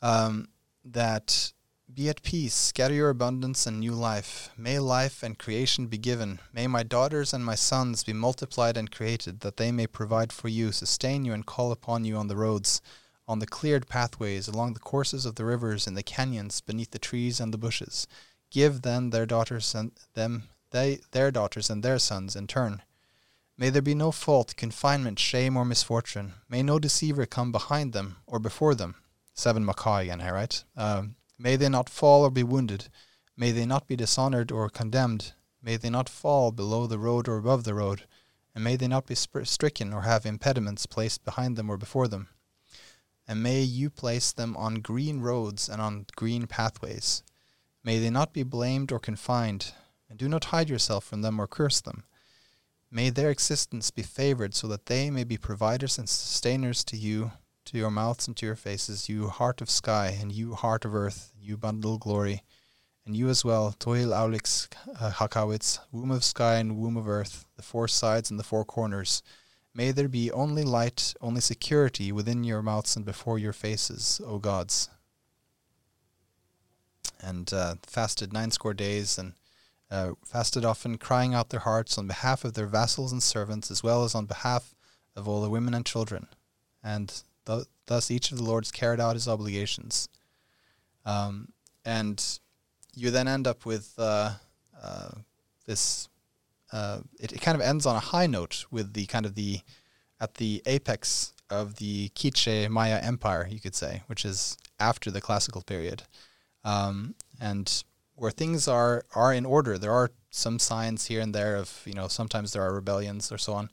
Um, 0.01 0.49
that 0.83 1.53
be 1.91 2.07
at 2.07 2.21
peace, 2.21 2.53
scatter 2.53 2.93
your 2.93 3.09
abundance 3.09 3.65
and 3.65 3.79
new 3.79 3.93
life. 3.93 4.51
May 4.57 4.79
life 4.79 5.23
and 5.23 5.37
creation 5.37 5.87
be 5.87 5.97
given. 5.97 6.39
May 6.53 6.67
my 6.67 6.83
daughters 6.83 7.33
and 7.33 7.43
my 7.43 7.55
sons 7.55 8.03
be 8.03 8.13
multiplied 8.13 8.77
and 8.77 8.91
created, 8.91 9.39
that 9.41 9.57
they 9.57 9.71
may 9.71 9.87
provide 9.87 10.31
for 10.31 10.47
you, 10.47 10.71
sustain 10.71 11.25
you, 11.25 11.33
and 11.33 11.45
call 11.45 11.71
upon 11.71 12.05
you 12.05 12.15
on 12.15 12.27
the 12.27 12.35
roads, 12.35 12.81
on 13.27 13.39
the 13.39 13.47
cleared 13.47 13.87
pathways, 13.87 14.47
along 14.47 14.73
the 14.73 14.79
courses 14.79 15.25
of 15.25 15.35
the 15.35 15.45
rivers, 15.45 15.87
in 15.87 15.95
the 15.95 16.03
canyons, 16.03 16.61
beneath 16.61 16.91
the 16.91 16.99
trees 16.99 17.39
and 17.39 17.53
the 17.53 17.57
bushes. 17.57 18.07
Give 18.51 18.81
then 18.81 19.09
their 19.09 19.25
daughters 19.25 19.75
and 19.75 19.91
them 20.13 20.43
they 20.71 20.99
their 21.11 21.31
daughters 21.31 21.69
and 21.69 21.83
their 21.83 21.99
sons 21.99 22.35
in 22.35 22.47
turn. 22.47 22.83
May 23.57 23.69
there 23.69 23.81
be 23.81 23.95
no 23.95 24.11
fault, 24.11 24.55
confinement, 24.55 25.19
shame, 25.19 25.57
or 25.57 25.65
misfortune. 25.65 26.33
May 26.47 26.63
no 26.63 26.79
deceiver 26.79 27.25
come 27.25 27.51
behind 27.51 27.93
them 27.93 28.17
or 28.25 28.39
before 28.39 28.75
them. 28.75 28.95
Seven 29.33 29.63
Macaw 29.65 29.97
again, 29.97 30.19
right? 30.19 30.63
Um, 30.75 31.15
May 31.41 31.55
they 31.55 31.69
not 31.69 31.89
fall 31.89 32.23
or 32.23 32.29
be 32.29 32.43
wounded. 32.43 32.89
May 33.37 33.51
they 33.51 33.65
not 33.65 33.87
be 33.87 33.95
dishonored 33.95 34.51
or 34.51 34.69
condemned. 34.69 35.31
May 35.63 35.77
they 35.77 35.89
not 35.89 36.09
fall 36.09 36.51
below 36.51 36.85
the 36.85 36.99
road 36.99 37.29
or 37.29 37.37
above 37.37 37.63
the 37.63 37.73
road. 37.73 38.03
And 38.53 38.63
may 38.63 38.75
they 38.75 38.89
not 38.89 39.07
be 39.07 39.15
stricken 39.15 39.93
or 39.93 40.01
have 40.01 40.25
impediments 40.25 40.85
placed 40.85 41.23
behind 41.23 41.55
them 41.55 41.69
or 41.69 41.77
before 41.77 42.09
them. 42.09 42.27
And 43.25 43.41
may 43.41 43.61
you 43.61 43.89
place 43.89 44.33
them 44.33 44.57
on 44.57 44.81
green 44.81 45.21
roads 45.21 45.69
and 45.69 45.81
on 45.81 46.07
green 46.17 46.45
pathways. 46.45 47.23
May 47.85 47.99
they 47.99 48.09
not 48.09 48.33
be 48.33 48.43
blamed 48.43 48.91
or 48.91 48.99
confined. 48.99 49.71
And 50.09 50.19
do 50.19 50.27
not 50.27 50.45
hide 50.45 50.69
yourself 50.69 51.05
from 51.05 51.21
them 51.21 51.39
or 51.39 51.47
curse 51.47 51.79
them. 51.79 52.03
May 52.91 53.11
their 53.11 53.29
existence 53.29 53.91
be 53.91 54.01
favored 54.01 54.55
so 54.55 54.67
that 54.67 54.87
they 54.87 55.09
may 55.09 55.23
be 55.23 55.37
providers 55.37 55.97
and 55.97 56.09
sustainers 56.09 56.83
to 56.85 56.97
you 56.97 57.31
to 57.69 57.77
your 57.77 57.91
mouths 57.91 58.27
and 58.27 58.35
to 58.37 58.45
your 58.45 58.55
faces, 58.55 59.07
you 59.07 59.27
heart 59.27 59.61
of 59.61 59.69
sky, 59.69 60.17
and 60.19 60.31
you 60.31 60.55
heart 60.55 60.85
of 60.85 60.95
earth, 60.95 61.31
you 61.39 61.55
bundle 61.55 61.99
glory, 61.99 62.43
and 63.05 63.15
you 63.15 63.29
as 63.29 63.45
well, 63.45 63.75
Tohil 63.79 64.09
Awilix 64.09 64.67
uh, 64.99 65.11
Hakawitz, 65.11 65.79
womb 65.91 66.09
of 66.09 66.23
sky 66.23 66.55
and 66.55 66.77
womb 66.77 66.97
of 66.97 67.07
earth, 67.07 67.45
the 67.57 67.63
four 67.63 67.87
sides 67.87 68.31
and 68.31 68.39
the 68.39 68.43
four 68.43 68.65
corners. 68.65 69.21
May 69.73 69.91
there 69.91 70.07
be 70.07 70.31
only 70.31 70.63
light, 70.63 71.13
only 71.21 71.41
security 71.41 72.11
within 72.11 72.43
your 72.43 72.63
mouths 72.63 72.95
and 72.95 73.05
before 73.05 73.37
your 73.37 73.53
faces, 73.53 74.19
O 74.25 74.39
gods. 74.39 74.89
And 77.21 77.53
uh, 77.53 77.75
fasted 77.85 78.33
nine 78.33 78.49
score 78.49 78.73
days 78.73 79.17
and 79.17 79.33
uh, 79.91 80.13
fasted 80.25 80.65
often, 80.65 80.97
crying 80.97 81.35
out 81.35 81.49
their 81.49 81.59
hearts 81.59 81.97
on 81.97 82.07
behalf 82.07 82.43
of 82.43 82.55
their 82.55 82.67
vassals 82.67 83.11
and 83.11 83.21
servants, 83.21 83.69
as 83.69 83.83
well 83.83 84.03
as 84.03 84.15
on 84.15 84.25
behalf 84.25 84.73
of 85.15 85.27
all 85.27 85.41
the 85.41 85.49
women 85.49 85.73
and 85.73 85.85
children. 85.85 86.27
And 86.83 87.21
thus, 87.85 88.11
each 88.11 88.31
of 88.31 88.37
the 88.37 88.43
lords 88.43 88.71
carried 88.71 88.99
out 88.99 89.15
his 89.15 89.27
obligations. 89.27 90.07
Um, 91.05 91.49
and 91.85 92.23
you 92.95 93.11
then 93.11 93.27
end 93.27 93.47
up 93.47 93.65
with 93.65 93.93
uh, 93.97 94.33
uh, 94.81 95.09
this. 95.65 96.07
Uh, 96.71 96.99
it, 97.19 97.31
it, 97.31 97.41
kind 97.41 97.55
of 97.55 97.61
ends 97.61 97.87
on 97.87 97.95
a 97.95 97.99
high 97.99 98.27
note 98.27 98.65
with 98.69 98.93
the 98.93 99.07
kind 99.07 99.25
of 99.25 99.33
the 99.33 99.61
at 100.21 100.35
the 100.35 100.61
apex 100.67 101.33
of 101.49 101.77
the 101.77 102.09
Quiche 102.09 102.69
Maya 102.69 102.99
Empire, 103.01 103.47
you 103.49 103.59
could 103.59 103.73
say, 103.73 104.03
which 104.05 104.23
is 104.23 104.55
after 104.79 105.09
the 105.09 105.21
classical 105.21 105.63
period, 105.63 106.03
um, 106.63 107.15
and 107.41 107.83
where 108.15 108.31
things 108.31 108.67
are 108.67 109.05
are 109.15 109.33
in 109.33 109.45
order. 109.45 109.77
There 109.77 109.93
are 109.93 110.11
some 110.29 110.59
signs 110.59 111.07
here 111.07 111.21
and 111.21 111.33
there 111.33 111.55
of 111.55 111.81
you 111.85 111.93
know 111.93 112.07
sometimes 112.07 112.53
there 112.53 112.61
are 112.61 112.73
rebellions 112.73 113.31
or 113.31 113.37
so 113.39 113.53
on, 113.53 113.71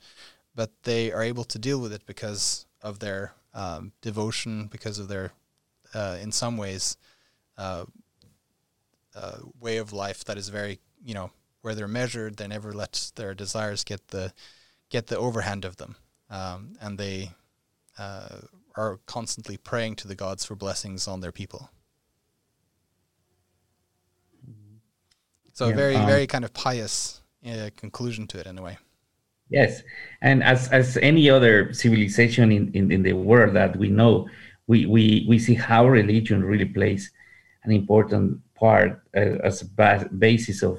but 0.54 0.70
they 0.84 1.12
are 1.12 1.22
able 1.22 1.44
to 1.44 1.58
deal 1.58 1.80
with 1.80 1.92
it 1.92 2.06
because 2.06 2.66
of 2.80 3.00
their 3.00 3.34
um, 3.56 3.92
devotion 4.02 4.68
because 4.68 5.00
of 5.00 5.08
their, 5.08 5.32
uh, 5.94 6.16
in 6.20 6.30
some 6.30 6.56
ways, 6.56 6.96
uh, 7.58 7.86
uh, 9.16 9.38
way 9.58 9.78
of 9.78 9.92
life 9.92 10.24
that 10.26 10.38
is 10.38 10.48
very, 10.50 10.78
you 11.04 11.14
know, 11.14 11.30
where 11.62 11.74
they're 11.74 11.88
measured. 11.88 12.36
They 12.36 12.46
never 12.46 12.72
let 12.72 13.10
their 13.16 13.34
desires 13.34 13.82
get 13.82 14.08
the 14.08 14.32
get 14.88 15.08
the 15.08 15.18
overhand 15.18 15.64
of 15.64 15.78
them, 15.78 15.96
um, 16.30 16.76
and 16.80 16.96
they 16.98 17.32
uh, 17.98 18.42
are 18.76 19.00
constantly 19.06 19.56
praying 19.56 19.96
to 19.96 20.06
the 20.06 20.14
gods 20.14 20.44
for 20.44 20.54
blessings 20.54 21.08
on 21.08 21.20
their 21.20 21.32
people. 21.32 21.70
So 25.54 25.68
yeah, 25.68 25.74
very, 25.74 25.96
um, 25.96 26.06
very 26.06 26.26
kind 26.26 26.44
of 26.44 26.52
pious 26.52 27.22
uh, 27.48 27.70
conclusion 27.78 28.26
to 28.26 28.38
it 28.40 28.46
in 28.46 28.58
a 28.58 28.62
way. 28.62 28.76
Yes, 29.48 29.82
and 30.22 30.42
as 30.42 30.68
as 30.72 30.96
any 30.96 31.30
other 31.30 31.72
civilization 31.72 32.50
in, 32.50 32.72
in, 32.74 32.90
in 32.90 33.02
the 33.02 33.12
world 33.12 33.54
that 33.54 33.76
we 33.76 33.88
know, 33.88 34.28
we, 34.66 34.86
we, 34.86 35.24
we 35.28 35.38
see 35.38 35.54
how 35.54 35.86
religion 35.86 36.42
really 36.44 36.64
plays 36.64 37.12
an 37.62 37.70
important 37.70 38.40
part 38.54 39.02
uh, 39.16 39.38
as 39.44 39.62
a 39.62 40.08
basis 40.18 40.62
of 40.62 40.78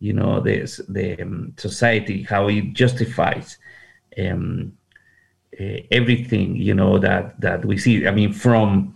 you 0.00 0.14
know 0.14 0.40
the 0.40 0.60
the 0.88 1.20
um, 1.20 1.52
society, 1.58 2.22
how 2.22 2.48
it 2.48 2.72
justifies 2.72 3.58
um, 4.18 4.72
uh, 5.60 5.78
everything 5.90 6.56
you 6.56 6.74
know 6.74 6.98
that 6.98 7.38
that 7.42 7.64
we 7.64 7.76
see. 7.76 8.06
I 8.06 8.10
mean, 8.10 8.32
from 8.32 8.94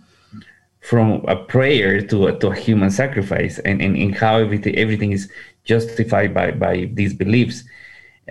from 0.81 1.23
a 1.27 1.35
prayer 1.35 2.01
to 2.01 2.27
a, 2.27 2.39
to 2.39 2.47
a 2.49 2.55
human 2.55 2.89
sacrifice, 2.89 3.59
and, 3.59 3.81
and, 3.81 3.95
and 3.95 4.15
how 4.15 4.37
everything 4.37 4.75
everything 4.75 5.11
is 5.11 5.31
justified 5.65 6.33
by 6.33 6.51
by 6.51 6.89
these 6.93 7.13
beliefs 7.13 7.63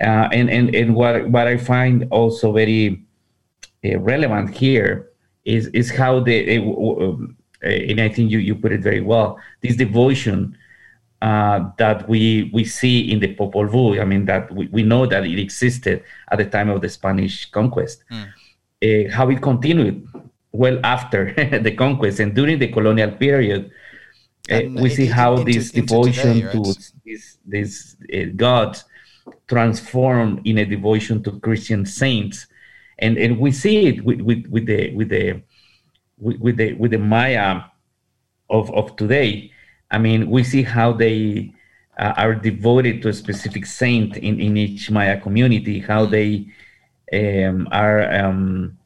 uh, 0.01 0.29
and, 0.33 0.51
and, 0.51 0.75
and 0.75 0.95
what, 0.95 1.29
what 1.31 1.47
I 1.47 1.57
find 1.57 2.07
also 2.11 2.53
very 2.53 3.03
uh, 3.85 3.99
relevant 3.99 4.55
here 4.55 5.11
is, 5.45 5.69
is 5.69 5.91
how 5.91 6.21
the, 6.21 6.59
uh, 6.59 7.67
and 7.67 8.01
I 8.01 8.09
think 8.09 8.31
you, 8.31 8.39
you 8.39 8.55
put 8.55 8.73
it 8.73 8.81
very 8.81 9.01
well, 9.01 9.39
this 9.63 9.77
devotion 9.77 10.57
uh, 11.23 11.71
that 11.79 12.07
we, 12.09 12.51
we 12.53 12.65
see 12.65 13.11
in 13.11 13.21
the 13.21 13.35
Popol 13.35 13.69
Vuh, 13.69 14.01
I 14.01 14.05
mean, 14.05 14.27
that 14.27 14.53
we, 14.53 14.67
we 14.69 14.83
know 14.83 15.07
that 15.07 15.25
it 15.25 15.39
existed 15.39 16.05
at 16.31 16.39
the 16.39 16.45
time 16.45 16.69
of 16.69 16.83
the 16.83 16.89
Spanish 16.89 17.51
conquest, 17.51 18.05
mm. 18.11 19.11
how 19.11 19.31
it 19.31 19.41
continued 19.41 20.07
well 20.53 20.79
after 20.85 21.33
the 21.63 21.75
conquest 21.75 22.21
and 22.21 22.35
during 22.35 22.59
the 22.59 22.69
colonial 22.69 23.13
period. 23.13 23.71
Uh, 24.49 24.61
we 24.77 24.89
see 24.91 25.07
how 25.07 25.43
this 25.43 25.73
devotion 25.73 26.35
today, 26.35 26.47
right? 26.47 26.53
to 26.53 26.75
this, 27.05 27.39
this 27.45 27.97
uh, 28.15 28.27
gods 28.37 28.85
transformed 29.49 30.47
in 30.47 30.59
a 30.59 30.65
devotion 30.65 31.23
to 31.23 31.39
Christian 31.41 31.87
saints, 31.87 32.47
and 32.99 33.17
and 33.19 33.39
we 33.39 33.53
see 33.53 33.87
it 33.87 34.05
with 34.05 34.21
with, 34.21 34.47
with 34.47 34.67
the 34.67 34.95
with 34.95 35.09
the 35.09 35.43
with, 36.19 36.57
the 36.57 36.73
with 36.75 36.91
the 36.93 36.99
Maya 36.99 37.63
of 38.51 38.73
of 38.75 38.97
today. 38.97 39.53
I 39.91 39.99
mean, 39.99 40.31
we 40.31 40.43
see 40.43 40.63
how 40.63 40.93
they 40.93 41.53
uh, 41.99 42.15
are 42.17 42.35
devoted 42.35 43.03
to 43.03 43.09
a 43.09 43.13
specific 43.13 43.67
saint 43.67 44.17
in 44.17 44.41
in 44.41 44.57
each 44.57 44.91
Maya 44.91 45.21
community. 45.21 45.81
How 45.81 46.07
they 46.07 46.47
um, 47.13 47.69
are. 47.71 48.13
Um, 48.13 48.79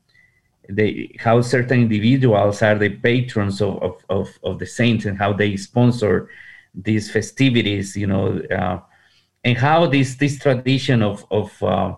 they, 0.73 1.17
how 1.19 1.41
certain 1.41 1.81
individuals 1.81 2.63
are 2.63 2.77
the 2.77 2.91
patrons 2.91 3.61
of, 3.61 3.83
of, 3.83 4.05
of, 4.09 4.29
of, 4.45 4.59
the 4.61 4.67
saints 4.67 5.05
and 5.05 5.19
how 5.19 5.33
they 5.33 5.57
sponsor 5.57 6.29
these 6.75 7.11
festivities, 7.11 7.97
you 7.97 8.07
know, 8.07 8.41
uh, 8.57 8.79
and 9.45 9.57
how 9.57 9.87
this 9.87 10.17
this 10.17 10.39
tradition 10.39 11.03
of 11.03 11.25
of 11.31 11.63
uh, 11.63 11.95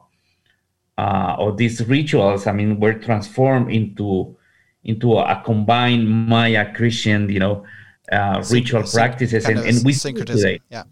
uh, 0.98 1.36
or 1.38 1.52
these 1.52 1.84
rituals, 1.86 2.46
I 2.46 2.52
mean, 2.52 2.78
were 2.78 2.94
transformed 2.94 3.72
into 3.72 4.36
into 4.84 5.14
a, 5.14 5.40
combined 5.44 6.08
Maya 6.08 6.72
Christian, 6.74 7.28
you 7.28 7.38
know, 7.38 7.64
uh, 8.10 8.44
ritual 8.50 8.82
practices, 8.82 9.44
and, 9.46 9.58
and 9.60 9.84
we 9.84 9.92
see 9.92 10.12
today. 10.12 10.60
Yeah, 10.70 10.82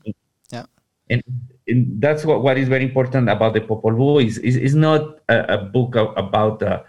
yeah, 0.51 0.65
and, 1.11 1.23
and, 1.67 2.01
that's 2.01 2.25
what, 2.25 2.43
what 2.43 2.57
is 2.57 2.69
very 2.69 2.85
important 2.85 3.29
about 3.29 3.55
the 3.55 3.61
Popol 3.61 3.93
Vuh 3.93 4.25
is 4.25 4.39
is, 4.39 4.57
is 4.57 4.75
not 4.75 5.21
a, 5.29 5.55
a 5.55 5.59
book 5.59 5.97
of, 5.97 6.17
about 6.17 6.63
a, 6.63 6.85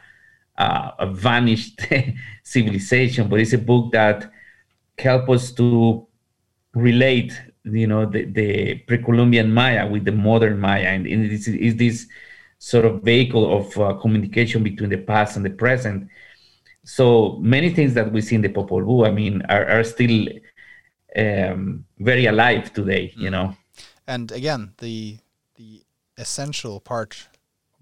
a 0.58 1.08
vanished 1.12 1.82
civilization, 2.44 3.28
but 3.28 3.40
it's 3.40 3.54
a 3.54 3.58
book 3.58 3.92
that 3.92 4.32
help 4.98 5.30
us 5.30 5.52
to 5.52 6.08
relate 6.74 7.34
you 7.64 7.88
know 7.88 8.06
the, 8.06 8.26
the 8.26 8.76
pre-columbian 8.88 9.52
maya 9.54 9.88
with 9.88 10.06
the 10.06 10.12
modern 10.12 10.60
maya. 10.60 10.88
And, 10.88 11.06
and 11.06 11.26
it 11.26 11.32
is, 11.32 11.48
is 11.48 11.76
this 11.76 12.08
sort 12.58 12.86
of 12.86 13.02
vehicle 13.02 13.58
of 13.58 13.78
uh, 13.78 13.94
communication 13.94 14.64
between 14.64 14.90
the 14.90 14.98
past 14.98 15.36
and 15.36 15.46
the 15.46 15.50
present. 15.50 16.08
So 16.84 17.38
many 17.42 17.72
things 17.72 17.94
that 17.94 18.12
we 18.12 18.22
see 18.22 18.36
in 18.36 18.42
the 18.42 18.50
popol 18.50 18.84
vuh 18.84 19.08
i 19.08 19.12
mean 19.12 19.42
are, 19.50 19.66
are 19.68 19.84
still 19.84 20.28
um, 21.16 21.86
very 22.00 22.26
alive 22.26 22.74
today 22.74 23.14
you 23.16 23.30
mm. 23.30 23.32
know? 23.32 23.56
And 24.08 24.32
again 24.32 24.74
the 24.80 25.18
the 25.56 25.84
essential 26.18 26.80
part 26.80 27.28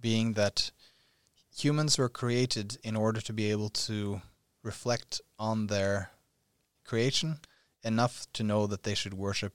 being 0.02 0.34
that 0.34 0.72
humans 1.56 1.98
were 1.98 2.10
created 2.10 2.78
in 2.84 2.96
order 2.96 3.22
to 3.22 3.34
be 3.34 3.52
able 3.52 3.70
to 3.70 4.22
reflect 4.64 5.22
on 5.38 5.68
their 5.68 6.12
creation 6.86 7.40
enough 7.84 8.28
to 8.34 8.44
know 8.44 8.68
that 8.68 8.84
they 8.84 8.96
should 8.96 9.14
worship 9.14 9.54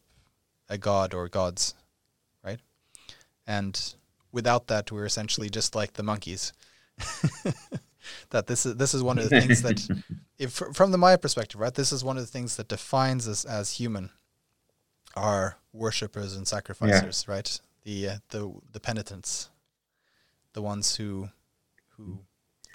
a 0.74 0.78
god 0.78 1.14
or 1.14 1.28
gods, 1.28 1.74
right? 2.44 2.60
And 3.46 3.94
without 4.32 4.66
that, 4.66 4.92
we're 4.92 5.06
essentially 5.06 5.48
just 5.48 5.74
like 5.74 5.94
the 5.94 6.02
monkeys. 6.02 6.52
that 8.30 8.46
this 8.46 8.66
is 8.66 8.76
this 8.76 8.92
is 8.92 9.02
one 9.02 9.18
of 9.18 9.28
the 9.28 9.40
things 9.40 9.62
that, 9.62 9.88
if 10.38 10.52
from 10.52 10.90
the 10.90 10.98
Maya 10.98 11.16
perspective, 11.16 11.60
right, 11.60 11.72
this 11.72 11.92
is 11.92 12.04
one 12.04 12.18
of 12.18 12.22
the 12.22 12.30
things 12.30 12.56
that 12.56 12.68
defines 12.68 13.26
us 13.26 13.44
as 13.44 13.72
human, 13.72 14.10
are 15.16 15.56
worshippers 15.72 16.36
and 16.36 16.46
sacrificers, 16.46 17.24
yeah. 17.26 17.34
right? 17.34 17.60
The 17.84 18.08
uh, 18.08 18.16
the 18.30 18.52
the 18.72 18.80
penitents, 18.80 19.50
the 20.52 20.62
ones 20.62 20.96
who 20.96 21.28
who 21.96 22.18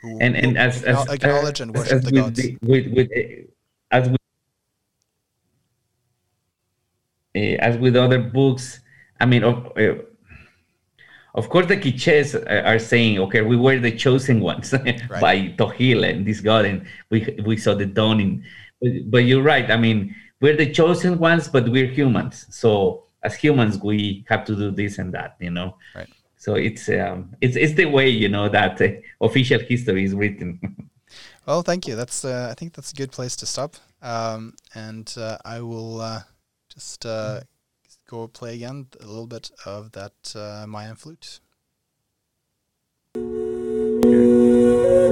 who 0.01 0.19
and 0.19 0.35
and 0.35 0.53
who 0.53 0.57
as, 0.57 0.83
as 0.83 1.07
acknowledge 1.09 1.59
uh, 1.59 1.63
and 1.63 1.75
worship 1.75 2.03
the 2.03 2.11
gods. 2.11 2.41
The, 2.41 2.57
with 2.61 2.87
with 2.93 3.09
uh, 3.15 3.47
as 3.91 4.09
with 4.09 4.15
uh, 4.15 4.19
as 7.35 7.77
with 7.77 7.95
other 7.95 8.19
books, 8.19 8.79
I 9.19 9.25
mean, 9.25 9.43
of, 9.43 9.71
uh, 9.77 9.95
of 11.35 11.49
course, 11.49 11.67
the 11.67 11.77
Quiches 11.77 12.35
are 12.65 12.79
saying, 12.79 13.19
okay, 13.19 13.41
we 13.41 13.55
were 13.55 13.79
the 13.79 13.91
chosen 13.91 14.39
ones 14.39 14.73
right. 14.73 15.21
by 15.21 15.53
Tohil 15.57 16.09
and 16.09 16.25
this 16.25 16.41
god, 16.41 16.65
and 16.65 16.85
we 17.09 17.37
we 17.45 17.57
saw 17.57 17.75
the 17.75 17.85
dawning. 17.85 18.43
But, 18.81 18.91
but 19.11 19.17
you're 19.19 19.43
right. 19.43 19.69
I 19.69 19.77
mean, 19.77 20.15
we're 20.41 20.55
the 20.55 20.71
chosen 20.71 21.19
ones, 21.19 21.47
but 21.47 21.69
we're 21.69 21.87
humans. 21.87 22.47
So 22.49 23.03
as 23.23 23.35
humans, 23.35 23.79
we 23.79 24.25
have 24.27 24.45
to 24.45 24.55
do 24.55 24.71
this 24.71 24.97
and 24.97 25.13
that, 25.13 25.35
you 25.39 25.51
know. 25.51 25.75
Right. 25.95 26.09
So 26.37 26.55
it's 26.55 26.87
um, 26.89 27.35
it's 27.41 27.57
it's 27.57 27.73
the 27.73 27.85
way 27.85 28.09
you 28.09 28.29
know 28.29 28.47
that 28.49 28.81
uh, 28.81 28.87
official 29.21 29.59
history 29.59 30.05
is 30.05 30.15
written. 30.15 30.59
well, 31.45 31.61
thank 31.61 31.85
you. 31.85 31.95
That's 31.95 32.23
uh, 32.23 32.47
I 32.49 32.53
think 32.53 32.73
that's 32.73 32.91
a 32.91 32.95
good 32.95 33.11
place 33.11 33.35
to 33.37 33.45
stop. 33.45 33.75
Um, 34.01 34.55
and 34.73 35.13
uh, 35.17 35.37
I 35.43 35.59
will 35.59 35.99
uh, 35.99 36.21
just 36.79 37.05
uh, 37.05 37.41
go 38.09 38.29
play 38.29 38.55
again 38.55 38.87
a 39.01 39.05
little 39.05 39.27
bit 39.27 39.51
of 39.65 39.91
that 39.91 40.33
uh, 40.33 40.65
Mayan 40.65 40.95
flute. 40.95 41.41
Here. 43.15 45.08